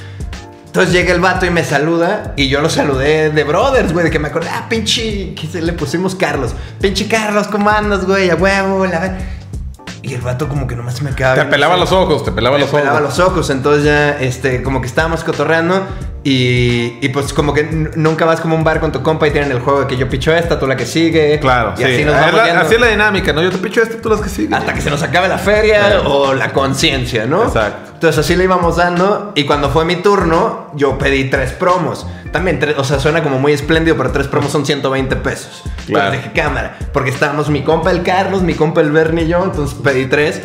Entonces 0.72 0.94
llega 0.94 1.12
el 1.12 1.20
vato 1.20 1.44
y 1.44 1.50
me 1.50 1.64
saluda 1.64 2.32
y 2.34 2.48
yo 2.48 2.62
lo 2.62 2.70
saludé 2.70 3.28
de 3.28 3.44
brothers, 3.44 3.92
güey, 3.92 4.06
de 4.06 4.10
que 4.10 4.18
me 4.18 4.28
acordé, 4.28 4.48
ah, 4.50 4.64
pinche, 4.70 5.34
que 5.34 5.46
se 5.46 5.60
le 5.60 5.74
pusimos 5.74 6.14
Carlos. 6.14 6.54
Pinche 6.80 7.06
Carlos, 7.08 7.46
¿cómo 7.48 7.68
andas, 7.68 8.06
güey? 8.06 8.30
A 8.30 8.36
huevo, 8.36 8.86
la 8.86 8.98
ver. 9.00 9.12
Y 10.00 10.14
el 10.14 10.22
vato 10.22 10.48
como 10.48 10.66
que 10.66 10.74
nomás 10.74 10.94
se 10.94 11.04
me 11.04 11.14
quedaba 11.14 11.34
Te 11.34 11.44
pelaba 11.44 11.76
los 11.76 11.92
ojos, 11.92 12.24
te 12.24 12.32
pelaba 12.32 12.56
los 12.56 12.70
ojos. 12.70 12.80
pelaba 12.80 13.00
los 13.00 13.18
ojos, 13.18 13.50
entonces 13.50 13.84
ya, 13.84 14.18
este, 14.18 14.62
como 14.62 14.80
que 14.80 14.86
estábamos 14.86 15.24
cotorreando 15.24 15.86
y, 16.24 16.98
y 17.04 17.08
pues 17.08 17.32
como 17.32 17.52
que 17.52 17.64
nunca 17.64 18.24
vas 18.24 18.40
como 18.40 18.54
un 18.54 18.62
bar 18.62 18.78
con 18.78 18.92
tu 18.92 19.02
compa 19.02 19.26
y 19.26 19.32
tienen 19.32 19.50
el 19.50 19.58
juego 19.60 19.80
de 19.80 19.86
que 19.88 19.96
yo 19.96 20.08
picho 20.08 20.32
esta, 20.32 20.58
tú 20.60 20.66
la 20.68 20.76
que 20.76 20.86
sigue. 20.86 21.40
Claro, 21.40 21.74
y 21.76 21.78
sí. 21.78 21.84
así 21.84 22.04
nos 22.04 22.14
Es 22.14 22.20
vamos 22.20 22.34
la- 22.34 22.60
así 22.60 22.74
es 22.74 22.80
la 22.80 22.86
dinámica, 22.88 23.32
¿no? 23.32 23.42
Yo 23.42 23.50
te 23.50 23.58
picho 23.58 23.82
esto, 23.82 23.96
tú 23.96 24.08
las 24.08 24.20
que 24.20 24.28
siguen. 24.28 24.54
hasta 24.54 24.72
que 24.72 24.80
se 24.80 24.90
nos 24.90 25.02
acabe 25.02 25.26
la 25.28 25.38
feria 25.38 25.80
Claro. 25.80 26.02
o 26.12 26.34
la 26.34 26.52
conciencia, 26.52 27.26
¿no? 27.26 27.42
Exacto. 27.44 27.90
Entonces 27.94 28.24
así 28.24 28.36
le 28.36 28.44
íbamos 28.44 28.76
dando 28.76 29.32
y 29.34 29.44
cuando 29.44 29.70
fue 29.70 29.84
mi 29.84 29.96
turno, 29.96 30.70
yo 30.74 30.96
pedí 30.98 31.24
tres 31.30 31.52
promos. 31.52 32.06
También, 32.30 32.58
tres- 32.60 32.76
o 32.78 32.84
sea, 32.84 32.98
suena 33.00 33.22
como 33.22 33.38
muy 33.38 33.52
espléndido, 33.52 33.96
pero 33.96 34.10
tres 34.12 34.26
promos 34.28 34.50
son 34.52 34.64
120 34.64 35.16
pesos. 35.16 35.62
Claro. 35.86 36.06
Entonces 36.14 36.32
dije, 36.32 36.42
cámara, 36.42 36.78
porque 36.92 37.10
estábamos 37.10 37.48
mi 37.50 37.62
compa 37.62 37.90
el 37.90 38.02
Carlos, 38.02 38.42
mi 38.42 38.54
compa 38.54 38.80
el 38.80 38.90
Bernie 38.92 39.24
y 39.24 39.28
yo, 39.28 39.42
entonces 39.44 39.76
pedí 39.82 40.06
tres. 40.06 40.40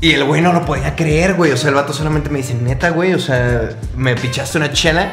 Y 0.00 0.12
el 0.12 0.24
güey 0.24 0.40
no 0.42 0.52
lo 0.52 0.64
podía 0.64 0.94
creer, 0.94 1.34
güey. 1.34 1.52
O 1.52 1.56
sea, 1.56 1.70
el 1.70 1.74
vato 1.74 1.92
solamente 1.92 2.30
me 2.30 2.38
dice, 2.38 2.54
neta, 2.54 2.90
güey. 2.90 3.14
O 3.14 3.18
sea, 3.18 3.70
me 3.96 4.14
pichaste 4.14 4.58
una 4.58 4.72
chela. 4.72 5.10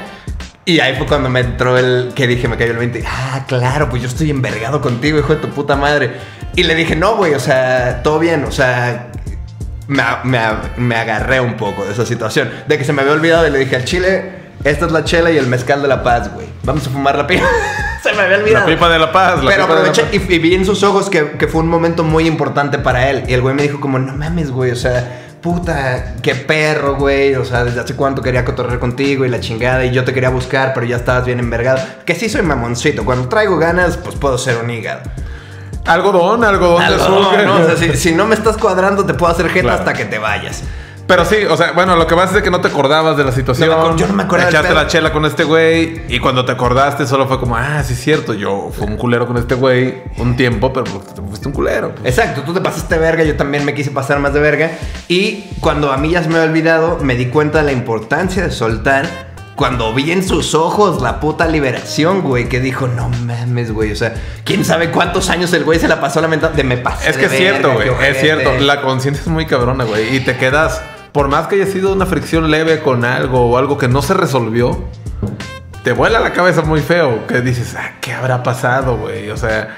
Y 0.65 0.79
ahí 0.79 0.95
fue 0.95 1.05
cuando 1.07 1.29
me 1.29 1.41
entró 1.41 1.77
el 1.77 2.11
que 2.15 2.25
dije, 2.27 2.47
me 2.47 2.57
cayó 2.57 2.71
el 2.71 2.77
20. 2.77 3.03
Ah, 3.07 3.45
claro, 3.47 3.89
pues 3.89 4.01
yo 4.01 4.07
estoy 4.07 4.29
envergado 4.29 4.81
contigo, 4.81 5.19
hijo 5.19 5.35
de 5.35 5.41
tu 5.41 5.49
puta 5.49 5.75
madre. 5.75 6.11
Y 6.55 6.63
le 6.63 6.75
dije, 6.75 6.95
no, 6.95 7.15
güey, 7.15 7.33
o 7.33 7.39
sea, 7.39 8.01
todo 8.03 8.19
bien, 8.19 8.43
o 8.45 8.51
sea. 8.51 9.09
Me, 9.87 10.01
me- 10.77 10.95
agarré 10.95 11.41
un 11.41 11.55
poco 11.57 11.83
de 11.83 11.91
esa 11.91 12.05
situación. 12.05 12.49
De 12.67 12.77
que 12.77 12.85
se 12.85 12.93
me 12.93 13.01
había 13.01 13.13
olvidado 13.13 13.45
y 13.47 13.51
le 13.51 13.59
dije 13.59 13.75
al 13.75 13.83
chile, 13.83 14.31
esta 14.63 14.85
es 14.85 14.91
la 14.93 15.03
chela 15.03 15.29
y 15.31 15.37
el 15.37 15.47
mezcal 15.47 15.81
de 15.81 15.89
la 15.89 16.03
paz, 16.03 16.33
güey. 16.33 16.47
Vamos 16.63 16.87
a 16.87 16.89
fumar 16.89 17.17
la 17.17 17.27
pipa. 17.27 17.45
Se 18.03 18.13
me 18.13 18.21
había 18.23 18.37
olvidado. 18.37 18.67
La 18.67 18.73
pipa 18.75 18.89
de 18.89 18.99
la 18.99 19.11
paz, 19.11 19.43
la 19.43 19.49
Pero 19.49 19.65
de 19.67 19.73
aproveché 19.73 20.03
paz. 20.03 20.13
y, 20.13 20.33
y 20.33 20.39
vi 20.39 20.53
en 20.55 20.65
sus 20.65 20.83
ojos 20.83 21.09
que, 21.09 21.31
que 21.31 21.47
fue 21.47 21.61
un 21.61 21.69
momento 21.69 22.03
muy 22.03 22.27
importante 22.27 22.77
para 22.79 23.09
él. 23.09 23.23
Y 23.27 23.33
el 23.33 23.41
güey 23.41 23.55
me 23.55 23.63
dijo 23.63 23.79
como, 23.79 23.97
no 23.99 24.13
mames, 24.15 24.51
güey, 24.51 24.71
o 24.71 24.75
sea, 24.75 25.21
puta, 25.41 26.15
qué 26.21 26.35
perro, 26.35 26.95
güey. 26.95 27.35
O 27.35 27.45
sea, 27.45 27.63
desde 27.63 27.79
hace 27.79 27.95
cuánto 27.95 28.21
quería 28.21 28.43
cotorrear 28.45 28.79
contigo 28.79 29.25
y 29.25 29.29
la 29.29 29.39
chingada. 29.39 29.85
Y 29.85 29.91
yo 29.91 30.03
te 30.03 30.13
quería 30.13 30.29
buscar, 30.29 30.73
pero 30.73 30.85
ya 30.85 30.97
estabas 30.97 31.25
bien 31.25 31.39
envergado. 31.39 31.79
Que 32.05 32.15
sí 32.15 32.29
soy 32.29 32.41
mamoncito. 32.41 33.05
Cuando 33.05 33.29
traigo 33.29 33.57
ganas, 33.57 33.97
pues 33.97 34.15
puedo 34.15 34.37
ser 34.37 34.57
un 34.57 34.69
hígado. 34.69 35.01
Algodón, 35.85 36.43
algodón, 36.45 36.79
de 36.79 36.85
Algodón, 36.85 37.23
azúcar. 37.25 37.45
¿no? 37.45 37.55
O 37.55 37.65
sea, 37.65 37.75
si, 37.75 37.97
si 37.97 38.13
no 38.13 38.25
me 38.25 38.35
estás 38.35 38.55
cuadrando, 38.57 39.05
te 39.05 39.13
puedo 39.13 39.31
hacer 39.33 39.47
jeta 39.49 39.61
Claro. 39.63 39.79
hasta 39.79 39.93
que 39.93 40.05
te 40.05 40.17
vayas. 40.17 40.63
Pero 41.15 41.25
sí, 41.25 41.35
o 41.49 41.55
sea, 41.55 41.71
bueno, 41.73 41.95
lo 41.95 42.07
que 42.07 42.15
pasa 42.15 42.29
es 42.29 42.33
de 42.35 42.43
que 42.43 42.49
no 42.49 42.59
te 42.59 42.69
acordabas 42.69 43.15
de 43.17 43.23
la 43.23 43.31
situación. 43.31 43.69
No 43.69 43.75
acuerdo- 43.75 43.97
yo 43.97 44.07
no 44.07 44.13
me 44.13 44.23
del 44.23 44.47
Echaste 44.49 44.73
la 44.73 44.87
chela 44.87 45.11
con 45.13 45.25
este 45.25 45.43
güey 45.43 46.01
y 46.07 46.19
cuando 46.19 46.43
te 46.43 46.51
acordaste 46.51 47.05
solo 47.05 47.27
fue 47.27 47.39
como, 47.39 47.55
ah, 47.55 47.83
sí 47.83 47.93
es 47.93 47.99
cierto, 48.01 48.33
yo 48.33 48.71
fui 48.75 48.87
un 48.87 48.97
culero 48.97 49.27
con 49.27 49.37
este 49.37 49.55
güey 49.55 50.03
un 50.17 50.35
tiempo, 50.35 50.73
pero 50.73 50.85
pues, 50.85 51.13
te 51.13 51.21
fuiste 51.21 51.47
un 51.47 51.53
culero. 51.53 51.93
pues. 51.95 52.17
Exacto, 52.17 52.41
tú 52.41 52.53
te 52.53 52.61
pasaste 52.61 52.97
verga, 52.97 53.23
yo 53.23 53.35
también 53.35 53.63
me 53.65 53.73
quise 53.73 53.91
pasar 53.91 54.19
más 54.19 54.33
de 54.33 54.39
verga. 54.39 54.71
Y 55.07 55.45
cuando 55.59 55.91
a 55.91 55.97
mí 55.97 56.09
ya 56.11 56.23
se 56.23 56.29
me 56.29 56.35
había 56.37 56.49
olvidado, 56.49 56.97
me 57.01 57.15
di 57.15 57.27
cuenta 57.27 57.59
de 57.59 57.65
la 57.65 57.71
importancia 57.71 58.43
de 58.43 58.51
soltar. 58.51 59.33
Cuando 59.55 59.93
vi 59.93 60.11
en 60.11 60.27
sus 60.27 60.55
ojos 60.55 60.99
la 61.03 61.19
puta 61.19 61.45
liberación, 61.45 62.21
güey, 62.21 62.49
que 62.49 62.59
dijo, 62.59 62.87
no 62.87 63.09
mames, 63.09 63.71
güey. 63.71 63.91
O 63.91 63.95
sea, 63.95 64.15
quién 64.43 64.65
sabe 64.65 64.89
cuántos 64.89 65.29
años 65.29 65.53
el 65.53 65.63
güey 65.63 65.77
se 65.79 65.87
la 65.87 66.01
pasó 66.01 66.21
lamentando 66.21 66.57
de 66.57 66.63
me 66.63 66.77
pasé. 66.77 67.11
Es 67.11 67.17
que 67.17 67.27
de 67.27 67.35
es 67.35 67.39
cierto, 67.39 67.71
güey. 67.71 67.87
Es 67.87 67.93
ojete". 67.93 68.19
cierto. 68.19 68.51
La 68.61 68.81
conciencia 68.81 69.21
es 69.21 69.27
muy 69.27 69.45
cabrona, 69.45 69.83
güey. 69.83 70.15
Y 70.15 70.21
te 70.21 70.37
quedas, 70.37 70.81
por 71.13 71.27
más 71.29 71.47
que 71.47 71.55
haya 71.55 71.67
sido 71.67 71.93
una 71.93 72.07
fricción 72.07 72.51
leve 72.51 72.81
con 72.81 73.05
algo 73.05 73.49
o 73.49 73.57
algo 73.57 73.77
que 73.77 73.87
no 73.87 74.01
se 74.01 74.15
resolvió, 74.15 74.83
te 75.83 75.93
vuela 75.93 76.19
la 76.19 76.33
cabeza 76.33 76.63
muy 76.63 76.81
feo. 76.81 77.27
Que 77.27 77.41
dices, 77.41 77.75
ah, 77.77 77.93
¿qué 78.01 78.13
habrá 78.13 78.41
pasado, 78.41 78.97
güey? 78.97 79.29
O 79.29 79.37
sea, 79.37 79.77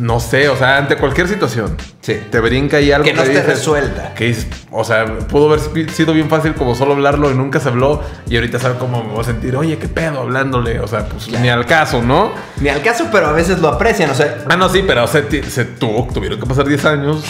no 0.00 0.18
sé, 0.18 0.48
o 0.48 0.56
sea, 0.56 0.78
ante 0.78 0.96
cualquier 0.96 1.28
situación. 1.28 1.76
Sí. 2.00 2.18
Te 2.30 2.40
brinca 2.40 2.78
ahí 2.78 2.90
algo 2.90 3.04
Que 3.04 3.12
no 3.12 3.22
esté 3.22 3.42
resuelta. 3.42 4.14
Que 4.14 4.34
o 4.70 4.82
sea, 4.84 5.04
pudo 5.28 5.48
haber 5.52 5.60
si- 5.60 5.88
sido 5.94 6.14
bien 6.14 6.28
fácil 6.30 6.54
como 6.54 6.74
solo 6.74 6.94
hablarlo 6.94 7.30
y 7.30 7.34
nunca 7.34 7.60
se 7.60 7.68
habló. 7.68 8.02
Y 8.28 8.36
ahorita 8.36 8.58
sabes 8.58 8.78
cómo 8.78 9.04
me 9.04 9.10
voy 9.10 9.20
a 9.20 9.24
sentir. 9.24 9.54
Oye, 9.56 9.76
¿qué 9.78 9.86
pedo 9.86 10.20
hablándole? 10.20 10.80
O 10.80 10.88
sea, 10.88 11.06
pues 11.06 11.28
ni 11.40 11.48
al 11.50 11.66
caso, 11.66 12.00
¿no? 12.02 12.32
Ni 12.60 12.68
al 12.70 12.80
caso, 12.82 13.08
pero 13.12 13.26
a 13.26 13.32
veces 13.32 13.58
lo 13.60 13.68
aprecian, 13.68 14.10
o 14.10 14.14
sea. 14.14 14.38
Ah, 14.48 14.56
no, 14.56 14.68
sí, 14.70 14.82
pero 14.86 15.06
se, 15.06 15.22
ti- 15.22 15.42
se 15.42 15.64
tuvo, 15.66 16.08
tuvieron 16.12 16.40
que 16.40 16.46
pasar 16.46 16.66
10 16.66 16.84
años. 16.86 17.22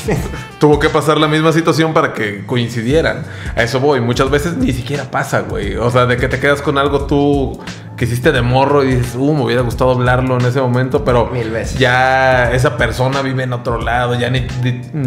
tuvo 0.60 0.78
que 0.78 0.88
pasar 0.88 1.18
la 1.18 1.26
misma 1.28 1.52
situación 1.52 1.92
para 1.92 2.12
que 2.12 2.46
coincidieran. 2.46 3.24
A 3.56 3.62
eso 3.64 3.80
voy. 3.80 4.00
Muchas 4.00 4.30
veces 4.30 4.56
ni 4.56 4.72
siquiera 4.72 5.10
pasa, 5.10 5.40
güey. 5.40 5.76
O 5.76 5.90
sea, 5.90 6.06
de 6.06 6.16
que 6.16 6.28
te 6.28 6.38
quedas 6.38 6.62
con 6.62 6.78
algo 6.78 7.06
tú 7.06 7.58
que 8.00 8.06
hiciste 8.06 8.32
de 8.32 8.40
morro 8.40 8.82
y 8.82 8.94
dices, 8.94 9.14
uh, 9.14 9.34
me 9.34 9.42
hubiera 9.44 9.60
gustado 9.60 9.90
hablarlo 9.90 10.40
en 10.40 10.46
ese 10.46 10.58
momento, 10.58 11.04
pero 11.04 11.26
Mil 11.26 11.50
veces. 11.50 11.78
ya 11.78 12.50
esa 12.50 12.78
persona 12.78 13.20
vive 13.20 13.42
en 13.42 13.52
otro 13.52 13.78
lado, 13.78 14.14
ya 14.18 14.30
ni, 14.30 14.46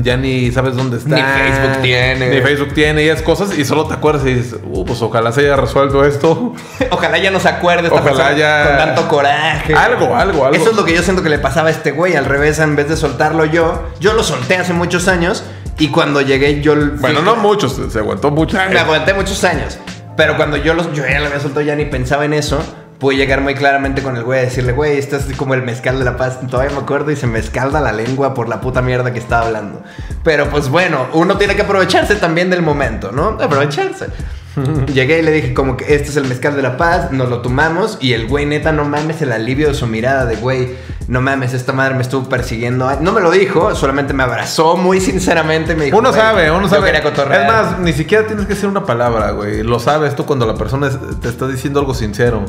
ya 0.04 0.16
ni 0.16 0.52
sabes 0.52 0.76
dónde 0.76 0.98
está. 0.98 1.16
Ni 1.16 1.22
Facebook 1.24 1.82
tiene. 1.82 2.30
Ni 2.30 2.42
Facebook 2.42 2.74
tiene 2.76 3.04
y 3.04 3.10
esas 3.10 3.24
cosas 3.24 3.58
y 3.58 3.66
solo 3.66 3.88
te 3.88 3.96
acuerdas 3.96 4.28
y 4.28 4.36
dices, 4.36 4.60
uh, 4.64 4.86
pues 4.86 5.02
ojalá 5.02 5.32
se 5.32 5.42
haya 5.42 5.56
resuelto 5.56 6.06
esto. 6.06 6.54
Ojalá 6.92 7.18
ya 7.18 7.32
no 7.32 7.40
se 7.40 7.50
acuerde 7.50 7.88
esta 7.88 8.00
Ojalá 8.00 8.12
persona 8.16 8.38
ya- 8.38 8.68
con 8.68 8.78
tanto 8.78 9.08
coraje. 9.08 9.74
Algo, 9.74 10.16
algo, 10.16 10.46
algo. 10.46 10.56
Eso 10.56 10.70
es 10.70 10.76
lo 10.76 10.86
que 10.86 10.94
yo 10.94 11.02
siento 11.02 11.24
que 11.24 11.30
le 11.30 11.40
pasaba 11.40 11.70
a 11.70 11.72
este 11.72 11.90
güey. 11.94 12.16
Al 12.16 12.26
revés, 12.26 12.60
en 12.60 12.76
vez 12.76 12.90
de 12.90 12.96
soltarlo 12.96 13.46
yo, 13.46 13.82
yo 14.00 14.14
lo 14.14 14.22
solté 14.22 14.58
hace 14.58 14.74
muchos 14.74 15.08
años. 15.08 15.44
Y 15.80 15.88
cuando 15.88 16.22
llegué, 16.22 16.62
yo. 16.62 16.76
Bueno, 17.00 17.24
no 17.24 17.36
muchos, 17.38 17.82
se 17.90 17.98
aguantó 17.98 18.30
mucho. 18.30 18.56
Me 18.70 18.78
aguanté 18.78 19.16
muchos 19.16 19.44
años. 19.44 19.80
Pero 20.16 20.38
cuando 20.38 20.58
yo, 20.58 20.76
los, 20.76 20.94
yo 20.94 21.04
ya 21.08 21.20
lo 21.20 21.26
había 21.26 21.40
soltado, 21.40 21.62
ya 21.66 21.76
ni 21.76 21.86
pensaba 21.86 22.26
en 22.26 22.34
eso. 22.34 22.64
Pude 23.04 23.18
llegar 23.18 23.42
muy 23.42 23.54
claramente 23.54 24.02
con 24.02 24.16
el 24.16 24.24
güey 24.24 24.40
a 24.40 24.44
decirle, 24.44 24.72
güey, 24.72 24.98
esto 24.98 25.18
es 25.18 25.26
como 25.36 25.56
el 25.56 25.62
mezcal 25.62 26.00
de 26.00 26.06
la 26.06 26.16
paz. 26.16 26.40
Todavía 26.50 26.72
me 26.74 26.82
acuerdo 26.82 27.12
y 27.12 27.18
se 27.18 27.28
me 27.28 27.38
escalda 27.38 27.82
la 27.82 27.92
lengua 27.92 28.34
por 28.34 28.48
la 28.48 28.62
puta 28.62 28.82
mierda 28.82 29.12
que 29.12 29.20
estaba 29.20 29.46
hablando. 29.48 29.84
Pero 30.24 30.50
pues 30.50 30.70
bueno, 30.70 31.08
uno 31.12 31.38
tiene 31.38 31.54
que 31.58 31.64
aprovecharse 31.64 32.16
también 32.16 32.50
del 32.50 32.62
momento, 32.62 33.12
¿no? 33.12 33.38
Aprovecharse. 33.42 34.08
Llegué 34.94 35.20
y 35.20 35.22
le 35.22 35.32
dije 35.32 35.54
como 35.54 35.76
que 35.76 35.96
este 35.96 36.12
es 36.12 36.16
el 36.16 36.28
mezcal 36.28 36.56
de 36.56 36.62
la 36.62 36.78
paz, 36.78 37.12
nos 37.12 37.28
lo 37.28 37.42
tomamos 37.42 37.98
y 38.00 38.14
el 38.14 38.26
güey 38.28 38.46
neta 38.46 38.72
no 38.72 38.86
mames 38.86 39.22
el 39.22 39.34
alivio 39.34 39.68
de 39.68 39.74
su 39.74 39.86
mirada 39.86 40.26
de 40.26 40.36
güey, 40.38 40.76
no 41.10 41.20
mames, 41.20 41.54
esta 41.54 41.74
madre 41.74 41.96
me 41.96 42.04
estuvo 42.04 42.30
persiguiendo. 42.30 42.90
No 43.02 43.12
me 43.12 43.20
lo 43.20 43.32
dijo, 43.32 43.76
solamente 43.76 44.14
me 44.14 44.24
abrazó 44.24 44.78
muy 44.78 45.02
sinceramente, 45.02 45.76
me 45.76 45.86
dijo, 45.86 45.98
Uno 45.98 46.12
"Güey, 46.12 46.22
sabe, 46.22 46.52
uno 46.52 46.70
sabe. 46.70 46.86
quería 46.86 47.04
cotorrear". 47.04 47.42
Es 47.42 47.48
más, 47.52 47.80
ni 47.80 47.92
siquiera 47.92 48.26
tienes 48.28 48.46
que 48.46 48.54
decir 48.54 48.70
una 48.70 48.86
palabra, 48.86 49.32
güey. 49.32 49.62
Lo 49.64 49.80
sabes 49.80 50.16
tú 50.16 50.26
cuando 50.26 50.46
la 50.46 50.54
persona 50.56 50.90
te 51.20 51.28
está 51.28 51.48
diciendo 51.50 51.82
algo 51.82 51.94
sincero. 51.94 52.46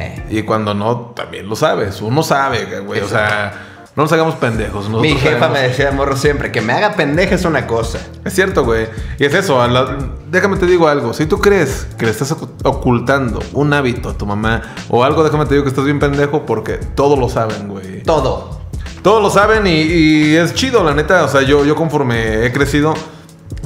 Eh. 0.00 0.22
Y 0.30 0.42
cuando 0.42 0.74
no, 0.74 1.12
también 1.14 1.48
lo 1.48 1.56
sabes. 1.56 2.00
Uno 2.02 2.22
sabe, 2.22 2.80
güey. 2.80 3.00
O 3.00 3.08
sea, 3.08 3.52
no 3.96 4.02
nos 4.02 4.12
hagamos 4.12 4.34
pendejos. 4.36 4.88
Mi 4.88 5.10
jefa 5.14 5.38
sabemos. 5.38 5.50
me 5.52 5.68
decía, 5.68 5.92
morro, 5.92 6.16
siempre, 6.16 6.50
que 6.50 6.60
me 6.60 6.72
haga 6.72 6.94
pendeja 6.94 7.34
es 7.36 7.44
una 7.44 7.66
cosa. 7.66 8.00
Es 8.24 8.32
cierto, 8.34 8.64
güey. 8.64 8.88
Y 9.18 9.24
es 9.24 9.34
eso. 9.34 9.66
la- 9.68 9.96
Déjame 10.30 10.56
te 10.56 10.66
digo 10.66 10.88
algo. 10.88 11.14
Si 11.14 11.26
tú 11.26 11.40
crees 11.40 11.86
que 11.96 12.06
le 12.06 12.10
estás 12.10 12.32
ocu- 12.36 12.48
ocultando 12.64 13.40
un 13.52 13.72
hábito 13.72 14.08
a 14.10 14.14
tu 14.18 14.26
mamá 14.26 14.62
o 14.88 15.04
algo, 15.04 15.22
déjame 15.22 15.46
te 15.46 15.54
digo 15.54 15.62
que 15.64 15.70
estás 15.70 15.84
bien 15.84 16.00
pendejo 16.00 16.44
porque 16.44 16.74
todos 16.96 17.16
lo 17.18 17.28
saben, 17.28 17.68
güey. 17.68 18.02
Todo. 18.02 18.60
Todos 19.02 19.22
lo 19.22 19.30
saben 19.30 19.66
y, 19.66 19.70
y 19.82 20.34
es 20.36 20.54
chido, 20.54 20.82
la 20.82 20.94
neta. 20.94 21.22
O 21.24 21.28
sea, 21.28 21.42
yo, 21.42 21.64
yo 21.64 21.76
conforme 21.76 22.46
he 22.46 22.52
crecido, 22.52 22.94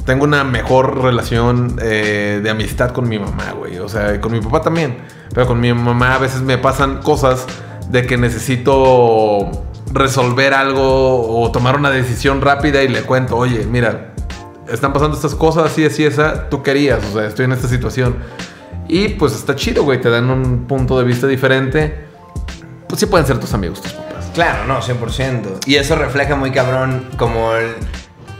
tengo 0.09 0.23
una 0.23 0.43
mejor 0.43 1.03
relación 1.03 1.77
eh, 1.79 2.39
de 2.41 2.49
amistad 2.49 2.89
con 2.93 3.07
mi 3.07 3.19
mamá, 3.19 3.51
güey. 3.55 3.77
O 3.77 3.87
sea, 3.87 4.19
con 4.19 4.31
mi 4.31 4.41
papá 4.41 4.63
también. 4.63 4.97
Pero 5.31 5.45
con 5.45 5.59
mi 5.59 5.71
mamá 5.71 6.15
a 6.15 6.17
veces 6.17 6.41
me 6.41 6.57
pasan 6.57 7.03
cosas 7.03 7.45
de 7.91 8.07
que 8.07 8.17
necesito 8.17 9.51
resolver 9.93 10.55
algo 10.55 11.39
o 11.39 11.51
tomar 11.51 11.75
una 11.75 11.91
decisión 11.91 12.41
rápida 12.41 12.81
y 12.81 12.87
le 12.87 13.03
cuento, 13.03 13.37
oye, 13.37 13.67
mira, 13.67 14.15
están 14.67 14.93
pasando 14.93 15.15
estas 15.15 15.35
cosas, 15.35 15.71
así, 15.71 15.85
así, 15.85 16.03
esa, 16.03 16.49
tú 16.49 16.63
querías, 16.63 17.05
o 17.05 17.13
sea, 17.13 17.27
estoy 17.27 17.45
en 17.45 17.51
esta 17.51 17.67
situación. 17.67 18.15
Y 18.87 19.09
pues 19.09 19.35
está 19.35 19.55
chido, 19.55 19.83
güey, 19.83 20.01
te 20.01 20.09
dan 20.09 20.31
un 20.31 20.65
punto 20.65 20.97
de 20.97 21.05
vista 21.05 21.27
diferente. 21.27 22.07
Pues 22.87 22.99
sí 22.99 23.05
pueden 23.05 23.27
ser 23.27 23.39
tus 23.39 23.53
amigos, 23.53 23.79
tus 23.79 23.91
papás. 23.91 24.31
Claro, 24.33 24.65
no, 24.65 24.81
100%. 24.81 25.67
Y 25.67 25.75
eso 25.75 25.95
refleja 25.95 26.35
muy 26.35 26.49
cabrón 26.49 27.07
como 27.15 27.53
el, 27.53 27.75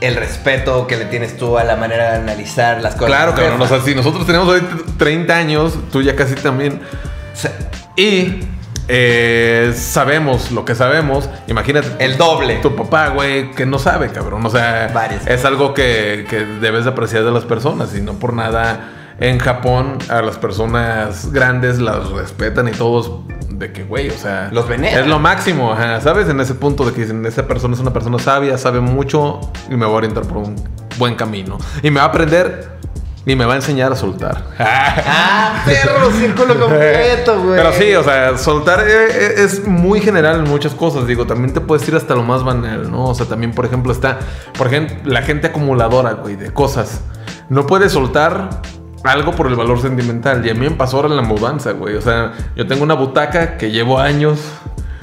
el 0.00 0.16
respeto 0.16 0.86
que 0.86 0.96
le 0.96 1.04
tienes 1.06 1.36
tú 1.36 1.58
a 1.58 1.64
la 1.64 1.76
manera 1.76 2.12
de 2.12 2.16
analizar 2.18 2.80
las 2.80 2.94
cosas. 2.94 3.08
Claro, 3.08 3.34
cabrón. 3.34 3.60
O 3.60 3.66
sea, 3.66 3.80
si 3.80 3.94
nosotros 3.94 4.26
tenemos 4.26 4.48
hoy 4.48 4.62
30 4.96 5.36
años, 5.36 5.74
tú 5.92 6.02
ya 6.02 6.16
casi 6.16 6.34
también. 6.34 6.80
Y 7.96 8.40
eh, 8.88 9.72
sabemos 9.76 10.50
lo 10.50 10.64
que 10.64 10.74
sabemos. 10.74 11.28
Imagínate. 11.46 11.88
El 12.04 12.16
doble. 12.16 12.56
Tu 12.56 12.74
papá, 12.74 13.08
güey, 13.08 13.50
que 13.52 13.66
no 13.66 13.78
sabe, 13.78 14.10
cabrón. 14.10 14.44
O 14.44 14.50
sea, 14.50 14.90
Varias 14.92 15.26
es 15.26 15.44
algo 15.44 15.74
que, 15.74 16.26
que 16.28 16.44
debes 16.44 16.84
de 16.84 16.90
apreciar 16.90 17.24
de 17.24 17.30
las 17.30 17.44
personas. 17.44 17.94
Y 17.94 18.00
no 18.00 18.14
por 18.14 18.32
nada. 18.32 18.96
En 19.20 19.38
Japón, 19.38 19.98
a 20.08 20.22
las 20.22 20.38
personas 20.38 21.30
grandes 21.30 21.78
las 21.78 22.08
respetan 22.10 22.68
y 22.68 22.70
todos. 22.70 23.12
De 23.60 23.72
que, 23.72 23.84
güey, 23.84 24.08
o 24.08 24.16
sea. 24.16 24.48
Los 24.52 24.66
veneran. 24.66 25.00
Es 25.00 25.06
lo 25.06 25.18
máximo, 25.18 25.70
ajá, 25.70 26.00
¿sabes? 26.00 26.30
En 26.30 26.40
ese 26.40 26.54
punto 26.54 26.82
de 26.86 26.94
que 26.94 27.02
dicen, 27.02 27.26
esa 27.26 27.46
persona 27.46 27.74
es 27.74 27.80
una 27.80 27.92
persona 27.92 28.18
sabia, 28.18 28.56
sabe 28.56 28.80
mucho 28.80 29.38
y 29.68 29.74
me 29.76 29.84
va 29.84 29.92
a 29.92 29.96
orientar 29.96 30.24
por 30.24 30.38
un 30.38 30.56
buen 30.98 31.14
camino. 31.14 31.58
Y 31.82 31.90
me 31.90 31.96
va 31.96 32.06
a 32.06 32.08
aprender 32.08 32.78
y 33.26 33.36
me 33.36 33.44
va 33.44 33.52
a 33.52 33.56
enseñar 33.56 33.92
a 33.92 33.96
soltar. 33.96 34.44
Ah, 34.58 35.62
perro, 35.66 36.10
círculo 36.10 36.58
completo, 36.58 37.38
güey. 37.42 37.56
Pero 37.58 37.72
sí, 37.74 37.94
o 37.94 38.02
sea, 38.02 38.38
soltar 38.38 38.80
eh, 38.80 39.08
eh, 39.10 39.34
es 39.36 39.66
muy 39.66 40.00
general 40.00 40.36
en 40.36 40.44
muchas 40.44 40.72
cosas. 40.72 41.06
Digo, 41.06 41.26
también 41.26 41.52
te 41.52 41.60
puedes 41.60 41.86
ir 41.86 41.96
hasta 41.96 42.14
lo 42.14 42.22
más 42.22 42.42
banal, 42.42 42.90
¿no? 42.90 43.08
O 43.08 43.14
sea, 43.14 43.26
también, 43.26 43.52
por 43.52 43.66
ejemplo, 43.66 43.92
está, 43.92 44.20
por 44.56 44.68
ejemplo, 44.68 44.96
la 45.04 45.20
gente 45.20 45.48
acumuladora, 45.48 46.12
güey, 46.12 46.36
de 46.36 46.50
cosas. 46.50 47.02
No 47.50 47.66
puedes 47.66 47.92
soltar 47.92 48.62
algo 49.04 49.32
por 49.32 49.46
el 49.46 49.54
valor 49.54 49.80
sentimental. 49.80 50.44
Y 50.44 50.50
a 50.50 50.54
mí 50.54 50.60
me 50.60 50.70
pasó 50.72 50.96
ahora 50.96 51.08
en 51.08 51.16
la 51.16 51.22
mudanza, 51.22 51.72
güey. 51.72 51.96
O 51.96 52.00
sea, 52.02 52.32
yo 52.56 52.66
tengo 52.66 52.82
una 52.82 52.94
butaca 52.94 53.56
que 53.56 53.70
llevo 53.70 53.98
años 53.98 54.38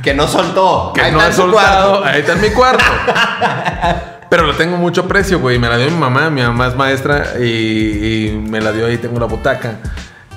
Que 0.04 0.14
no 0.14 0.28
soltó. 0.28 0.92
que 0.94 1.02
Ahí 1.02 1.12
no 1.12 1.20
su 1.32 1.34
soltado. 1.44 2.00
cuarto. 2.00 2.06
Ahí 2.06 2.20
está 2.22 2.34
en 2.34 2.42
mi 2.42 2.50
cuarto. 2.50 2.84
Pero 4.30 4.46
le 4.46 4.54
tengo 4.54 4.78
mucho 4.78 5.02
aprecio, 5.02 5.40
güey. 5.40 5.58
Me 5.58 5.70
la 5.70 5.78
dio 5.78 5.90
mi 5.90 5.98
mamá. 5.98 6.30
Mi 6.30 6.42
mamá 6.42 6.68
es 6.68 6.76
maestra 6.76 7.40
y, 7.40 7.44
y 8.30 8.32
me 8.50 8.60
la 8.62 8.72
dio 8.72 8.86
ahí. 8.86 8.98
Tengo 8.98 9.20
la 9.20 9.26
butaca. 9.26 9.76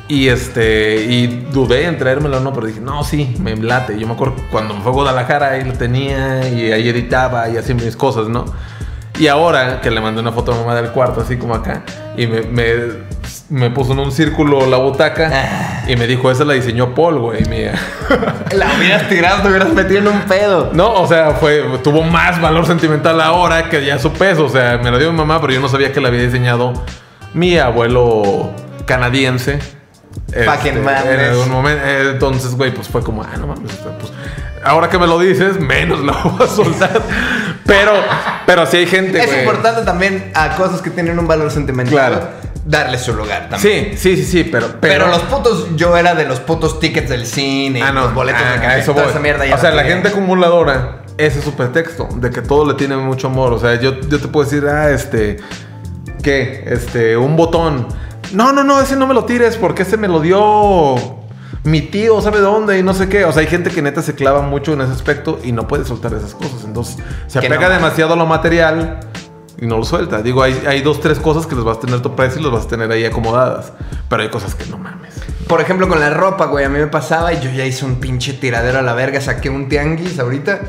Y 0.08 0.26
este, 0.28 1.04
y 1.04 1.26
dudé 1.52 1.84
en 1.86 1.96
traérmela 1.96 2.38
o 2.38 2.40
no, 2.40 2.52
pero 2.52 2.66
dije, 2.66 2.80
no, 2.80 3.04
sí, 3.04 3.36
me 3.38 3.56
late. 3.56 3.96
Yo 3.96 4.08
me 4.08 4.14
acuerdo 4.14 4.34
cuando 4.50 4.74
me 4.74 4.80
fue 4.80 4.90
a 4.90 4.94
Guadalajara, 4.94 5.50
ahí 5.50 5.62
lo 5.64 5.72
tenía 5.74 6.48
y 6.48 6.72
ahí 6.72 6.88
editaba 6.88 7.48
y 7.48 7.56
hacía 7.56 7.76
mis 7.76 7.94
cosas, 7.94 8.26
¿no? 8.26 8.44
Y 9.20 9.28
ahora 9.28 9.80
que 9.80 9.88
le 9.88 10.00
mandé 10.00 10.20
una 10.20 10.32
foto 10.32 10.52
a 10.52 10.56
mamá 10.56 10.74
del 10.74 10.90
cuarto, 10.90 11.20
así 11.20 11.36
como 11.36 11.54
acá, 11.54 11.82
y 12.20 12.26
me, 12.26 12.42
me, 12.42 12.64
me 13.48 13.70
puso 13.70 13.94
en 13.94 14.00
un 14.00 14.12
círculo 14.12 14.66
la 14.66 14.76
butaca 14.76 15.84
y 15.88 15.96
me 15.96 16.06
dijo, 16.06 16.30
esa 16.30 16.44
la 16.44 16.52
diseñó 16.52 16.94
Paul, 16.94 17.18
güey, 17.18 17.46
mía. 17.46 17.72
La 18.52 18.66
hubieras 18.76 19.08
tirado, 19.08 19.42
te 19.42 19.48
hubieras 19.48 19.72
metido 19.72 20.00
en 20.00 20.08
un 20.08 20.20
pedo. 20.22 20.70
No, 20.74 21.00
o 21.00 21.06
sea, 21.06 21.30
fue, 21.30 21.64
tuvo 21.82 22.02
más 22.02 22.38
valor 22.38 22.66
sentimental 22.66 23.20
ahora 23.20 23.70
que 23.70 23.82
ya 23.86 23.98
su 23.98 24.12
peso. 24.12 24.44
O 24.44 24.48
sea, 24.50 24.76
me 24.76 24.90
la 24.90 24.98
dio 24.98 25.10
mi 25.12 25.16
mamá, 25.16 25.40
pero 25.40 25.54
yo 25.54 25.60
no 25.60 25.68
sabía 25.68 25.92
que 25.92 26.00
la 26.00 26.08
había 26.08 26.20
diseñado 26.20 26.74
mi 27.32 27.56
abuelo 27.56 28.50
canadiense. 28.84 29.60
Fucking 30.32 30.82
mames. 30.84 31.04
En 31.06 31.20
algún 31.20 31.50
momento. 31.50 31.82
eh, 31.84 32.10
Entonces, 32.12 32.54
güey, 32.54 32.72
pues 32.72 32.88
fue 32.88 33.02
como, 33.02 33.22
ah, 33.22 33.36
no 33.38 33.46
mames. 33.48 33.72
sea, 33.72 33.96
Pues, 33.98 34.12
ahora 34.64 34.88
que 34.88 34.98
me 34.98 35.06
lo 35.06 35.18
dices, 35.18 35.58
menos 35.60 36.00
la 36.04 36.12
voy 36.12 36.46
a 36.46 36.48
soltar. 36.48 37.02
pero, 37.66 37.92
pero 38.46 38.66
sí 38.66 38.78
hay 38.78 38.86
gente, 38.86 39.22
Es 39.22 39.36
importante 39.38 39.82
también 39.82 40.30
a 40.34 40.56
cosas 40.56 40.80
que 40.82 40.90
tienen 40.90 41.18
un 41.18 41.26
valor 41.26 41.50
sentimental. 41.50 41.92
Claro. 41.92 42.20
Darle 42.64 42.98
su 42.98 43.14
lugar 43.14 43.48
también. 43.48 43.92
Sí, 43.92 43.96
sí, 43.96 44.16
sí, 44.16 44.24
sí, 44.24 44.44
pero. 44.44 44.68
Pero, 44.80 45.08
los 45.08 45.20
putos, 45.22 45.68
yo 45.76 45.96
era 45.96 46.14
de 46.14 46.26
los 46.26 46.40
putos 46.40 46.78
tickets 46.78 47.08
del 47.08 47.26
cine, 47.26 47.82
Ah, 47.82 47.90
no. 47.90 48.02
los 48.02 48.14
boletos 48.14 48.42
Ah, 48.46 48.52
de 48.52 48.60
café, 48.60 48.78
eso 48.80 48.92
toda 48.92 49.04
voy. 49.04 49.10
esa 49.12 49.20
mierda. 49.20 49.46
ya 49.46 49.54
o 49.54 49.58
sea, 49.58 49.70
no 49.70 49.76
la 49.76 49.84
gente 49.84 50.08
acumuladora, 50.08 51.02
ese 51.16 51.38
es 51.38 51.44
su 51.44 51.54
pretexto, 51.54 52.06
de 52.16 52.28
que 52.30 52.42
todo 52.42 52.66
le 52.68 52.74
tiene 52.74 52.96
mucho 52.98 53.28
amor. 53.28 53.54
O 53.54 53.58
sea, 53.58 53.80
yo, 53.80 53.98
yo 54.00 54.20
te 54.20 54.28
puedo 54.28 54.44
decir, 54.48 54.68
ah, 54.68 54.90
este, 54.90 55.38
¿qué? 56.22 56.62
Este, 56.66 57.16
un 57.16 57.34
botón. 57.34 57.88
No, 58.32 58.52
no, 58.52 58.64
no, 58.64 58.80
ese 58.80 58.96
no 58.96 59.06
me 59.06 59.14
lo 59.14 59.24
tires 59.24 59.56
porque 59.56 59.82
ese 59.82 59.96
me 59.96 60.08
lo 60.08 60.20
dio 60.20 60.96
mi 61.64 61.82
tío, 61.82 62.20
¿sabe 62.20 62.38
dónde? 62.40 62.78
Y 62.78 62.82
no 62.82 62.94
sé 62.94 63.08
qué. 63.08 63.24
O 63.24 63.32
sea, 63.32 63.42
hay 63.42 63.48
gente 63.48 63.70
que 63.70 63.82
neta 63.82 64.02
se 64.02 64.14
clava 64.14 64.42
mucho 64.42 64.72
en 64.72 64.80
ese 64.82 64.92
aspecto 64.92 65.40
y 65.42 65.52
no 65.52 65.66
puede 65.68 65.84
soltar 65.84 66.14
esas 66.14 66.34
cosas. 66.34 66.64
Entonces, 66.64 66.96
se 67.26 67.38
apega 67.38 67.68
no. 67.68 67.74
demasiado 67.74 68.14
a 68.14 68.16
lo 68.16 68.26
material. 68.26 69.00
Y 69.60 69.66
no 69.66 69.76
lo 69.76 69.84
suelta. 69.84 70.22
Digo, 70.22 70.42
hay, 70.42 70.58
hay 70.66 70.80
dos, 70.80 71.00
tres 71.00 71.18
cosas 71.18 71.46
que 71.46 71.54
les 71.54 71.62
vas 71.62 71.76
a 71.76 71.80
tener 71.80 72.00
tu 72.00 72.16
precio 72.16 72.40
y 72.40 72.44
las 72.44 72.52
vas 72.52 72.64
a 72.64 72.68
tener 72.68 72.90
ahí 72.90 73.04
acomodadas. 73.04 73.74
Pero 74.08 74.22
hay 74.22 74.30
cosas 74.30 74.54
que 74.54 74.64
no 74.70 74.78
mames. 74.78 75.12
Por 75.46 75.60
ejemplo, 75.60 75.86
con 75.86 76.00
la 76.00 76.08
ropa, 76.08 76.46
güey, 76.46 76.64
a 76.64 76.70
mí 76.70 76.78
me 76.78 76.86
pasaba 76.86 77.34
y 77.34 77.40
yo 77.40 77.50
ya 77.50 77.66
hice 77.66 77.84
un 77.84 77.96
pinche 77.96 78.32
tiradero 78.32 78.78
a 78.78 78.82
la 78.82 78.94
verga. 78.94 79.20
Saqué 79.20 79.50
un 79.50 79.68
tianguis 79.68 80.18
ahorita 80.18 80.60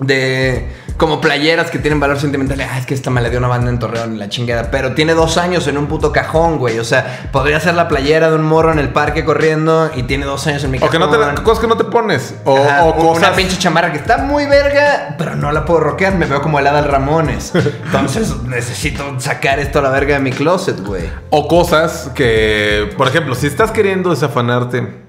de 0.00 0.68
como 0.96 1.20
playeras 1.20 1.70
que 1.70 1.78
tienen 1.78 1.98
valor 1.98 2.20
sentimental. 2.20 2.60
Ah, 2.60 2.78
es 2.78 2.86
que 2.86 2.94
esta 2.94 3.10
me 3.10 3.20
la 3.20 3.28
dio 3.28 3.38
una 3.40 3.48
banda 3.48 3.68
en 3.70 3.78
Torreón 3.78 4.14
y 4.14 4.18
la 4.18 4.28
chingada. 4.28 4.70
Pero 4.70 4.94
tiene 4.94 5.14
dos 5.14 5.36
años 5.38 5.66
en 5.66 5.76
un 5.76 5.86
puto 5.86 6.12
cajón, 6.12 6.58
güey. 6.58 6.78
O 6.78 6.84
sea, 6.84 7.28
podría 7.32 7.58
ser 7.58 7.74
la 7.74 7.88
playera 7.88 8.30
de 8.30 8.36
un 8.36 8.42
morro 8.44 8.70
en 8.72 8.78
el 8.78 8.90
parque 8.90 9.24
corriendo 9.24 9.90
y 9.94 10.04
tiene 10.04 10.24
dos 10.24 10.46
años 10.46 10.62
en 10.64 10.70
mi 10.70 10.78
O 10.78 10.80
cajón. 10.82 10.92
que 10.92 10.98
no 11.00 11.34
te 11.34 11.42
cosas 11.42 11.60
que 11.60 11.66
no 11.66 11.76
te 11.76 11.84
pones. 11.84 12.34
O, 12.44 12.56
Ajá, 12.56 12.84
o 12.84 12.94
cosas. 12.94 13.18
Una 13.28 13.32
pinche 13.36 13.58
chamarra 13.58 13.90
que 13.90 13.98
está 13.98 14.18
muy 14.18 14.46
verga, 14.46 15.16
pero 15.18 15.34
no 15.34 15.50
la 15.50 15.64
puedo 15.64 15.80
rockear. 15.80 16.14
Me 16.14 16.26
veo 16.26 16.40
como 16.40 16.58
el 16.60 16.66
Adal 16.66 16.84
Ramones. 16.84 17.52
Entonces 17.86 18.32
necesito 18.42 19.18
sacar 19.18 19.58
esto 19.58 19.80
a 19.80 19.82
la 19.82 19.90
verga 19.90 20.14
de 20.14 20.20
mi 20.20 20.30
closet, 20.30 20.78
güey. 20.80 21.10
O 21.30 21.48
cosas 21.48 22.10
que, 22.14 22.92
por 22.96 23.08
ejemplo, 23.08 23.34
si 23.34 23.48
estás 23.48 23.72
queriendo 23.72 24.10
desafanarte, 24.10 25.02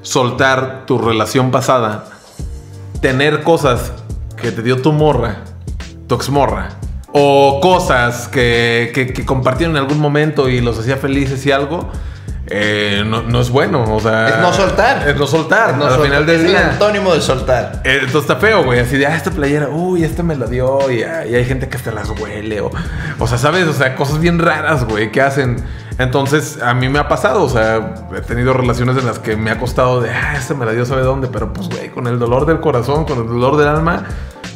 soltar 0.00 0.84
tu 0.86 0.98
relación 0.98 1.50
pasada, 1.50 2.06
tener 3.00 3.42
cosas 3.42 3.92
que 4.36 4.52
te 4.52 4.62
dio 4.62 4.80
tu 4.82 4.92
morra, 4.92 5.36
tu 6.06 6.14
exmorra, 6.14 6.70
o 7.12 7.60
cosas 7.60 8.28
que, 8.28 8.90
que, 8.94 9.12
que 9.12 9.24
compartieron 9.24 9.76
en 9.76 9.82
algún 9.82 9.98
momento 9.98 10.48
y 10.48 10.60
los 10.60 10.78
hacía 10.78 10.96
felices 10.96 11.44
y 11.46 11.52
algo, 11.52 11.90
eh, 12.48 13.02
no, 13.06 13.22
no 13.22 13.40
es 13.40 13.50
bueno. 13.50 13.84
O 13.94 14.00
sea, 14.00 14.28
Es 14.28 14.38
no 14.38 14.52
soltar. 14.52 15.08
Es 15.08 15.16
no 15.16 15.26
soltar. 15.26 15.76
No 15.76 15.86
al 15.86 16.00
final 16.00 16.26
del 16.26 16.44
es 16.44 16.50
el 16.50 16.56
antónimo 16.56 17.12
de 17.14 17.20
soltar. 17.20 17.80
Eh, 17.84 17.98
Entonces 18.02 18.22
está 18.22 18.36
feo, 18.36 18.64
güey. 18.64 18.78
Así 18.80 18.96
de, 18.96 19.06
ah, 19.06 19.16
esta 19.16 19.30
playera, 19.30 19.68
uy, 19.68 20.04
esta 20.04 20.22
me 20.22 20.36
la 20.36 20.46
dio. 20.46 20.90
Y, 20.90 21.02
ah, 21.02 21.26
y 21.26 21.34
hay 21.34 21.44
gente 21.44 21.68
que 21.68 21.76
hasta 21.76 21.90
las 21.90 22.08
huele. 22.10 22.60
O, 22.60 22.70
o 23.18 23.26
sea, 23.26 23.38
¿sabes? 23.38 23.66
O 23.66 23.72
sea, 23.72 23.96
cosas 23.96 24.20
bien 24.20 24.38
raras, 24.38 24.84
güey, 24.84 25.10
que 25.10 25.20
hacen. 25.20 25.56
Entonces, 25.98 26.60
a 26.62 26.74
mí 26.74 26.88
me 26.88 26.98
ha 26.98 27.08
pasado. 27.08 27.42
O 27.42 27.48
sea, 27.48 27.94
he 28.16 28.20
tenido 28.20 28.52
relaciones 28.52 28.96
en 28.96 29.06
las 29.06 29.18
que 29.18 29.36
me 29.36 29.50
ha 29.50 29.58
costado 29.58 30.00
de, 30.00 30.10
ah, 30.10 30.34
esta 30.36 30.54
me 30.54 30.66
la 30.66 30.72
dio, 30.72 30.84
¿sabe 30.84 31.02
dónde? 31.02 31.28
Pero 31.28 31.52
pues, 31.52 31.68
güey, 31.68 31.90
con 31.90 32.06
el 32.06 32.18
dolor 32.18 32.46
del 32.46 32.60
corazón, 32.60 33.04
con 33.04 33.18
el 33.18 33.26
dolor 33.26 33.56
del 33.56 33.68
alma, 33.68 34.04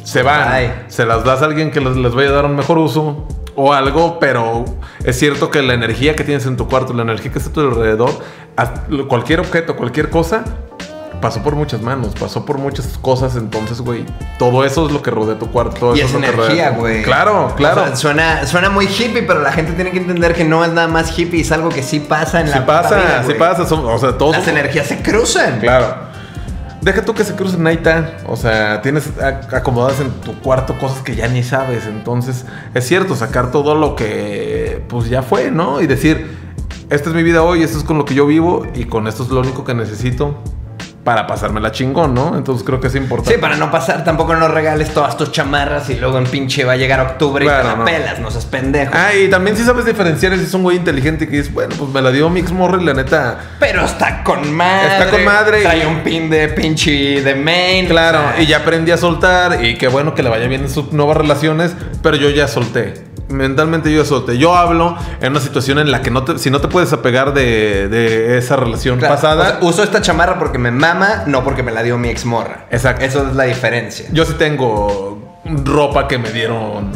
se 0.03 0.21
van. 0.23 0.47
Ay. 0.47 0.85
Se 0.87 1.05
las 1.05 1.23
das 1.23 1.41
a 1.41 1.45
alguien 1.45 1.71
que 1.71 1.81
les, 1.81 1.95
les 1.95 2.13
vaya 2.13 2.29
a 2.29 2.33
dar 2.33 2.45
un 2.45 2.55
mejor 2.55 2.77
uso. 2.77 3.27
O 3.53 3.73
algo, 3.73 4.17
pero 4.17 4.63
es 5.03 5.19
cierto 5.19 5.51
que 5.51 5.61
la 5.61 5.73
energía 5.73 6.15
que 6.15 6.23
tienes 6.23 6.45
en 6.45 6.55
tu 6.55 6.69
cuarto, 6.69 6.93
la 6.93 7.01
energía 7.01 7.33
que 7.33 7.37
está 7.37 7.49
a 7.49 7.53
tu 7.53 7.59
alrededor, 7.59 8.11
cualquier 9.09 9.41
objeto, 9.41 9.75
cualquier 9.75 10.09
cosa, 10.09 10.45
pasó 11.21 11.41
por 11.43 11.55
muchas 11.55 11.81
manos, 11.81 12.13
pasó 12.19 12.45
por 12.45 12.57
muchas 12.57 12.87
cosas, 13.01 13.35
entonces, 13.35 13.79
güey, 13.81 14.05
todo 14.39 14.65
eso 14.65 14.87
es 14.87 14.91
lo 14.91 15.01
que 15.01 15.11
rodea 15.11 15.37
tu 15.39 15.51
cuarto. 15.51 15.79
todo 15.79 15.95
Y 15.95 16.01
eso 16.01 16.17
es 16.19 16.23
energía, 16.29 16.71
güey. 16.71 17.03
Claro, 17.03 17.53
claro. 17.55 17.83
O 17.83 17.85
sea, 17.87 17.95
suena, 17.95 18.45
suena 18.47 18.69
muy 18.69 18.85
hippie, 18.87 19.23
pero 19.23 19.41
la 19.41 19.51
gente 19.53 19.73
tiene 19.73 19.91
que 19.91 19.99
entender 19.99 20.33
que 20.33 20.43
no 20.43 20.65
es 20.65 20.71
nada 20.71 20.87
más 20.87 21.17
hippie, 21.17 21.41
es 21.41 21.51
algo 21.51 21.69
que 21.69 21.83
sí 21.83 21.99
pasa 21.99 22.41
en 22.41 22.47
sí 22.47 22.53
la 22.55 22.65
pasa, 22.65 22.95
vida, 22.95 23.23
sí 23.27 23.33
pasa, 23.35 23.65
son- 23.65 23.85
o 23.85 23.97
sea, 23.97 24.17
todos... 24.17 24.35
Las 24.37 24.47
energías 24.47 24.87
se 24.87 25.01
cruzan. 25.01 25.59
Claro. 25.59 26.11
Deja 26.81 27.05
tú 27.05 27.13
que 27.13 27.23
se 27.23 27.35
crucen 27.35 27.65
ahí 27.67 27.75
está. 27.75 28.17
O 28.27 28.35
sea, 28.35 28.81
tienes 28.81 29.07
acomodadas 29.53 29.99
en 29.99 30.09
tu 30.21 30.33
cuarto 30.39 30.75
cosas 30.79 31.03
que 31.03 31.15
ya 31.15 31.27
ni 31.27 31.43
sabes. 31.43 31.85
Entonces, 31.85 32.43
es 32.73 32.87
cierto, 32.87 33.15
sacar 33.15 33.51
todo 33.51 33.75
lo 33.75 33.95
que 33.95 34.83
pues 34.87 35.07
ya 35.07 35.21
fue, 35.21 35.51
¿no? 35.51 35.79
Y 35.79 35.85
decir, 35.85 36.35
esta 36.89 37.09
es 37.09 37.15
mi 37.15 37.21
vida 37.21 37.43
hoy, 37.43 37.61
esto 37.61 37.77
es 37.77 37.83
con 37.83 37.99
lo 37.99 38.05
que 38.05 38.15
yo 38.15 38.25
vivo 38.25 38.65
y 38.73 38.85
con 38.85 39.07
esto 39.07 39.21
es 39.21 39.29
lo 39.29 39.41
único 39.41 39.63
que 39.63 39.75
necesito 39.75 40.41
para 41.03 41.25
pasármela 41.25 41.71
chingón, 41.71 42.13
¿no? 42.13 42.37
Entonces 42.37 42.63
creo 42.65 42.79
que 42.79 42.87
es 42.87 42.95
importante. 42.95 43.33
Sí, 43.35 43.41
para 43.41 43.55
no 43.57 43.71
pasar, 43.71 44.03
tampoco 44.03 44.35
no 44.35 44.47
regales 44.47 44.93
todas 44.93 45.17
tus 45.17 45.31
chamarras 45.31 45.89
y 45.89 45.95
luego 45.95 46.17
en 46.19 46.25
pinche 46.25 46.63
va 46.63 46.73
a 46.73 46.77
llegar 46.77 46.99
octubre 47.01 47.43
y 47.43 47.47
te 47.47 47.63
la 47.63 47.75
no. 47.75 47.85
pelas, 47.85 48.19
no 48.19 48.29
seas 48.29 48.45
pendejo. 48.45 48.91
Ah, 48.95 49.13
y 49.13 49.29
también 49.29 49.57
si 49.57 49.63
sabes 49.63 49.85
diferenciar 49.85 50.35
si 50.37 50.43
es 50.43 50.53
un 50.53 50.63
güey 50.63 50.77
inteligente 50.77 51.27
que 51.27 51.37
dices, 51.37 51.51
bueno, 51.53 51.73
pues 51.77 51.89
me 51.91 52.01
la 52.01 52.11
dio 52.11 52.29
Mix 52.29 52.51
Morri, 52.51 52.83
la 52.85 52.93
neta. 52.93 53.37
Pero 53.59 53.83
está 53.83 54.23
con 54.23 54.53
madre. 54.53 54.87
Está 54.97 55.09
con 55.09 55.25
madre 55.25 55.61
Trae 55.63 55.83
y- 55.83 55.85
un 55.85 56.01
pin 56.03 56.29
de 56.29 56.47
pinche 56.49 57.21
de 57.21 57.35
main. 57.35 57.87
Claro, 57.87 58.19
o 58.19 58.33
sea, 58.33 58.41
y 58.41 58.45
ya 58.45 58.57
aprendí 58.57 58.91
a 58.91 58.97
soltar 58.97 59.63
y 59.65 59.77
qué 59.77 59.87
bueno 59.87 60.13
que 60.13 60.21
le 60.23 60.29
vaya 60.29 60.47
bien 60.47 60.61
en 60.61 60.69
sus 60.69 60.91
nuevas 60.93 61.17
relaciones, 61.17 61.75
pero 62.03 62.15
yo 62.17 62.29
ya 62.29 62.47
solté. 62.47 63.05
Mentalmente 63.31 63.91
yo 63.91 64.05
solté. 64.05 64.37
Yo 64.37 64.55
hablo 64.55 64.95
en 65.21 65.31
una 65.31 65.39
situación 65.39 65.79
en 65.79 65.91
la 65.91 66.01
que 66.01 66.11
no 66.11 66.23
te, 66.23 66.37
si 66.37 66.49
no 66.49 66.61
te 66.61 66.67
puedes 66.67 66.91
apegar 66.93 67.33
de, 67.33 67.87
de 67.87 68.37
esa 68.37 68.55
relación 68.55 68.99
claro, 68.99 69.15
pasada. 69.15 69.41
o 69.41 69.45
sea, 69.45 69.57
uso 69.61 69.83
esta 69.83 70.01
chamarra 70.01 70.37
porque 70.39 70.57
me 70.57 70.71
mama, 70.71 71.23
no 71.27 71.43
porque 71.43 71.63
me 71.63 71.71
la 71.71 71.83
dio 71.83 71.97
mi 71.97 72.09
ex 72.09 72.25
morra. 72.25 72.65
Exacto. 72.71 73.03
Eso 73.05 73.27
es 73.27 73.35
la 73.35 73.43
diferencia. 73.45 74.07
yo 74.11 74.25
sí 74.25 74.33
tengo 74.37 75.39
ropa 75.65 76.07
que 76.07 76.17
me 76.17 76.29
dieron 76.31 76.91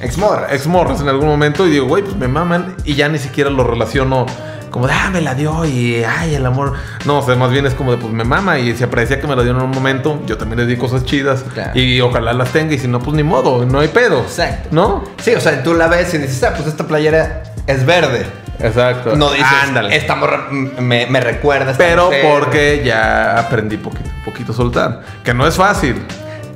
Ex 0.00 0.16
morra. 0.16 0.46
ex 0.54 0.66
morras 0.68 1.00
en 1.00 1.08
algún 1.08 1.26
momento 1.26 1.66
y 1.66 1.70
digo, 1.70 1.86
güey, 1.86 2.04
pues 2.04 2.16
me 2.16 2.28
maman 2.28 2.76
y 2.84 2.94
ya 2.94 3.08
ni 3.08 3.18
siquiera 3.18 3.50
lo 3.50 3.64
relaciono 3.64 4.26
como 4.70 4.86
de, 4.86 4.92
ah, 4.94 5.10
me 5.12 5.20
la 5.20 5.34
dio 5.34 5.64
y, 5.64 6.02
ay, 6.04 6.34
el 6.34 6.44
amor. 6.46 6.74
No, 7.04 7.18
o 7.18 7.22
sea, 7.26 7.34
más 7.36 7.50
bien 7.50 7.66
es 7.66 7.74
como 7.74 7.92
de, 7.92 7.98
pues 7.98 8.12
me 8.12 8.24
mama 8.24 8.58
y 8.58 8.74
si 8.76 8.84
aprecia 8.84 9.20
que 9.20 9.26
me 9.26 9.34
la 9.36 9.42
dio 9.42 9.52
en 9.52 9.58
un 9.60 9.70
momento, 9.70 10.20
yo 10.26 10.36
también 10.36 10.60
le 10.60 10.66
di 10.66 10.76
cosas 10.76 11.04
chidas 11.04 11.44
Claro. 11.54 11.78
y 11.78 12.00
ojalá 12.00 12.32
las 12.32 12.50
tenga 12.50 12.74
y 12.74 12.78
si 12.78 12.88
no, 12.88 13.00
pues 13.00 13.16
ni 13.16 13.22
modo, 13.22 13.64
no 13.64 13.80
hay 13.80 13.88
pedo. 13.88 14.20
Exacto. 14.20 14.68
¿No? 14.72 15.04
Sí, 15.20 15.34
o 15.34 15.40
sea, 15.40 15.62
tú 15.62 15.74
la 15.74 15.88
ves 15.88 16.12
y 16.14 16.18
dices, 16.18 16.42
ah, 16.44 16.52
pues 16.56 16.68
esta 16.68 16.86
playera 16.86 17.42
es 17.66 17.84
verde. 17.86 18.26
Exacto. 18.60 19.14
No 19.14 19.30
dices, 19.30 19.46
Ándale. 19.62 19.94
esta 19.96 20.16
morra 20.16 20.48
me, 20.50 21.06
me 21.06 21.20
recuerda. 21.20 21.70
esta 21.72 21.84
Pero 21.84 22.06
mujer". 22.06 22.26
porque 22.28 22.82
ya 22.84 23.38
aprendí 23.38 23.76
poquito, 23.76 24.10
poquito 24.24 24.50
a 24.52 24.54
soltar. 24.54 25.02
Que 25.22 25.32
no 25.32 25.46
es 25.46 25.54
fácil. 25.54 26.02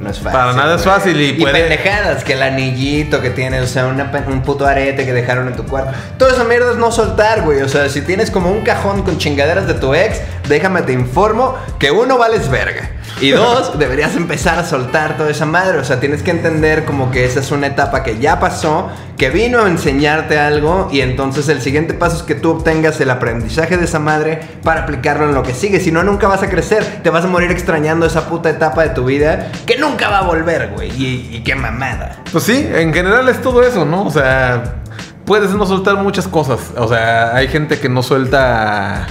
No 0.02 0.10
es 0.10 0.18
fácil. 0.18 0.32
Para 0.32 0.52
nada 0.52 0.74
es 0.74 0.82
fácil 0.82 1.20
y 1.20 1.32
puede- 1.34 1.60
pendejadas, 1.60 2.24
que 2.24 2.32
el 2.32 2.42
anillito 2.42 3.22
que 3.22 3.30
tiene, 3.30 3.60
o 3.60 3.66
sea, 3.68 3.86
una 3.86 4.10
un 4.26 4.42
puto 4.42 4.66
arete 4.66 5.04
que 5.06 5.12
dejaron 5.12 5.46
en 5.46 5.54
tu 5.54 5.64
cuarto. 5.64 5.92
Toda 6.18 6.32
esa 6.32 6.42
mierda 6.44 6.72
es 6.72 6.76
no 6.76 6.90
soltar, 6.90 7.42
güey. 7.42 7.62
O 7.62 7.68
sea, 7.68 7.88
si 7.88 8.02
tienes 8.02 8.30
como 8.30 8.50
un 8.50 8.62
cajón 8.62 9.02
con 9.04 9.18
chingaderas 9.18 9.68
de 9.68 9.74
tu 9.74 9.94
ex, 9.94 10.20
déjame 10.48 10.82
te 10.82 10.92
informo 10.92 11.56
que 11.78 11.90
uno 11.92 12.18
vales 12.18 12.48
verga. 12.50 12.90
Y 13.20 13.30
dos, 13.30 13.78
deberías 13.78 14.16
empezar 14.16 14.58
a 14.58 14.64
soltar 14.64 15.16
toda 15.16 15.30
esa 15.30 15.46
madre. 15.46 15.78
O 15.78 15.84
sea, 15.84 16.00
tienes 16.00 16.22
que 16.22 16.30
entender 16.30 16.84
como 16.84 17.10
que 17.10 17.24
esa 17.24 17.40
es 17.40 17.50
una 17.52 17.68
etapa 17.68 18.02
que 18.02 18.18
ya 18.18 18.40
pasó, 18.40 18.90
que 19.16 19.30
vino 19.30 19.60
a 19.60 19.68
enseñarte 19.68 20.38
algo 20.38 20.88
y 20.90 21.00
entonces 21.00 21.48
el 21.48 21.60
siguiente 21.60 21.94
paso 21.94 22.16
es 22.16 22.22
que 22.22 22.34
tú 22.34 22.50
obtengas 22.50 23.00
el 23.00 23.10
aprendizaje 23.10 23.76
de 23.76 23.84
esa 23.84 23.98
madre 23.98 24.40
para 24.64 24.82
aplicarlo 24.82 25.28
en 25.28 25.34
lo 25.34 25.42
que 25.42 25.54
sigue. 25.54 25.78
Si 25.78 25.92
no, 25.92 26.02
nunca 26.02 26.26
vas 26.26 26.42
a 26.42 26.50
crecer. 26.50 27.02
Te 27.02 27.10
vas 27.10 27.24
a 27.24 27.28
morir 27.28 27.50
extrañando 27.50 28.06
esa 28.06 28.28
puta 28.28 28.50
etapa 28.50 28.82
de 28.82 28.90
tu 28.90 29.04
vida 29.04 29.52
que 29.66 29.78
nunca 29.78 30.08
va 30.08 30.18
a 30.18 30.22
volver, 30.22 30.70
güey. 30.74 30.90
Y, 30.96 31.42
qué 31.44 31.54
mamada. 31.54 32.22
Pues 32.30 32.44
sí, 32.44 32.68
en 32.72 32.92
general 32.92 33.28
es 33.28 33.40
todo 33.40 33.62
eso, 33.62 33.84
¿no? 33.84 34.04
O 34.04 34.10
sea, 34.10 34.82
puedes 35.24 35.50
no 35.50 35.66
soltar 35.66 35.96
muchas 35.96 36.26
cosas. 36.26 36.58
O 36.76 36.88
sea, 36.88 37.34
hay 37.34 37.48
gente 37.48 37.78
que 37.78 37.88
no 37.88 38.02
suelta 38.02 39.06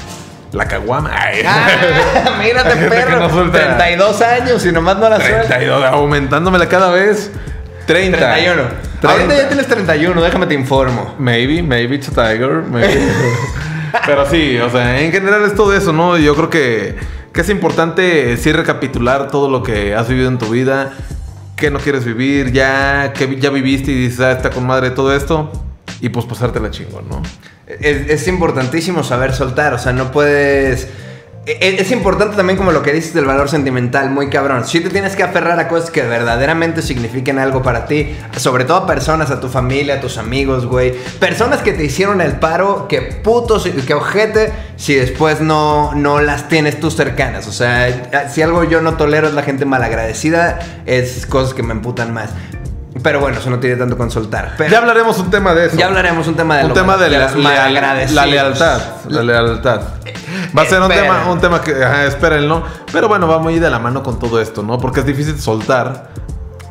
la 0.52 0.66
caguama. 0.66 1.12
Ah, 1.14 2.38
mírate, 2.40 2.76
perro. 2.88 3.20
no 3.20 3.30
suelta. 3.30 3.78
32 3.78 4.22
años 4.22 4.66
y 4.66 4.72
nomás 4.72 4.98
no 4.98 5.10
la 5.10 5.18
suelta. 5.18 5.58
32, 5.58 5.86
aumentándomela 5.86 6.68
cada 6.68 6.92
vez. 6.92 7.32
30. 7.88 8.18
31. 8.18 8.64
30. 9.02 9.10
Ahorita 9.10 9.36
ya 9.36 9.48
tienes 9.48 9.68
31, 9.68 10.22
déjame 10.22 10.46
te 10.46 10.54
informo. 10.54 11.16
Maybe, 11.18 11.64
maybe 11.64 11.96
it's 11.96 12.10
a 12.10 12.12
tiger. 12.12 12.64
maybe. 12.64 13.02
Pero 14.06 14.30
sí, 14.30 14.58
o 14.58 14.70
sea, 14.70 15.02
en 15.02 15.12
general 15.12 15.44
es 15.46 15.56
todo 15.56 15.76
eso, 15.76 15.92
¿no? 15.92 16.18
Yo 16.18 16.36
creo 16.36 16.50
que, 16.50 16.96
que 17.34 17.42
es 17.42 17.50
importante 17.50 18.38
sí 18.38 18.52
recapitular 18.52 19.28
todo 19.30 19.50
lo 19.50 19.64
que 19.64 19.96
has 19.96 20.08
vivido 20.08 20.30
en 20.30 20.38
tu 20.38 20.48
vida, 20.48 20.94
que 21.56 21.72
no 21.72 21.80
quieres 21.80 22.06
vivir, 22.06 22.52
ya 22.52 23.12
que 23.14 23.38
ya 23.40 23.50
viviste 23.50 23.92
y 23.92 23.96
dices, 23.96 24.20
ah, 24.22 24.32
está 24.32 24.50
con 24.50 24.66
madre 24.66 24.92
todo 24.92 25.14
esto, 25.14 25.52
y 26.02 26.10
pues 26.10 26.26
pasártela 26.26 26.72
chingón, 26.72 27.08
¿no? 27.10 27.22
Es, 27.68 28.10
es 28.10 28.28
importantísimo 28.28 29.04
saber 29.04 29.34
soltar, 29.34 29.74
o 29.74 29.78
sea, 29.78 29.94
no 29.94 30.12
puedes... 30.12 30.88
e- 31.46 31.78
Es, 31.80 31.92
importante 31.92 32.36
también 32.36 32.58
como 32.58 32.72
lo 32.72 32.82
que 32.82 32.92
dices 32.92 33.14
del 33.14 33.26
valor 33.26 33.50
sentimental, 33.50 34.10
muy 34.10 34.30
cabrón. 34.30 34.66
Si 34.66 34.80
te 34.82 34.90
tienes 34.90 35.16
que 35.16 35.24
aferrar 35.24 35.60
a 35.60 35.68
cosas 35.68 35.92
que 35.92 36.02
verdaderamente 36.02 36.82
signifiquen 36.82 37.38
algo 37.40 37.62
para 37.62 37.86
ti, 37.86 38.16
sobre 38.36 38.66
todo 38.66 38.78
a 38.78 38.88
personas, 38.88 39.30
a 39.32 39.40
tu 39.40 39.48
familia, 39.48 39.96
a 39.96 40.02
tus 40.02 40.18
amigos, 40.18 40.66
güey. 40.66 40.94
Personas 41.20 41.62
que 41.62 41.72
te 41.74 41.86
hicieron 41.86 42.20
el 42.20 42.34
paro, 42.34 42.88
que 42.88 43.02
putos, 43.02 43.68
que 43.88 43.94
ojete, 43.94 44.52
si 44.76 44.96
después 44.96 45.40
no, 45.40 45.94
no 45.94 46.20
las 46.20 46.48
tienes 46.50 46.80
tú 46.80 46.90
cercanas. 46.92 47.48
O 47.48 47.52
sea, 47.52 48.28
si 48.30 48.42
algo 48.42 48.64
yo 48.64 48.82
no 48.82 48.98
tolero 48.98 49.28
es 49.28 49.34
la 49.34 49.44
gente 49.44 49.66
malagradecida, 49.66 50.60
es 50.86 51.26
cosas 51.26 51.54
que 51.54 51.64
me 51.64 51.74
emputan 51.74 52.14
más. 52.14 52.32
Pero 53.04 53.20
bueno, 53.20 53.38
eso 53.40 53.50
no 53.50 53.60
tiene 53.60 53.76
tanto 53.78 53.98
con 53.98 54.12
soltar. 54.12 54.54
Pero 54.58 54.70
Ya 54.70 54.78
hablaremos 54.78 55.18
un 55.20 55.30
tema 55.32 55.54
de 55.54 55.68
eso. 55.68 55.78
ya 55.78 55.88
hablaremos 55.88 56.28
un 56.28 56.36
tema 56.36 56.58
de 56.58 56.64
un 56.64 56.70
lo- 56.70 56.74
tema 56.76 56.98
de, 56.98 57.10
la, 57.10 57.20
los 57.24 57.36
leal- 57.36 57.44
malagradecidos. 57.44 58.14
la 58.16 58.26
lealtad. 58.26 58.82
La 59.10 59.24
lealtad. 59.24 59.82
Va 60.58 60.62
a 60.64 60.66
ser 60.66 60.82
un 60.82 60.90
tema, 60.90 61.26
un 61.32 61.40
tema 61.40 61.62
que, 61.62 61.72
ajá, 61.84 62.06
espérenlo. 62.06 62.64
Pero 62.92 63.08
bueno, 63.08 63.28
va 63.28 63.40
muy 63.40 63.60
de 63.60 63.70
la 63.70 63.80
mano 63.80 64.04
con 64.04 64.20
todo 64.20 64.40
esto, 64.42 64.62
¿no? 64.64 64.78
Porque 64.78 65.00
es 65.02 65.06
difícil 65.06 65.40
soltar 65.40 66.10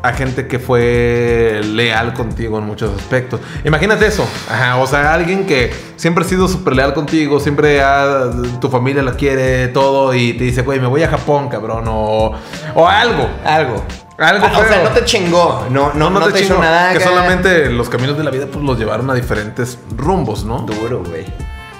a 0.03 0.13
gente 0.15 0.47
que 0.47 0.59
fue 0.59 1.61
leal 1.63 2.15
contigo 2.15 2.59
en 2.59 2.65
muchos 2.65 2.91
aspectos. 2.97 3.41
Imagínate 3.65 4.07
eso. 4.07 4.27
Ajá, 4.51 4.77
o 4.77 4.87
sea, 4.87 5.13
alguien 5.13 5.47
que 5.47 5.73
siempre 5.97 6.25
ha 6.25 6.29
sido 6.29 6.49
súper 6.49 6.75
leal 6.75 6.95
contigo, 6.95 7.39
siempre 7.41 7.83
ha, 7.83 8.31
tu 8.61 8.71
familia 8.71 9.03
la 9.03 9.13
quiere, 9.13 9.69
todo, 9.69 10.15
y 10.15 10.33
te 10.35 10.45
dice, 10.45 10.63
güey, 10.63 10.81
me 10.81 10.87
voy 10.87 11.03
a 11.03 11.09
Japón, 11.09 11.49
cabrón, 11.51 11.85
o, 11.89 12.33
o 12.75 12.89
algo. 12.89 13.29
Algo. 13.45 13.85
Algo 14.21 14.47
Ah, 14.47 14.59
o 14.59 14.69
sea, 14.69 14.83
no 14.85 14.91
te 14.91 15.05
chingó. 15.05 15.67
No, 15.71 15.93
no, 15.95 16.11
no, 16.11 16.21
te, 16.29 16.41
hizo 16.41 16.49
chingo, 16.49 16.63
nada. 16.63 16.91
Que 16.93 16.99
acá. 16.99 17.09
solamente 17.09 17.71
los 17.71 17.89
caminos 17.89 18.19
de 18.19 18.25
la 18.25 18.31
vida 18.31 18.47
pues 18.47 18.63
los 18.63 18.79
llevaron 18.79 19.09
a 19.09 19.15
diferentes 19.15 19.79
rumbos, 19.97 20.45
¿no? 20.45 20.59
Duro, 20.59 21.03
güey. 21.03 21.25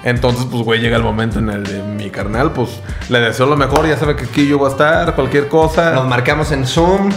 Entonces, 0.03 0.47
pues, 0.49 0.63
güey, 0.63 0.79
llega 0.79 0.97
el 0.97 1.03
momento 1.03 1.37
en 1.37 1.49
el 1.49 1.63
de 1.63 1.83
mi 1.83 2.09
carnal, 2.09 2.53
pues, 2.53 2.81
le 3.09 3.19
deseo 3.19 3.45
lo 3.45 3.55
mejor, 3.55 3.87
ya 3.87 3.97
sabe 3.97 4.15
que 4.15 4.25
aquí 4.25 4.47
yo 4.47 4.57
voy 4.57 4.69
a 4.69 4.71
estar, 4.71 5.13
cualquier 5.13 5.47
cosa. 5.47 5.91
Nos 5.91 6.07
marcamos 6.07 6.51
en 6.51 6.65
Zoom. 6.65 7.11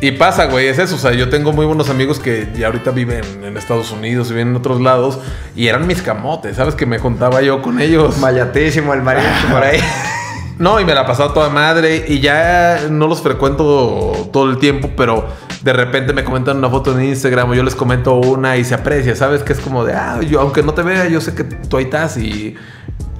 Y 0.00 0.12
pasa, 0.12 0.44
güey, 0.44 0.66
es 0.66 0.78
eso. 0.78 0.96
O 0.96 0.98
sea, 0.98 1.12
yo 1.12 1.30
tengo 1.30 1.52
muy 1.52 1.64
buenos 1.64 1.88
amigos 1.88 2.18
que 2.18 2.52
ya 2.54 2.66
ahorita 2.66 2.90
viven 2.90 3.42
en 3.42 3.56
Estados 3.56 3.90
Unidos 3.90 4.28
y 4.28 4.34
viven 4.34 4.48
en 4.48 4.56
otros 4.56 4.78
lados. 4.78 5.18
Y 5.56 5.68
eran 5.68 5.86
mis 5.86 6.02
camotes, 6.02 6.56
¿sabes? 6.56 6.74
Que 6.74 6.84
me 6.84 6.98
juntaba 6.98 7.40
yo 7.40 7.62
con 7.62 7.80
ellos. 7.80 8.18
Mayatísimo 8.18 8.92
el 8.92 9.00
mariachi 9.00 9.46
por 9.46 9.62
ahí. 9.62 9.80
No, 10.58 10.78
y 10.80 10.84
me 10.84 10.94
la 10.94 11.04
pasaba 11.06 11.32
toda 11.34 11.48
madre. 11.50 12.04
Y 12.08 12.20
ya 12.20 12.82
no 12.90 13.06
los 13.06 13.20
frecuento 13.22 14.28
todo 14.32 14.50
el 14.50 14.58
tiempo, 14.58 14.90
pero 14.96 15.26
de 15.62 15.72
repente 15.72 16.12
me 16.12 16.24
comentan 16.24 16.58
una 16.58 16.68
foto 16.70 16.92
en 16.98 17.04
Instagram 17.06 17.50
o 17.50 17.54
yo 17.54 17.62
les 17.62 17.74
comento 17.74 18.14
una 18.14 18.56
y 18.56 18.64
se 18.64 18.74
aprecia, 18.74 19.16
¿sabes? 19.16 19.42
Que 19.42 19.52
es 19.54 19.60
como 19.60 19.84
de, 19.84 19.94
ah, 19.94 20.20
yo 20.20 20.40
aunque 20.40 20.62
no 20.62 20.74
te 20.74 20.82
vea, 20.82 21.06
yo 21.08 21.20
sé 21.20 21.34
que 21.34 21.44
tú 21.44 21.78
ahí 21.78 21.84
estás 21.84 22.16
y 22.18 22.54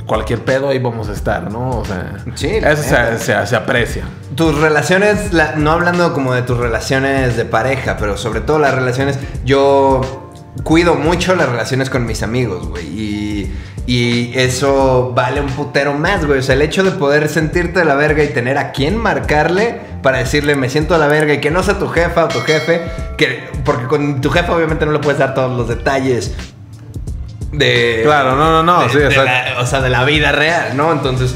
cualquier 0.07 0.45
pedo 0.45 0.69
ahí 0.69 0.79
vamos 0.79 1.09
a 1.09 1.13
estar, 1.13 1.51
¿no? 1.51 1.71
O 1.79 1.85
sea, 1.85 2.17
Sí, 2.35 2.49
eso 2.49 2.83
se, 2.83 3.19
se- 3.19 3.47
se 3.47 3.57
aprecia. 3.57 4.05
Tus 4.35 4.55
relaciones, 4.61 5.33
la- 5.33 5.55
no 5.57 5.71
hablando 5.73 6.13
como 6.13 6.35
de 6.35 6.43
tus 6.43 6.59
relaciones 6.59 7.37
de 7.39 7.47
pareja, 7.47 7.97
pero 7.99 8.17
sobre 8.19 8.43
todo 8.43 8.59
las 8.59 8.75
relaciones, 8.75 9.19
yo 9.47 10.24
cuido 10.63 10.95
mucho 10.95 11.35
las 11.35 11.49
relaciones 11.49 11.91
con 11.91 12.07
mis 12.07 12.23
amigos, 12.23 12.69
güey. 12.69 12.85
Y, 12.87 13.55
y 13.87 14.33
eso 14.35 15.13
vale 15.15 15.41
un 15.41 15.49
putero 15.51 15.95
más, 15.95 16.25
güey. 16.25 16.39
O 16.39 16.43
sea, 16.43 16.55
el 16.55 16.63
hecho 16.63 16.83
de 16.85 16.93
poder 16.93 17.29
sentirte 17.29 17.81
de 17.81 17.85
la 17.85 17.95
verga 17.97 18.23
y 18.23 18.29
tener 18.29 18.57
a 18.59 18.73
quién 18.73 18.97
marcarle 18.97 19.81
para 20.03 20.19
decirle 20.19 20.55
me 20.55 20.69
siento 20.71 20.95
de 20.95 21.01
la 21.01 21.07
verga 21.09 21.35
y 21.35 21.41
que 21.41 21.51
no 21.51 21.63
sea 21.63 21.79
tu 21.79 21.89
jefa 21.89 22.25
o 22.25 22.29
tu 22.29 22.41
jefe, 22.41 22.83
que, 23.17 23.45
porque 23.65 23.87
con 23.87 24.21
tu 24.21 24.31
jefa 24.31 24.55
obviamente 24.55 24.87
no 24.87 24.93
le 24.93 24.99
puedes 25.01 25.19
dar 25.19 25.35
todos 25.35 25.57
los 25.57 25.69
detalles. 25.69 26.35
De, 27.53 28.01
Claro, 28.05 28.35
no, 28.37 28.51
no, 28.51 28.63
no, 28.63 28.83
de- 28.85 28.91
sí, 28.91 28.99
de 28.99 29.11
la- 29.25 29.57
o 29.61 29.67
sea, 29.67 29.81
de 29.81 29.89
la 29.91 30.05
vida 30.05 30.33
real, 30.33 30.77
¿no? 30.77 30.93
Entonces, 30.93 31.35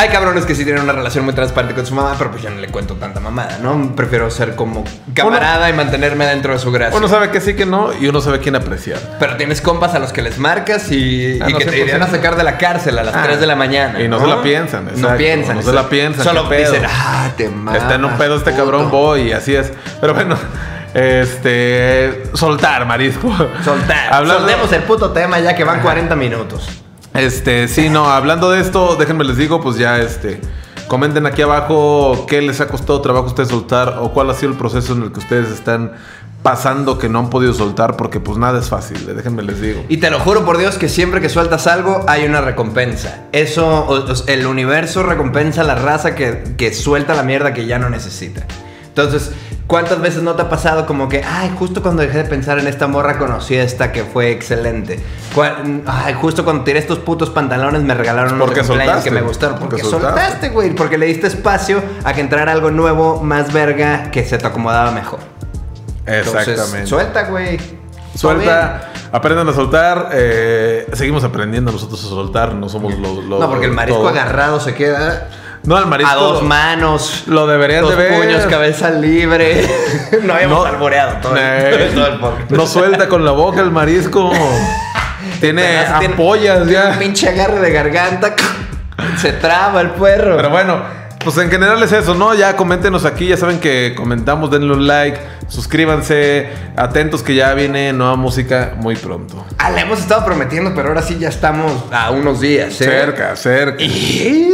Hay 0.00 0.08
cabrones 0.08 0.46
que 0.46 0.54
sí 0.54 0.64
tienen 0.64 0.82
una 0.82 0.94
relación 0.94 1.26
muy 1.26 1.34
transparente 1.34 1.74
con 1.74 1.84
su 1.84 1.94
mamá, 1.94 2.14
pero 2.16 2.30
pues 2.30 2.42
yo 2.42 2.48
no 2.48 2.56
le 2.58 2.68
cuento 2.68 2.94
tanta 2.94 3.20
mamada, 3.20 3.58
¿no? 3.62 3.94
Prefiero 3.94 4.30
ser 4.30 4.54
como 4.56 4.82
camarada 5.12 5.68
y 5.68 5.74
mantenerme 5.74 6.24
dentro 6.24 6.54
de 6.54 6.58
su 6.58 6.72
gracia. 6.72 6.96
Uno 6.96 7.06
sabe 7.06 7.30
que 7.30 7.38
sí, 7.42 7.54
que 7.54 7.66
no, 7.66 7.90
y 7.92 8.06
uno 8.08 8.22
sabe 8.22 8.38
quién 8.38 8.56
apreciar. 8.56 8.98
Pero 9.20 9.36
tienes 9.36 9.60
compas 9.60 9.94
a 9.94 9.98
los 9.98 10.14
que 10.14 10.22
les 10.22 10.38
marcas 10.38 10.90
y, 10.90 11.38
Ah, 11.42 11.50
y 11.50 11.52
no, 11.52 11.58
que 11.58 11.66
te 11.66 11.72
100%. 11.72 11.82
irían 11.82 12.02
a 12.02 12.06
sacar 12.06 12.36
de 12.36 12.44
la 12.44 12.56
cárcel 12.56 12.98
a 12.98 13.02
las 13.02 13.14
Ah, 13.14 13.24
3 13.24 13.40
de 13.40 13.46
la 13.46 13.56
mañana. 13.56 14.00
y 14.00 14.08
no 14.08 14.18
se 14.18 14.26
la 14.26 14.40
piensan, 14.42 14.86
No 14.86 14.90
exacto, 14.92 15.18
piensan. 15.18 15.56
no 15.56 15.62
se 15.62 15.72
la 15.74 15.88
piensan, 15.90 16.24
Solo 16.24 16.48
dicen, 16.48 16.82
ah, 16.88 17.28
te 17.36 17.50
mamas. 17.50 17.82
Está 17.82 17.96
en 17.96 18.04
un 18.06 18.12
pedo 18.16 18.36
este 18.36 18.52
puto". 18.52 18.62
cabrón, 18.62 18.90
voy, 18.90 19.20
y 19.28 19.32
así 19.32 19.54
es. 19.54 19.70
Pero 20.00 20.14
bueno, 20.14 20.34
este. 20.94 22.22
Soltar, 22.32 22.86
marisco. 22.86 23.30
Soltar. 23.64 24.14
Hablando, 24.14 24.40
Soltemos 24.48 24.72
el 24.72 24.82
puto 24.84 25.10
tema 25.10 25.38
ya 25.40 25.54
que 25.54 25.62
van 25.64 25.80
40 25.80 26.16
minutos. 26.16 26.66
Este, 27.14 27.68
sí, 27.68 27.88
no, 27.88 28.06
hablando 28.10 28.50
de 28.50 28.60
esto, 28.60 28.96
déjenme 28.96 29.24
les 29.24 29.36
digo, 29.36 29.60
pues 29.60 29.76
ya 29.76 29.98
este. 29.98 30.40
Comenten 30.88 31.26
aquí 31.26 31.42
abajo 31.42 32.26
qué 32.28 32.42
les 32.42 32.60
ha 32.60 32.66
costado 32.66 33.00
trabajo 33.00 33.26
a 33.26 33.28
ustedes 33.28 33.48
soltar 33.48 33.98
o 34.00 34.12
cuál 34.12 34.30
ha 34.30 34.34
sido 34.34 34.52
el 34.52 34.58
proceso 34.58 34.92
en 34.92 35.04
el 35.04 35.12
que 35.12 35.20
ustedes 35.20 35.48
están 35.50 35.92
pasando 36.42 36.98
que 36.98 37.08
no 37.08 37.18
han 37.18 37.30
podido 37.30 37.52
soltar 37.52 37.96
porque 37.96 38.18
pues 38.18 38.38
nada 38.38 38.58
es 38.58 38.68
fácil, 38.68 38.96
eh, 39.08 39.14
déjenme 39.14 39.42
les 39.42 39.60
digo. 39.60 39.84
Y 39.88 39.98
te 39.98 40.10
lo 40.10 40.18
juro 40.20 40.44
por 40.44 40.58
Dios 40.58 40.78
que 40.78 40.88
siempre 40.88 41.20
que 41.20 41.28
sueltas 41.28 41.66
algo 41.66 42.04
hay 42.08 42.24
una 42.24 42.40
recompensa. 42.40 43.26
Eso, 43.32 44.04
el 44.26 44.46
universo 44.46 45.02
recompensa 45.02 45.60
a 45.60 45.64
la 45.64 45.74
raza 45.74 46.14
que, 46.14 46.54
que 46.56 46.72
suelta 46.72 47.14
la 47.14 47.22
mierda 47.22 47.52
que 47.52 47.66
ya 47.66 47.78
no 47.78 47.90
necesita. 47.90 48.46
Entonces, 48.88 49.32
¿cuántas 49.70 50.00
veces 50.00 50.22
no 50.24 50.34
te 50.34 50.42
ha 50.42 50.48
pasado 50.48 50.84
como 50.84 51.08
que, 51.08 51.22
ay, 51.22 51.54
justo 51.56 51.80
cuando 51.80 52.02
dejé 52.02 52.18
de 52.18 52.24
pensar 52.24 52.58
en 52.58 52.66
esta 52.66 52.88
morra 52.88 53.18
conocí 53.18 53.54
esta 53.54 53.92
que 53.92 54.02
fue 54.02 54.32
excelente? 54.32 54.98
Ay, 55.86 56.12
justo 56.14 56.42
cuando 56.44 56.64
tiré 56.64 56.80
estos 56.80 56.98
putos 56.98 57.30
pantalones 57.30 57.82
me 57.84 57.94
regalaron 57.94 58.34
unos 58.34 58.48
Porque 58.48 58.64
soltaste, 58.64 59.08
que 59.08 59.14
me 59.14 59.20
gustaron. 59.22 59.60
Porque, 59.60 59.76
porque 59.76 59.88
soltaste. 59.88 60.48
güey. 60.48 60.74
Porque 60.74 60.98
le 60.98 61.06
diste 61.06 61.28
espacio 61.28 61.80
a 62.02 62.12
que 62.12 62.20
entrara 62.20 62.50
algo 62.50 62.72
nuevo, 62.72 63.22
más 63.22 63.52
verga, 63.52 64.10
que 64.10 64.24
se 64.24 64.38
te 64.38 64.46
acomodaba 64.48 64.90
mejor. 64.90 65.20
Entonces, 66.04 66.48
Exactamente. 66.48 66.88
suelta, 66.88 67.22
güey. 67.28 67.60
Suelta, 68.16 68.90
aprendan 69.12 69.48
a 69.48 69.52
soltar. 69.52 70.08
eh, 70.12 70.88
seguimos 70.94 71.22
aprendiendo 71.22 71.70
nosotros 71.70 72.04
a 72.04 72.08
soltar, 72.08 72.54
no 72.54 72.68
somos 72.68 72.98
los. 72.98 73.24
los- 73.24 73.38
No, 73.40 73.48
porque 73.48 73.66
el 73.66 73.72
marisco 73.72 74.00
todo. 74.00 74.08
agarrado 74.08 74.58
se 74.58 74.74
queda 74.74 75.28
No, 75.64 75.78
el 75.78 75.86
marisco. 75.86 76.10
a 76.12 76.14
dos 76.16 76.42
manos. 76.42 77.24
Lo 77.26 77.46
deberían 77.46 77.82
dos 77.82 77.90
de 77.90 77.96
ver. 77.96 78.20
puños, 78.20 78.46
cabeza 78.46 78.90
libre. 78.90 79.68
no 80.22 80.32
habíamos 80.34 80.66
alboreado 80.66 81.16
todo, 81.20 81.36
el- 81.36 81.90
todo 81.94 82.06
el 82.06 82.18
podcast. 82.18 82.50
No 82.50 82.66
suelta 82.66 83.08
con 83.08 83.24
la 83.24 83.32
boca 83.32 83.60
el 83.60 83.70
marisco. 83.70 84.30
Tiene 85.40 85.62
tiene- 85.62 86.08
ampollas 86.08 86.66
tiene 86.66 86.82
Un 86.86 86.92
ya. 86.92 86.98
pinche 86.98 87.28
agarre 87.28 87.60
de 87.60 87.70
garganta. 87.72 88.34
se 89.18 89.32
traba 89.34 89.80
el 89.82 89.90
perro. 89.90 90.36
Pero 90.36 90.48
bueno, 90.50 90.82
pues 91.22 91.36
en 91.36 91.50
general 91.50 91.82
es 91.82 91.92
eso, 91.92 92.14
¿no? 92.14 92.32
Ya 92.34 92.56
coméntenos 92.56 93.04
aquí, 93.04 93.26
ya 93.26 93.36
saben 93.36 93.60
que 93.60 93.94
comentamos, 93.94 94.50
denle 94.50 94.72
un 94.72 94.86
like, 94.86 95.20
suscríbanse, 95.48 96.48
atentos 96.76 97.22
que 97.22 97.34
ya 97.34 97.52
viene 97.52 97.92
nueva 97.92 98.16
música 98.16 98.72
muy 98.76 98.96
pronto. 98.96 99.44
Ah, 99.58 99.70
le 99.70 99.82
hemos 99.82 99.98
estado 100.00 100.24
prometiendo, 100.24 100.72
pero 100.74 100.88
ahora 100.88 101.02
sí 101.02 101.18
ya 101.18 101.28
estamos 101.28 101.70
a 101.92 102.10
unos 102.10 102.40
días, 102.40 102.68
¿eh? 102.80 102.84
Cerca, 102.84 103.36
cerca. 103.36 103.82
Y 103.82 104.50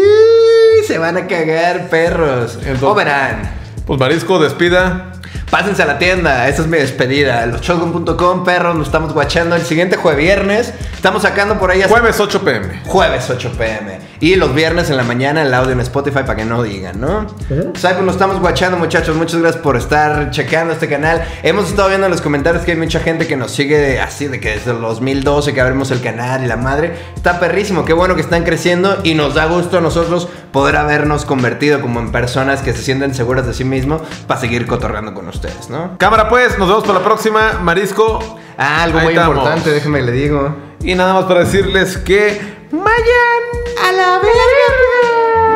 se 0.86 0.98
van 0.98 1.16
a 1.16 1.26
cagar, 1.26 1.88
perros. 1.88 2.54
Entonces- 2.56 2.82
o 2.82 2.94
verán. 2.94 3.50
Pues 3.86 4.00
Marisco, 4.00 4.38
despida. 4.38 5.12
Pásense 5.50 5.82
a 5.82 5.86
la 5.86 5.98
tienda, 5.98 6.48
esa 6.48 6.62
es 6.62 6.68
mi 6.68 6.76
despedida. 6.78 7.46
Loshotgun.com, 7.46 8.42
perros, 8.44 8.74
nos 8.74 8.88
estamos 8.88 9.12
guachando 9.12 9.54
el 9.54 9.62
siguiente 9.62 9.96
jueves 9.96 10.24
viernes. 10.24 10.74
Estamos 10.94 11.22
sacando 11.22 11.56
por 11.58 11.70
ahí 11.70 11.82
hasta 11.82 11.96
Jueves 11.96 12.18
8 12.18 12.42
pm. 12.42 12.82
Jueves 12.84 13.30
8 13.30 13.52
pm. 13.56 13.98
Y 14.20 14.36
los 14.36 14.54
viernes 14.54 14.88
en 14.90 14.96
la 14.96 15.02
mañana 15.04 15.42
el 15.42 15.52
audio 15.52 15.72
en 15.72 15.80
Spotify 15.80 16.20
para 16.20 16.36
que 16.36 16.44
no 16.44 16.62
digan, 16.62 17.00
¿no? 17.00 17.26
Pues 17.48 17.84
ahí, 17.84 17.94
pues 17.94 18.04
nos 18.04 18.14
estamos 18.14 18.40
guachando, 18.40 18.78
muchachos. 18.78 19.14
Muchas 19.16 19.40
gracias 19.40 19.62
por 19.62 19.76
estar 19.76 20.30
checando 20.30 20.72
este 20.72 20.88
canal. 20.88 21.22
Hemos 21.42 21.68
estado 21.68 21.88
viendo 21.88 22.06
en 22.06 22.12
los 22.12 22.22
comentarios 22.22 22.64
que 22.64 22.72
hay 22.72 22.78
mucha 22.78 23.00
gente 23.00 23.26
que 23.26 23.36
nos 23.36 23.50
sigue 23.50 24.00
así, 24.00 24.26
de 24.28 24.40
que 24.40 24.50
desde 24.50 24.70
el 24.70 24.80
2012 24.80 25.52
que 25.52 25.60
abrimos 25.60 25.90
el 25.90 26.00
canal 26.00 26.42
y 26.44 26.46
la 26.46 26.56
madre. 26.56 26.94
Está 27.14 27.38
perrísimo, 27.38 27.84
qué 27.84 27.92
bueno 27.92 28.14
que 28.14 28.22
están 28.22 28.44
creciendo 28.44 28.98
y 29.04 29.14
nos 29.14 29.34
da 29.34 29.46
gusto 29.46 29.78
a 29.78 29.80
nosotros 29.80 30.28
poder 30.52 30.76
habernos 30.76 31.24
convertido 31.24 31.80
como 31.80 32.00
en 32.00 32.10
personas 32.12 32.62
que 32.62 32.72
se 32.72 32.82
sienten 32.82 33.14
seguras 33.14 33.46
de 33.46 33.52
sí 33.52 33.64
mismos 33.64 34.02
para 34.26 34.40
seguir 34.40 34.66
cotorreando 34.66 35.12
con 35.12 35.28
ustedes, 35.28 35.68
¿no? 35.68 35.98
Cámara 35.98 36.28
pues, 36.28 36.58
nos 36.58 36.68
vemos 36.68 36.84
para 36.84 36.98
la 37.00 37.04
próxima. 37.04 37.58
Marisco. 37.62 38.18
Ah, 38.58 38.84
algo 38.84 38.98
Ahí 38.98 39.04
muy 39.04 39.14
estamos. 39.14 39.36
importante, 39.36 39.70
déjenme 39.70 40.00
le 40.02 40.12
digo. 40.12 40.56
Y 40.82 40.94
nada 40.94 41.12
más 41.14 41.24
para 41.24 41.40
decirles 41.40 41.98
que 41.98 42.55
vayan 42.84 43.42
¡A 43.82 43.92
la 43.92 44.18
verga! 44.18 44.68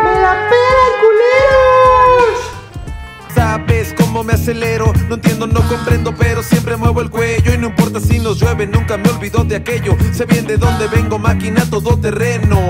¡Me 0.04 0.12
la 0.20 0.48
pelan, 0.50 0.92
culeros! 1.00 2.38
Sabes 3.34 3.94
cómo 3.96 4.22
me 4.22 4.34
acelero, 4.34 4.92
no 5.08 5.14
entiendo, 5.14 5.46
no 5.46 5.66
comprendo, 5.68 6.14
pero 6.14 6.42
siempre 6.42 6.76
muevo 6.76 7.00
el 7.00 7.10
cuello 7.10 7.54
y 7.54 7.58
no 7.58 7.68
importa 7.68 7.98
si 8.00 8.18
nos 8.18 8.38
llueve, 8.40 8.66
nunca 8.66 8.96
me 8.98 9.08
olvido 9.08 9.42
de 9.44 9.56
aquello. 9.56 9.96
Sé 10.12 10.26
bien 10.26 10.46
de 10.46 10.58
dónde 10.58 10.86
vengo, 10.88 11.18
máquina 11.18 11.64
todo 11.68 11.98
terreno. 11.98 12.60